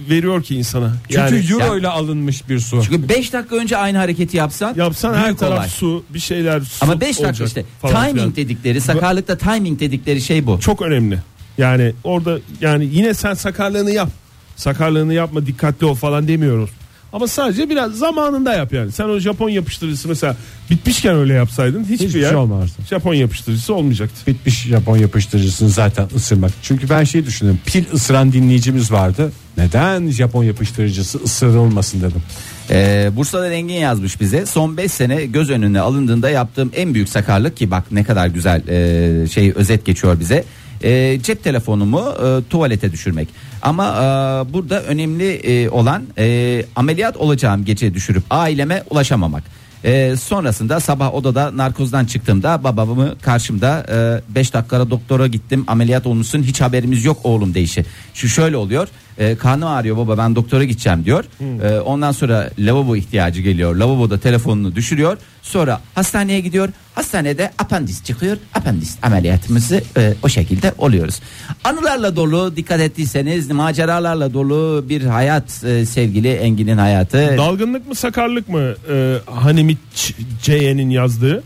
veriyor 0.09 0.43
ki 0.43 0.55
insana. 0.55 0.93
Çünkü 1.09 1.19
yani 1.19 1.45
euro 1.51 1.77
ile 1.77 1.87
alınmış 1.87 2.49
bir 2.49 2.59
su. 2.59 2.81
Çünkü 2.83 3.09
5 3.09 3.33
dakika 3.33 3.55
önce 3.55 3.77
aynı 3.77 3.97
hareketi 3.97 4.37
yapsan 4.37 4.75
yapsan 4.75 5.13
her 5.13 5.25
büyük 5.25 5.39
taraf 5.39 5.57
olay. 5.57 5.69
su, 5.69 6.03
bir 6.09 6.19
şeyler 6.19 6.59
su 6.61 6.77
Ama 6.85 7.01
5 7.01 7.21
dakika 7.21 7.43
işte 7.45 7.65
falan 7.81 7.95
timing 7.95 8.15
filan. 8.17 8.35
dedikleri 8.35 8.81
sakarlıkta 8.81 9.37
timing 9.37 9.79
dedikleri 9.79 10.21
şey 10.21 10.45
bu. 10.47 10.59
çok 10.59 10.81
önemli. 10.81 11.19
Yani 11.57 11.93
orada 12.03 12.37
yani 12.61 12.89
yine 12.91 13.13
sen 13.13 13.33
sakarlığını 13.33 13.91
yap. 13.91 14.09
Sakarlığını 14.55 15.13
yapma 15.13 15.45
dikkatli 15.45 15.85
ol 15.85 15.95
falan 15.95 16.27
demiyoruz. 16.27 16.69
Ama 17.13 17.27
sadece 17.27 17.69
biraz 17.69 17.91
zamanında 17.91 18.53
yap 18.53 18.73
yani. 18.73 18.91
Sen 18.91 19.09
o 19.09 19.19
Japon 19.19 19.49
yapıştırıcısı 19.49 20.07
mesela 20.07 20.35
bitmişken 20.69 21.15
öyle 21.15 21.33
yapsaydın 21.33 21.83
hiçbir, 21.83 22.07
Hiçbir 22.07 22.19
yer 22.19 22.29
şey 22.29 22.37
olmazdı. 22.37 22.81
Japon 22.89 23.13
yapıştırıcısı 23.13 23.73
olmayacaktı. 23.73 24.15
Bitmiş 24.27 24.63
Japon 24.63 24.97
yapıştırıcısını 24.97 25.69
zaten 25.69 26.07
ısırmak. 26.15 26.51
Çünkü 26.61 26.89
ben 26.89 27.03
şey 27.03 27.25
düşündüm. 27.25 27.59
Pil 27.65 27.83
ısıran 27.93 28.33
dinleyicimiz 28.33 28.91
vardı. 28.91 29.31
Neden 29.57 30.09
Japon 30.09 30.43
yapıştırıcısı 30.43 31.17
ısırılmasın 31.17 32.01
dedim. 32.01 32.23
Ee, 32.69 33.11
Bursa'dan 33.15 33.51
Engin 33.51 33.73
yazmış 33.73 34.21
bize. 34.21 34.45
Son 34.45 34.77
5 34.77 34.91
sene 34.91 35.25
göz 35.25 35.49
önüne 35.49 35.79
alındığında 35.79 36.29
yaptığım 36.29 36.71
en 36.75 36.93
büyük 36.93 37.09
sakarlık 37.09 37.57
ki 37.57 37.71
bak 37.71 37.91
ne 37.91 38.03
kadar 38.03 38.27
güzel 38.27 38.67
e, 38.67 39.27
şey 39.27 39.51
özet 39.55 39.85
geçiyor 39.85 40.19
bize. 40.19 40.43
E, 40.83 41.19
cep 41.23 41.43
telefonumu 41.43 41.99
e, 41.99 42.49
tuvalete 42.49 42.91
düşürmek. 42.91 43.27
Ama 43.61 43.87
e, 43.87 44.53
burada 44.53 44.83
önemli 44.83 45.33
e, 45.33 45.69
olan 45.69 46.03
e, 46.17 46.65
ameliyat 46.75 47.17
olacağım 47.17 47.65
gece 47.65 47.93
düşürüp 47.93 48.23
aileme 48.29 48.83
ulaşamamak. 48.89 49.43
E, 49.83 50.15
sonrasında 50.15 50.79
sabah 50.79 51.13
odada 51.13 51.57
narkozdan 51.57 52.05
çıktığımda 52.05 52.63
babamı 52.63 53.15
karşımda 53.21 53.85
5 54.29 54.53
dakikada 54.53 54.89
doktora 54.89 55.27
gittim 55.27 55.63
ameliyat 55.67 56.07
olmuşsun 56.07 56.43
hiç 56.43 56.61
haberimiz 56.61 57.05
yok 57.05 57.17
oğlum 57.23 57.53
deyişi. 57.53 57.85
Şu 58.13 58.29
şöyle 58.29 58.57
oluyor 58.57 58.87
e, 59.17 59.35
karnım 59.35 59.67
ağrıyor 59.67 59.97
baba 59.97 60.17
ben 60.17 60.35
doktora 60.35 60.63
gideceğim 60.63 61.05
diyor. 61.05 61.25
E, 61.63 61.79
ondan 61.79 62.11
sonra 62.11 62.49
lavabo 62.59 62.95
ihtiyacı 62.95 63.41
geliyor 63.41 63.75
lavaboda 63.75 64.19
telefonunu 64.19 64.75
düşürüyor. 64.75 65.17
Sonra 65.41 65.81
hastaneye 65.95 66.39
gidiyor 66.39 66.69
hastanede 66.95 67.51
apandis 67.59 68.03
çıkıyor 68.03 68.37
apandis 68.53 68.97
ameliyatımızı 69.01 69.83
e, 69.97 70.13
o 70.23 70.29
şekilde 70.29 70.73
oluyoruz. 70.77 71.19
Anılarla 71.63 72.15
dolu 72.15 72.55
dikkat 72.55 72.79
ettiyseniz 72.79 73.51
maceralarla 73.51 74.33
dolu 74.33 74.85
bir 74.89 75.01
hayat 75.01 75.63
e, 75.63 75.85
sevgili 75.85 76.29
Engin'in 76.29 76.77
hayatı. 76.77 77.35
Dalgınlık 77.37 77.87
mı 77.87 77.95
sakarlık 77.95 78.49
mı 78.49 78.75
e, 78.89 79.17
Hanimit 79.25 80.13
C'nin 80.41 80.89
yazdığı 80.89 81.43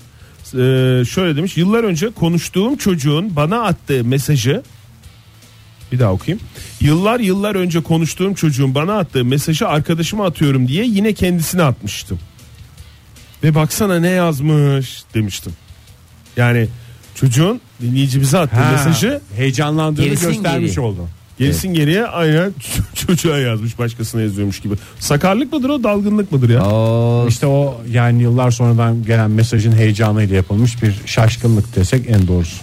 E, 0.54 1.06
şöyle 1.06 1.36
demiş 1.36 1.58
yıllar 1.58 1.84
önce 1.84 2.10
konuştuğum 2.10 2.78
çocuğun 2.78 3.36
bana 3.36 3.64
attığı 3.64 4.04
mesajı 4.04 4.64
bir 5.92 6.00
daha 6.00 6.12
okuyayım. 6.14 6.46
Yıllar 6.82 7.20
yıllar 7.20 7.56
önce 7.56 7.82
konuştuğum 7.84 8.34
çocuğun 8.34 8.76
bana 8.76 8.98
attığı 8.98 9.26
mesajı 9.26 9.68
arkadaşıma 9.68 10.26
atıyorum 10.26 10.68
diye 10.68 10.86
yine 10.86 11.14
kendisine 11.14 11.64
atmıştım. 11.64 12.20
Ve 13.44 13.56
baksana 13.56 14.00
ne 14.00 14.10
yazmış 14.10 15.04
demiştim. 15.14 15.54
Yani 16.38 16.68
çocuğun 17.16 17.62
dinleyicimize 17.82 18.38
attığı 18.38 18.56
Ha, 18.56 18.72
mesajı 18.72 19.22
heyecanlandığını 19.36 20.06
Gerisin 20.06 20.28
göstermiş 20.32 20.72
geri. 20.72 20.80
oldu. 20.82 21.08
gerisin 21.40 21.74
geriye 21.74 22.06
aynen 22.06 22.54
çocuğa 22.96 23.38
yazmış 23.38 23.80
başkasına 23.80 24.22
yazıyormuş 24.22 24.60
gibi. 24.60 24.76
Sakarlık 25.00 25.54
mıdır 25.54 25.70
o 25.70 25.84
dalgınlık 25.84 26.32
mıdır 26.32 26.50
ya? 26.50 26.66
Oo, 26.66 27.28
İşte 27.28 27.48
o 27.48 27.82
yani 27.92 28.22
yıllar 28.22 28.52
sonradan 28.52 29.04
gelen 29.04 29.32
mesajın 29.32 29.72
heyecanıyla 29.72 30.36
yapılmış 30.36 30.84
bir 30.84 30.96
şaşkınlık 31.06 31.76
desek 31.76 32.10
en 32.10 32.28
doğrusu. 32.28 32.58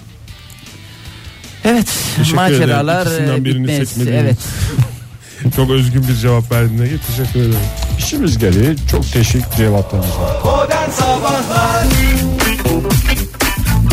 Evet 1.64 1.87
Teşekkür 2.16 2.37
maceralar 2.37 3.03
ederim. 3.03 3.12
İkisinden 3.12 3.44
birini 3.44 3.68
bitmez. 3.68 4.09
Evet. 4.09 4.37
Çok 5.57 5.70
özgün 5.70 6.09
bir 6.09 6.14
cevap 6.14 6.53
verdiğine 6.53 6.87
göre 6.87 6.98
teşekkür 7.07 7.40
ederim. 7.40 7.57
İşimiz 7.98 8.38
gereği 8.38 8.77
çok 8.90 9.14
değişik 9.14 9.57
cevaplarımız 9.57 10.09
var. 10.11 10.37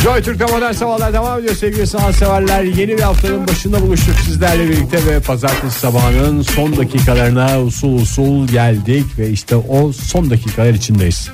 Joy 0.03 0.21
Türk'te 0.21 0.45
modern 0.45 0.71
sabahlar 0.71 1.13
devam 1.13 1.39
ediyor 1.39 1.55
sevgili 1.55 1.87
sanatseverler. 1.87 2.63
Yeni 2.63 2.97
bir 2.97 3.01
haftanın 3.01 3.47
başında 3.47 3.81
buluştuk 3.81 4.15
sizlerle 4.25 4.69
birlikte 4.69 5.05
ve 5.05 5.19
pazartesi 5.19 5.79
sabahının 5.79 6.41
son 6.41 6.77
dakikalarına 6.77 7.61
usul 7.61 8.01
usul 8.01 8.47
geldik 8.47 9.05
ve 9.17 9.29
işte 9.29 9.55
o 9.55 9.93
son 9.93 10.29
dakikalar 10.29 10.73
içindeyiz. 10.73 11.29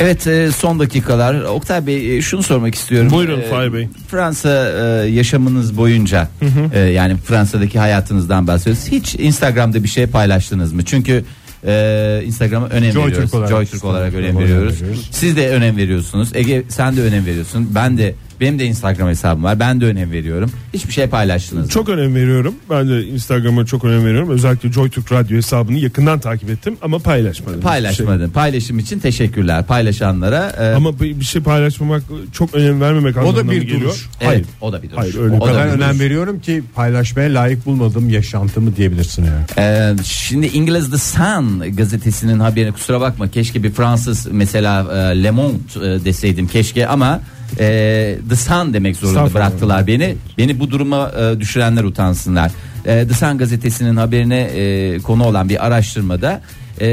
Evet 0.00 0.26
e, 0.26 0.50
son 0.52 0.78
dakikalar 0.78 1.40
Oktay 1.44 1.86
Bey 1.86 2.16
e, 2.18 2.22
şunu 2.22 2.42
sormak 2.42 2.74
istiyorum. 2.74 3.10
Buyurun 3.10 3.40
E, 3.40 3.42
Fahir 3.42 3.72
Bey. 3.72 3.88
Fransa 4.08 4.72
e, 5.04 5.08
yaşamınız 5.10 5.76
boyunca 5.76 6.28
e, 6.74 6.78
yani 6.80 7.16
Fransa'daki 7.16 7.78
hayatınızdan 7.78 8.46
bahsediyoruz. 8.46 8.84
Hiç 8.88 9.14
Instagram'da 9.14 9.82
bir 9.82 9.88
şey 9.88 10.06
paylaştınız 10.06 10.72
mı? 10.72 10.84
Çünkü 10.84 11.24
e, 11.66 12.22
Instagram'a 12.26 12.66
önem 12.68 12.92
Joy 12.92 13.04
veriyoruz. 13.06 13.24
Türk 13.30 13.34
olarak. 13.34 13.50
Joy 13.50 13.66
Türk 13.66 13.84
olarak 13.84 14.14
önem 14.14 14.38
veriyoruz. 14.38 14.78
Siz 15.10 15.36
de 15.36 15.48
önem 15.50 15.76
veriyorsunuz. 15.76 16.30
Ege 16.34 16.62
sen 16.68 16.96
de 16.96 17.00
önem 17.02 17.26
veriyorsun. 17.26 17.68
Ben 17.74 17.98
de 17.98 18.14
benim 18.40 18.58
de 18.58 18.64
Instagram 18.66 19.08
hesabım 19.08 19.44
var. 19.44 19.60
Ben 19.60 19.80
de 19.80 19.84
önem 19.84 20.12
veriyorum. 20.12 20.50
Hiçbir 20.74 20.92
şey 20.92 21.06
paylaştınız 21.06 21.64
mı? 21.64 21.70
Çok 21.70 21.88
önem 21.88 22.14
veriyorum. 22.14 22.54
Ben 22.70 22.88
de 22.88 23.06
Instagram'a 23.06 23.66
çok 23.66 23.84
önem 23.84 24.04
veriyorum. 24.06 24.30
Özellikle 24.30 24.72
JoyTürk 24.72 25.12
Radyo 25.12 25.36
hesabını 25.36 25.78
yakından 25.78 26.20
takip 26.20 26.50
ettim 26.50 26.76
ama 26.82 26.98
paylaşmadım. 26.98 27.60
Paylaşmadın. 27.60 28.30
Paylaşım 28.30 28.78
için 28.78 28.98
teşekkürler 28.98 29.64
paylaşanlara. 29.66 30.52
e, 30.60 30.74
Ama 30.74 31.00
bir 31.00 31.20
bir 31.20 31.24
şey 31.24 31.42
paylaşmamak 31.42 32.02
çok 32.32 32.54
önem 32.54 32.80
vermemek 32.80 33.14
da 33.14 33.20
anlamına 33.20 33.40
bir 33.42 33.46
mı 33.58 33.64
geliyor? 33.64 33.80
duruş. 33.80 34.06
evet, 34.20 34.28
Hayır. 34.30 34.46
o 34.60 34.72
da 34.72 34.82
bir 34.82 34.90
duruş. 34.90 35.00
Hayır, 35.02 35.18
öyle 35.20 35.34
O 35.34 35.36
O 35.36 35.40
da 35.46 35.50
kadar 35.52 35.66
bir 35.66 35.72
önem 35.72 35.88
duruş. 35.90 36.00
veriyorum 36.00 36.40
ki 36.40 36.62
paylaşmaya 36.74 37.34
layık 37.34 37.66
bulmadığım 37.66 38.10
yaşantımı 38.10 38.76
diyebilirsin 38.76 39.24
yani. 39.24 39.44
Ee, 39.58 40.02
şimdi 40.04 40.46
İngiliz 40.46 40.90
The 40.90 40.98
Sun 40.98 41.76
gazetesinin 41.76 42.40
haberini 42.40 42.72
kusura 42.72 43.00
bakma 43.00 43.28
keşke 43.30 43.62
bir 43.62 43.70
Fransız 43.70 44.26
mesela 44.32 44.80
e, 45.12 45.22
Le 45.22 45.30
Monde 45.30 45.58
e, 45.94 46.04
deseydim 46.04 46.48
keşke 46.48 46.86
ama 46.86 47.20
e, 47.58 48.18
The 48.28 48.36
Sun 48.36 48.74
demek 48.74 48.96
zorunda 48.96 49.34
bıraktılar 49.34 49.86
beni. 49.86 50.16
Beni 50.38 50.60
bu 50.60 50.70
duruma 50.70 51.12
e, 51.20 51.40
düşürenler 51.40 51.84
utansınlar. 51.84 52.52
E, 52.86 53.08
The 53.08 53.14
Sun 53.14 53.38
gazetesinin 53.38 53.96
haberine 53.96 54.40
e, 54.40 54.98
konu 54.98 55.24
olan 55.24 55.48
bir 55.48 55.66
araştırmada 55.66 56.40
e, 56.80 56.86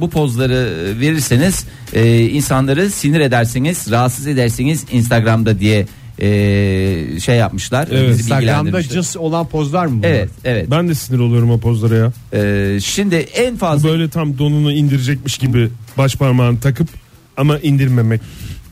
bu 0.00 0.10
pozları 0.10 0.68
verirseniz 1.00 1.66
e, 1.92 2.20
insanları 2.20 2.90
sinir 2.90 3.20
edersiniz, 3.20 3.90
rahatsız 3.90 4.26
edersiniz 4.26 4.84
Instagram'da 4.92 5.60
diye 5.60 5.86
e, 6.18 7.20
şey 7.20 7.36
yapmışlar. 7.36 7.88
Evet. 7.90 8.08
bizi 8.08 8.20
Instagram'da 8.20 8.40
bilgilendirmişler. 8.40 9.02
cız 9.02 9.16
olan 9.16 9.46
pozlar 9.46 9.86
mı 9.86 9.98
bunlar? 9.98 10.08
Evet, 10.08 10.30
evet. 10.44 10.70
Ben 10.70 10.88
de 10.88 10.94
sinir 10.94 11.18
oluyorum 11.18 11.50
o 11.50 11.58
pozlara 11.58 11.96
ya. 11.96 12.12
E, 12.32 12.80
şimdi 12.80 13.14
en 13.14 13.54
Bu 13.54 13.58
fazla 13.58 13.88
Böyle 13.88 14.08
tam 14.08 14.38
donunu 14.38 14.72
indirecekmiş 14.72 15.38
gibi 15.38 15.68
baş 15.98 16.14
parmağını 16.14 16.60
takıp 16.60 16.88
ama 17.36 17.58
indirmemek. 17.58 18.20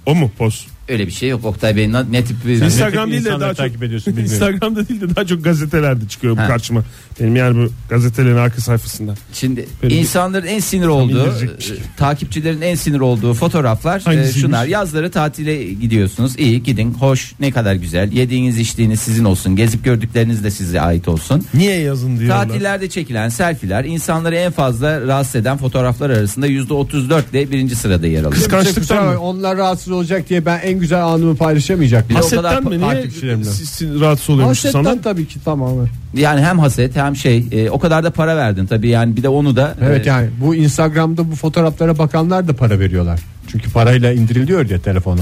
O 0.06 0.14
mu 0.14 0.30
poz? 0.38 0.66
Öyle 0.88 1.06
bir 1.06 1.12
şey 1.12 1.28
yok 1.28 1.44
Oktay 1.44 1.76
Bey 1.76 1.92
ne, 1.92 2.12
ne 2.12 2.24
tip 2.24 2.46
bir 2.46 2.62
Instagram 2.62 3.10
değil 3.10 3.24
de 3.24 3.30
daha 3.40 3.48
çok 3.48 3.56
takip 3.56 3.82
ediyorsun 3.82 4.16
bilmiyorum. 4.16 4.34
Instagram'da 4.34 4.88
değil 4.88 5.00
de 5.00 5.16
daha 5.16 5.26
çok 5.26 5.44
gazetelerde 5.44 6.08
çıkıyor 6.08 6.36
bu 6.36 6.40
Ha. 6.40 6.46
karşıma. 6.46 6.82
Benim 7.20 7.36
yani 7.36 7.56
bu 7.56 7.70
gazetelerin 7.88 8.36
arka 8.36 8.60
sayfasında. 8.60 9.14
Şimdi 9.32 9.66
Böyle 9.82 9.94
bir- 9.94 10.00
insanların 10.00 10.46
en 10.46 10.58
sinir 10.60 10.86
olduğu, 10.86 11.38
gibi. 11.40 11.50
e, 11.50 11.96
takipçilerin 11.96 12.60
en 12.60 12.74
sinir 12.74 13.00
olduğu 13.00 13.34
fotoğraflar 13.34 14.00
e, 14.00 14.02
Hangisiymiş? 14.04 14.40
şunlar. 14.40 14.66
Yazları 14.66 15.10
tatile 15.10 15.64
gidiyorsunuz. 15.72 16.38
İyi 16.38 16.62
gidin. 16.62 16.94
Hoş. 16.94 17.32
Ne 17.40 17.50
kadar 17.50 17.74
güzel. 17.74 18.12
Yediğiniz 18.12 18.58
içtiğiniz 18.58 19.00
sizin 19.00 19.24
olsun. 19.24 19.56
Gezip 19.56 19.84
gördükleriniz 19.84 20.44
de 20.44 20.50
size 20.50 20.80
ait 20.80 21.08
olsun. 21.08 21.46
Niye 21.54 21.80
yazın 21.80 22.18
diyorlar. 22.18 22.48
Tatillerde 22.48 22.88
çekilen 22.88 23.28
selfiler 23.28 23.84
insanları 23.84 24.36
en 24.36 24.52
fazla 24.52 25.00
rahatsız 25.06 25.36
eden 25.36 25.56
fotoğraflar 25.56 26.10
arasında 26.10 26.46
%34 26.46 27.22
ile 27.32 27.50
birinci 27.50 27.76
sırada 27.76 28.06
yer 28.06 28.18
alıyor. 28.20 28.32
Kıskançlıktan 28.32 29.04
mı? 29.06 29.18
Onlar 29.20 29.56
rahatsız 29.56 29.92
olacak 29.92 30.28
diye 30.28 30.46
ben 30.46 30.60
en 30.64 30.75
güzel 30.80 31.04
anımı 31.04 31.36
paylaşamayacak 31.36 32.10
mıyım? 32.10 32.22
o 32.26 32.30
kadar 32.30 32.44
Hasetten 32.44 32.72
mi? 32.72 32.78
Niye 32.78 32.90
takipçilerimle. 32.94 33.44
siz- 33.44 33.68
siz 33.68 34.00
rahatsız 34.00 34.30
oluyormuş 34.30 34.58
Hasetten 34.64 34.84
sana? 34.84 35.00
tabii 35.00 35.26
ki 35.28 35.44
tamamen. 35.44 35.88
Yani 36.14 36.40
hem 36.40 36.58
haset 36.58 36.96
hem 36.96 37.16
şey 37.16 37.44
e, 37.52 37.70
o 37.70 37.78
kadar 37.78 38.04
da 38.04 38.10
para 38.10 38.36
verdin 38.36 38.66
tabii 38.66 38.88
yani 38.88 39.16
bir 39.16 39.22
de 39.22 39.28
onu 39.28 39.56
da 39.56 39.74
Evet 39.82 40.06
e, 40.06 40.10
yani 40.10 40.28
bu 40.40 40.54
Instagram'da 40.54 41.30
bu 41.30 41.34
fotoğraflara 41.34 41.98
bakanlar 41.98 42.48
da 42.48 42.52
para 42.52 42.78
veriyorlar. 42.80 43.20
Çünkü 43.48 43.70
parayla 43.72 44.12
indiriliyor 44.12 44.70
ya 44.70 44.78
telefona. 44.80 45.20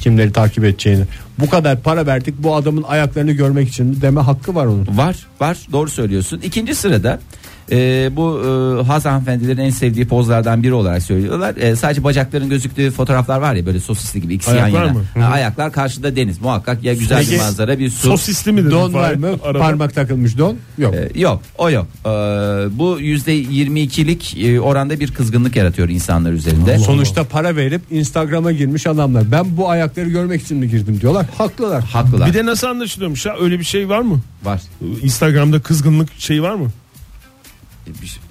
Kimleri 0.00 0.32
takip 0.32 0.64
edeceğini. 0.64 1.04
Bu 1.38 1.50
kadar 1.50 1.80
para 1.80 2.06
verdik 2.06 2.34
bu 2.38 2.54
adamın 2.56 2.82
ayaklarını 2.82 3.32
görmek 3.32 3.68
için 3.68 4.00
deme 4.00 4.20
hakkı 4.20 4.54
var 4.54 4.66
onun. 4.66 4.86
Var 4.96 5.16
var 5.40 5.58
doğru 5.72 5.90
söylüyorsun. 5.90 6.40
İkinci 6.44 6.74
sırada 6.74 7.20
e, 7.70 8.10
bu 8.16 8.42
e, 8.80 8.82
Haz 8.82 9.04
hanımefendilerin 9.04 9.60
en 9.60 9.70
sevdiği 9.70 10.06
pozlardan 10.06 10.62
biri 10.62 10.72
olarak 10.74 11.02
söylüyorlar. 11.02 11.56
E, 11.56 11.76
sadece 11.76 12.04
bacakların 12.04 12.48
gözüktüğü 12.48 12.90
fotoğraflar 12.90 13.38
var 13.40 13.54
ya 13.54 13.66
böyle 13.66 13.80
sosisli 13.80 14.20
gibi 14.20 14.34
ikisi 14.34 14.50
yan 14.50 14.64
Ayaklar 14.64 14.84
yana. 14.84 14.92
mı? 14.92 15.04
Ha, 15.14 15.26
ayaklar 15.26 15.72
karşıda 15.72 16.16
deniz 16.16 16.40
muhakkak 16.40 16.84
ya 16.84 16.94
güzel 16.94 17.30
bir 17.30 17.38
manzara 17.38 17.78
bir 17.78 17.90
su. 17.90 18.08
Sosisli 18.08 18.52
midir? 18.52 18.70
Don 18.70 18.94
var 18.94 19.14
mı? 19.14 19.28
Arada. 19.44 19.58
Parmak 19.58 19.94
takılmış 19.94 20.38
don? 20.38 20.56
Yok. 20.78 20.94
E, 20.94 21.20
yok 21.20 21.42
o 21.58 21.70
yok. 21.70 21.86
E, 22.04 22.08
bu 22.78 22.96
yüzde 23.00 23.42
22'lik 23.42 24.36
e, 24.44 24.60
oranda 24.60 25.00
bir 25.00 25.10
kızgınlık 25.12 25.56
yaratıyor 25.56 25.88
insanlar 25.88 26.32
üzerinde. 26.32 26.78
Sonuçta 26.78 27.24
para 27.24 27.56
verip 27.56 27.82
Instagram'a 27.90 28.52
girmiş 28.52 28.86
adamlar. 28.86 29.32
Ben 29.32 29.56
bu 29.56 29.70
ayakları 29.70 30.08
görmek 30.08 30.42
için 30.42 30.56
mi 30.56 30.68
girdim 30.68 31.00
diyorlar. 31.00 31.26
Haklılar. 31.38 31.84
Haklılar. 31.84 32.28
Bir 32.28 32.34
de 32.34 32.46
nasıl 32.46 32.66
anlaşılıyormuş 32.66 33.26
ya 33.26 33.36
öyle 33.40 33.58
bir 33.58 33.64
şey 33.64 33.88
var 33.88 34.00
mı? 34.00 34.20
var. 34.44 34.60
Instagram'da 35.02 35.60
kızgınlık 35.60 36.08
şey 36.18 36.42
var 36.42 36.54
mı? 36.54 36.70
Bir 38.02 38.06
şey- 38.06 38.22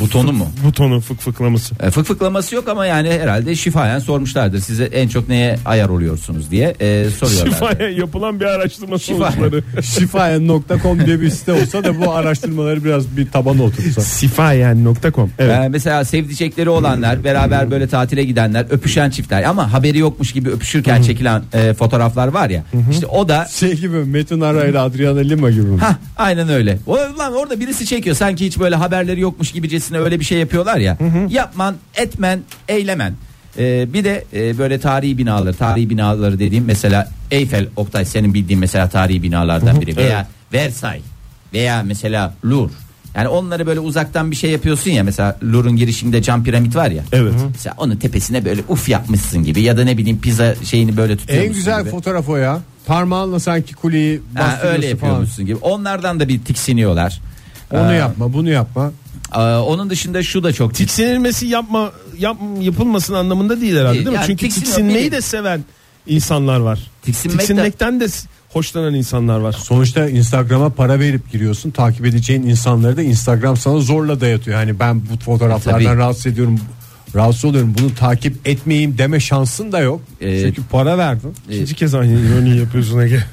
Butonu 0.00 0.32
mu? 0.32 0.46
Butonu 0.64 1.00
fık 1.00 1.20
fıklaması. 1.20 1.74
E, 1.82 1.90
fık 1.90 2.06
fıklaması 2.06 2.54
yok 2.54 2.68
ama 2.68 2.86
yani 2.86 3.10
herhalde 3.10 3.56
şifayen 3.56 3.98
sormuşlardır. 3.98 4.60
Size 4.60 4.84
en 4.84 5.08
çok 5.08 5.28
neye 5.28 5.58
ayar 5.64 5.88
oluyorsunuz 5.88 6.50
diye 6.50 6.74
e, 6.80 7.06
soruyorlar. 7.18 7.50
Şifaya 7.50 7.90
yapılan 7.90 8.40
bir 8.40 8.44
araştırma 8.44 8.98
sonuçları. 8.98 9.62
Şifayen.com 9.82 11.06
diye 11.06 11.20
bir 11.20 11.30
site 11.30 11.52
olsa 11.52 11.84
da 11.84 12.00
bu 12.00 12.12
araştırmaları 12.12 12.84
biraz 12.84 13.16
bir 13.16 13.30
tabana 13.30 13.62
otursa. 13.62 14.00
Sifayen.com. 14.00 15.30
Evet. 15.38 15.58
Ee, 15.64 15.68
mesela 15.68 16.04
sevdicekleri 16.04 16.70
olanlar 16.70 17.24
beraber 17.24 17.70
böyle 17.70 17.86
tatile 17.88 18.24
gidenler 18.24 18.66
öpüşen 18.70 19.10
çiftler 19.10 19.42
ama 19.42 19.72
haberi 19.72 19.98
yokmuş 19.98 20.32
gibi 20.32 20.50
öpüşürken 20.50 21.02
çekilen 21.02 21.42
e, 21.52 21.74
fotoğraflar 21.74 22.28
var 22.28 22.50
ya 22.50 22.64
işte 22.90 23.06
o 23.06 23.28
da 23.28 23.46
Şey 23.50 23.72
gibi 23.74 23.96
Metin 23.96 24.40
Ara 24.40 24.64
ile 24.64 24.78
Adriana 24.78 25.20
Lima 25.20 25.50
gibi 25.50 25.62
mi? 25.62 25.80
ha 25.80 25.98
aynen 26.16 26.48
öyle. 26.48 26.78
O, 26.86 26.96
lan 27.18 27.34
orada 27.34 27.60
birisi 27.60 27.86
çekiyor 27.86 28.16
sanki 28.16 28.46
hiç 28.46 28.58
böyle 28.58 28.76
haberleri 28.76 29.20
yokmuş 29.20 29.52
gibicesine 29.84 29.98
öyle 29.98 30.20
bir 30.20 30.24
şey 30.24 30.38
yapıyorlar 30.38 30.76
ya. 30.76 30.98
Yapman, 31.28 31.74
etmen, 31.94 32.40
eylemen. 32.68 33.14
Ee, 33.58 33.92
bir 33.92 34.04
de 34.04 34.24
e, 34.32 34.58
böyle 34.58 34.80
tarihi 34.80 35.18
binaları, 35.18 35.54
tarihi 35.56 35.90
binaları 35.90 36.38
dediğim 36.38 36.64
mesela 36.64 37.08
Eyfel, 37.30 37.66
Oktay 37.76 38.04
senin 38.04 38.34
bildiğin 38.34 38.60
mesela 38.60 38.88
tarihi 38.88 39.22
binalardan 39.22 39.80
biri 39.80 39.96
veya 39.96 40.26
Versailles 40.52 41.04
veya 41.52 41.82
mesela 41.82 42.34
Louvre. 42.44 42.72
Yani 43.16 43.28
onları 43.28 43.66
böyle 43.66 43.80
uzaktan 43.80 44.30
bir 44.30 44.36
şey 44.36 44.50
yapıyorsun 44.50 44.90
ya 44.90 45.04
mesela 45.04 45.38
Louvre'un 45.44 45.76
girişinde 45.76 46.22
cam 46.22 46.44
piramit 46.44 46.76
var 46.76 46.90
ya. 46.90 47.02
Evet. 47.12 47.34
Mesela 47.52 47.74
onun 47.78 47.96
tepesine 47.96 48.44
böyle 48.44 48.62
uf 48.68 48.88
yapmışsın 48.88 49.44
gibi 49.44 49.60
ya 49.62 49.76
da 49.76 49.84
ne 49.84 49.98
bileyim 49.98 50.20
pizza 50.20 50.54
şeyini 50.64 50.96
böyle 50.96 51.16
tutuyormuşsun 51.16 51.50
En 51.50 51.54
güzel 51.56 51.80
gibi. 51.80 51.90
fotoğraf 51.90 52.28
o 52.28 52.36
ya. 52.36 52.60
Parmağınla 52.86 53.40
sanki 53.40 53.74
kuleyi 53.74 54.20
Ha, 54.34 54.40
bastırıyorsun 54.44 54.68
öyle 54.68 54.80
falan. 54.82 54.90
yapıyormuşsun 54.90 55.46
gibi. 55.46 55.56
Onlardan 55.56 56.20
da 56.20 56.28
bir 56.28 56.40
tiksiniyorlar. 56.40 57.20
Onu 57.70 57.92
Ee, 57.92 57.96
yapma 57.96 58.32
bunu 58.32 58.50
yapma. 58.50 58.92
Ee, 59.34 59.38
onun 59.40 59.90
dışında 59.90 60.22
şu 60.22 60.42
da 60.44 60.52
çok 60.52 60.74
tik. 60.74 60.86
Tiksinilmesi 60.86 61.46
yapma 61.46 61.92
yap, 62.18 62.36
yapılmasın 62.60 63.14
anlamında 63.14 63.60
değil 63.60 63.76
herhalde 63.76 63.94
Değil, 63.94 64.06
değil 64.06 64.16
mi? 64.16 64.20
yani 64.20 64.26
Çünkü 64.26 64.46
tiksin- 64.46 64.60
tiksinmeyi 64.60 65.12
de 65.12 65.20
seven 65.20 65.64
insanlar 66.06 66.60
var. 66.60 66.78
Tiksinmek 67.02 67.34
de- 67.38 67.38
Tiksinmekten 67.38 68.00
de 68.00 68.08
s- 68.08 68.28
hoşlanan 68.52 68.94
insanlar 68.94 69.38
var. 69.38 69.52
Sonuçta 69.52 70.08
Instagram'a 70.08 70.70
para 70.70 71.00
verip 71.00 71.32
giriyorsun. 71.32 71.70
Takip 71.70 72.06
edeceğin 72.06 72.42
insanları 72.42 72.96
da 72.96 73.02
Instagram 73.02 73.56
sana 73.56 73.78
zorla 73.78 74.20
dayatıyor. 74.20 74.56
Hani 74.56 74.78
ben 74.80 75.00
bu 75.00 75.24
fotoğraflardan 75.24 75.84
Tabii. 75.84 75.96
rahatsız 75.98 76.26
ediyorum. 76.26 76.60
Rahatsız 77.14 77.44
oluyorum. 77.44 77.74
Bunu 77.80 77.94
takip 77.94 78.48
etmeyeyim 78.48 78.98
deme 78.98 79.20
şansın 79.20 79.72
da 79.72 79.78
yok. 79.80 80.00
Ee, 80.20 80.40
Çünkü 80.40 80.62
para 80.70 80.98
verdin. 80.98 81.34
İkinci 81.50 81.74
kez 81.74 81.94
aynı 81.94 82.20
ironiyi 82.20 82.60
yapıyorsun 82.60 82.98
Ege. 83.00 83.24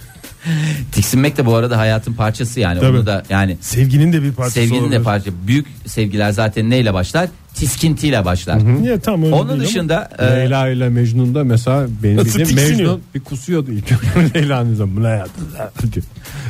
Tiksinmek 0.92 1.38
de 1.38 1.46
bu 1.46 1.56
arada 1.56 1.78
hayatın 1.78 2.14
parçası 2.14 2.60
yani. 2.60 2.80
Tabii. 2.80 2.98
Onu 2.98 3.06
da 3.06 3.24
yani 3.30 3.58
Sevginin 3.62 4.14
de 4.14 4.24
bir 4.24 4.32
parçası 4.32 4.54
sevginin 4.54 4.80
de 4.80 4.84
olabilir. 4.84 5.04
parça. 5.04 5.32
Büyük 5.48 5.68
sevgiler 5.86 6.32
zaten 6.32 6.70
neyle 6.70 6.94
başlar? 6.94 7.30
Tiskintiyle 7.54 8.26
başlar. 8.26 8.66
Niye 8.82 9.00
tam 9.00 9.24
öyle 9.24 9.36
Onun 9.36 9.60
dışında 9.60 10.10
e, 10.20 10.26
Leyla 10.26 10.68
ile 10.70 10.90
Mecnun'da 10.90 11.44
mesela 11.44 11.88
benim 12.04 12.18
Nasıl 12.18 12.30
bildiğim 12.40 12.48
tiksiniyor? 12.48 12.80
Mecnun 12.80 13.02
bir 13.16 13.20
kusuyordu 13.20 13.72
ilk 13.72 13.92
Leyla'nın 14.36 14.76
zaman. 14.76 15.04
Ya? 15.04 15.28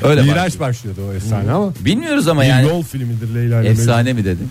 öyle 0.04 0.22
İğrenç 0.22 0.36
başlıyor. 0.38 0.60
başlıyordu 0.60 1.02
o 1.10 1.14
efsane 1.14 1.52
ama. 1.52 1.74
Bilmiyoruz 1.80 2.28
ama 2.28 2.42
Bir 2.42 2.48
yani 2.48 2.68
yol 2.68 2.84
filmidir 2.84 3.36
Leyla 3.36 3.62
ile 3.62 3.70
efsane 3.70 4.14
mi 4.14 4.26
dedin? 4.26 4.50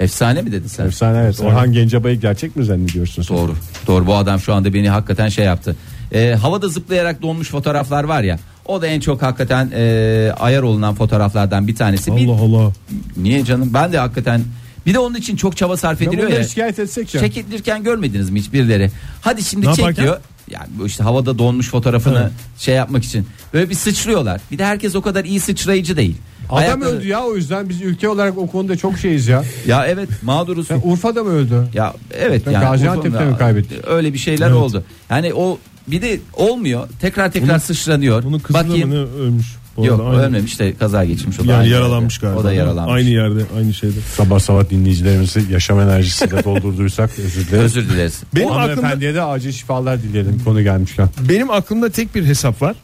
Efsane 0.00 0.42
mi 0.42 0.52
dedin 0.52 0.68
sen? 0.68 0.86
Efsane 0.86 1.18
evet. 1.18 1.40
Orhan 1.40 1.72
Gencebay'ı 1.72 2.20
gerçek 2.20 2.56
mi 2.56 2.64
zannediyorsun? 2.64 3.22
sen? 3.22 3.36
Doğru. 3.36 3.54
Doğru 3.86 4.06
bu 4.06 4.16
adam 4.16 4.40
şu 4.40 4.54
anda 4.54 4.74
beni 4.74 4.90
hakikaten 4.90 5.28
şey 5.28 5.44
yaptı. 5.44 5.76
Ee, 6.12 6.34
havada 6.34 6.68
zıplayarak 6.68 7.22
donmuş 7.22 7.48
fotoğraflar 7.50 8.04
var 8.04 8.22
ya. 8.22 8.38
O 8.66 8.82
da 8.82 8.86
en 8.86 9.00
çok 9.00 9.22
hakikaten 9.22 9.70
e, 9.74 10.32
ayar 10.40 10.62
olunan 10.62 10.94
fotoğraflardan 10.94 11.68
bir 11.68 11.76
tanesi. 11.76 12.16
Bir, 12.16 12.26
Allah 12.28 12.40
Allah. 12.42 12.72
niye 13.16 13.44
canım? 13.44 13.70
Ben 13.74 13.92
de 13.92 13.98
hakikaten 13.98 14.42
bir 14.86 14.94
de 14.94 14.98
onun 14.98 15.14
için 15.14 15.36
çok 15.36 15.56
çaba 15.56 15.76
sarf 15.76 16.02
ediliyor 16.02 16.26
bunları 16.28 16.42
ya. 16.42 16.48
şikayet 16.48 16.78
etsek 16.78 17.14
ya. 17.14 17.20
Çekilirken 17.20 17.82
görmediniz 17.82 18.30
mi 18.30 18.40
hiç 18.40 18.52
birileri? 18.52 18.90
Hadi 19.20 19.42
şimdi 19.42 19.66
Ne 19.66 19.70
yaparken? 19.70 19.94
çekiyor. 19.94 20.20
Yani 20.50 20.66
bu 20.78 20.86
işte 20.86 21.04
havada 21.04 21.38
donmuş 21.38 21.70
fotoğrafını 21.70 22.30
şey 22.58 22.74
yapmak 22.74 23.04
için. 23.04 23.26
Böyle 23.54 23.70
bir 23.70 23.74
sıçrıyorlar. 23.74 24.40
Bir 24.50 24.58
de 24.58 24.64
herkes 24.64 24.94
o 24.96 25.02
kadar 25.02 25.24
iyi 25.24 25.40
sıçrayıcı 25.40 25.96
değil. 25.96 26.16
Adam 26.50 26.58
Ayakları- 26.64 26.84
öldü 26.84 27.06
ya 27.08 27.22
o 27.24 27.36
yüzden 27.36 27.68
biz 27.68 27.82
ülke 27.82 28.08
olarak 28.08 28.38
o 28.38 28.46
konuda 28.46 28.76
çok 28.76 28.98
şeyiz 28.98 29.28
ya. 29.28 29.44
Ya 29.66 29.86
evet 29.86 30.08
mağduruz. 30.22 30.70
Ya 30.70 30.76
Urfa'da 30.82 31.24
mı 31.24 31.30
öldü? 31.30 31.66
Ya 31.74 31.94
evet 32.18 32.46
Ben 32.46 32.50
yani 32.50 32.62
Gaziantep'te 32.64 33.24
mi 33.24 33.36
kaybettik? 33.38 33.78
Öyle 33.88 34.12
bir 34.12 34.18
şeyler 34.18 34.50
oldu. 34.50 34.84
Yani 35.10 35.34
o 35.34 35.58
bir 35.88 36.02
de 36.02 36.20
olmuyor. 36.32 36.88
Tekrar 37.00 37.32
tekrar 37.32 37.58
sıçranıyor. 37.58 38.24
Bunun 38.24 38.38
kızı 38.38 38.58
da 38.58 38.64
Bakayım. 38.68 38.88
mı 38.88 38.94
ne 38.94 38.98
ölmüş? 38.98 39.46
Bu 39.76 39.86
Yok 39.86 40.00
aynı- 40.00 40.22
ölmemiş 40.26 40.58
de 40.60 40.74
kaza 40.74 41.04
geçmiş 41.04 41.40
o 41.40 41.46
da. 41.48 41.52
Yani 41.52 41.68
yaralanmış 41.68 42.14
yerde. 42.14 42.26
galiba. 42.26 42.40
O 42.40 42.44
da 42.44 42.52
yaralanmış. 42.52 42.94
Aynı 42.94 43.08
yerde 43.08 43.40
aynı 43.58 43.74
şeyde. 43.74 43.94
Sabah 44.16 44.38
sabah 44.38 44.70
dinleyicilerimizi 44.70 45.42
yaşam 45.52 45.80
enerjisiyle 45.80 46.44
doldurduysak 46.44 47.10
özür 47.26 47.46
dileriz. 47.48 47.64
Özür 47.76 47.88
dileriz. 47.88 48.20
Benim 48.34 48.46
o 48.46 48.50
aklımda, 48.50 48.72
hanımefendiye 48.72 49.14
de 49.14 49.22
acil 49.22 49.52
şifalar 49.52 50.02
dileyelim 50.02 50.40
konu 50.44 50.62
gelmişken. 50.62 51.08
benim 51.28 51.50
aklımda 51.50 51.90
tek 51.90 52.14
bir 52.14 52.24
hesap 52.24 52.62
var. 52.62 52.76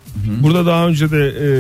Burada 0.43 0.67
daha 0.67 0.87
önce 0.89 1.11
de 1.11 1.27
e, 1.27 1.51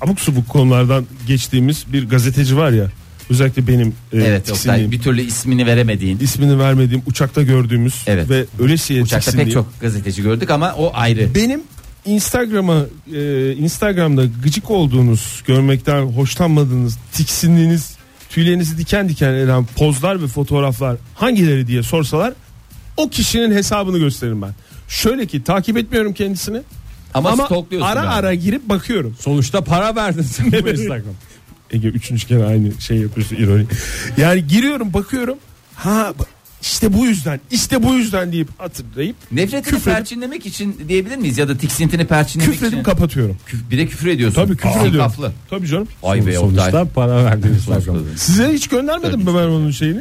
abuk 0.00 0.20
subuk 0.20 0.48
konulardan 0.48 1.06
geçtiğimiz 1.26 1.84
bir 1.92 2.08
gazeteci 2.08 2.56
var 2.56 2.70
ya. 2.70 2.86
Özellikle 3.32 3.66
benim 3.66 3.88
e, 3.88 4.16
Evet 4.18 4.46
tiksindiğim, 4.46 4.84
Oktay 4.86 4.98
bir 4.98 5.02
türlü 5.04 5.22
ismini 5.22 5.66
veremediğin. 5.66 6.18
ismini 6.18 6.58
vermediğim 6.58 7.02
uçakta 7.06 7.42
gördüğümüz 7.42 7.94
Evet. 8.06 8.30
ve 8.30 8.44
ölesiye 8.58 9.02
Uçakta 9.02 9.16
pek 9.16 9.24
tiksindiğim. 9.24 9.52
çok 9.60 9.80
gazeteci 9.80 10.22
gördük 10.22 10.50
ama 10.50 10.74
o 10.78 10.90
ayrı. 10.94 11.34
Benim 11.34 11.60
Instagram'a 12.06 12.82
e, 13.14 13.52
Instagram'da 13.52 14.24
gıcık 14.42 14.70
olduğunuz, 14.70 15.42
görmekten 15.46 16.02
hoşlanmadığınız, 16.02 16.98
tiksindiğiniz, 17.12 17.96
tüylerinizi 18.30 18.78
diken 18.78 19.08
diken 19.08 19.32
eden 19.34 19.64
pozlar 19.76 20.22
ve 20.22 20.26
fotoğraflar 20.26 20.96
hangileri 21.14 21.66
diye 21.66 21.82
sorsalar 21.82 22.32
o 22.96 23.08
kişinin 23.08 23.52
hesabını 23.54 23.98
gösteririm 23.98 24.42
ben. 24.42 24.50
Şöyle 24.88 25.26
ki 25.26 25.44
takip 25.44 25.76
etmiyorum 25.78 26.12
kendisini 26.14 26.60
Ama, 27.14 27.30
ama 27.30 27.46
stalkluyorsun 27.46 27.88
ara 27.88 27.98
yani. 28.00 28.08
ara 28.08 28.34
girip 28.34 28.68
bakıyorum. 28.68 29.16
Sonuçta 29.20 29.60
para 29.64 29.96
verdin 29.96 30.22
sen 30.22 30.52
bu 30.52 30.68
Instagram. 30.68 31.14
Ege 31.72 31.88
üçüncü 31.88 32.26
kere 32.26 32.44
aynı 32.44 32.80
şey 32.80 32.96
yapıyorsun 32.96 33.36
ironi. 33.36 33.64
Yani 34.16 34.46
giriyorum 34.46 34.92
bakıyorum. 34.92 35.38
Ha 35.74 36.14
işte 36.62 36.92
bu 36.92 37.06
yüzden 37.06 37.40
işte 37.50 37.82
bu 37.82 37.94
yüzden 37.94 38.32
deyip 38.32 38.48
hatırlayıp 38.58 39.16
Nefretini 39.32 39.60
Küfredip- 39.78 39.84
perçinlemek 39.94 40.46
için 40.46 40.76
diyebilir 40.88 41.16
miyiz 41.16 41.38
ya 41.38 41.48
da 41.48 41.56
tiksintini 41.56 42.06
perçinlemek 42.06 42.54
için? 42.54 42.64
küfredip 42.66 42.84
kapatıyorum. 42.86 43.36
Küf- 43.48 43.70
bir 43.70 43.78
de 43.78 43.86
küfür 43.86 44.06
ediyorsun. 44.08 44.42
Tabii 44.44 44.56
küfür 44.56 44.68
Aa, 44.68 44.86
ediyorum. 44.86 44.98
kaflı. 44.98 45.32
Tabii 45.50 45.66
canım. 45.66 45.88
Ay 46.02 46.26
be 46.26 46.32
Sonuçta 46.34 46.84
para 46.84 47.24
verdin 47.24 47.48
Instagram. 47.54 47.96
Size 48.16 48.52
hiç 48.52 48.68
göndermedim 48.68 49.20
mi 49.20 49.26
ben 49.26 49.32
onun 49.32 49.70
şeyini? 49.70 50.00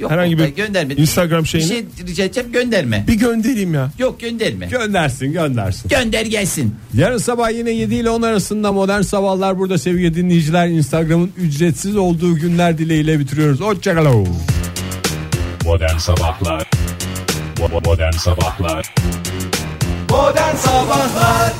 Yok, 0.00 0.10
Herhangi 0.10 0.38
bir 0.38 0.48
gönderme. 0.48 0.94
Instagram 0.94 1.42
Bir 1.42 1.48
şeyini? 1.48 1.68
şey 1.68 1.84
rica 2.06 2.24
edeceğim 2.24 2.52
gönderme. 2.52 3.04
Bir 3.08 3.14
göndereyim 3.14 3.74
ya. 3.74 3.90
Yok 3.98 4.20
gönderme. 4.20 4.66
Göndersin 4.66 5.32
göndersin. 5.32 5.88
Gönder 5.88 6.26
gelsin. 6.26 6.74
Yarın 6.94 7.18
sabah 7.18 7.50
yine 7.50 7.70
7 7.70 7.94
ile 7.94 8.10
10 8.10 8.22
arasında 8.22 8.72
modern 8.72 9.00
sabahlar 9.02 9.58
burada 9.58 9.78
sevgili 9.78 10.14
dinleyiciler. 10.14 10.68
Instagram'ın 10.68 11.30
ücretsiz 11.36 11.96
olduğu 11.96 12.34
günler 12.36 12.78
dileğiyle 12.78 13.18
bitiriyoruz. 13.20 13.60
Hoşçakalın. 13.60 14.28
Modern 15.64 15.98
Sabahlar 15.98 16.70
Modern 17.84 18.12
Sabahlar 18.12 18.94
Modern 20.10 20.56
Sabahlar 20.56 21.52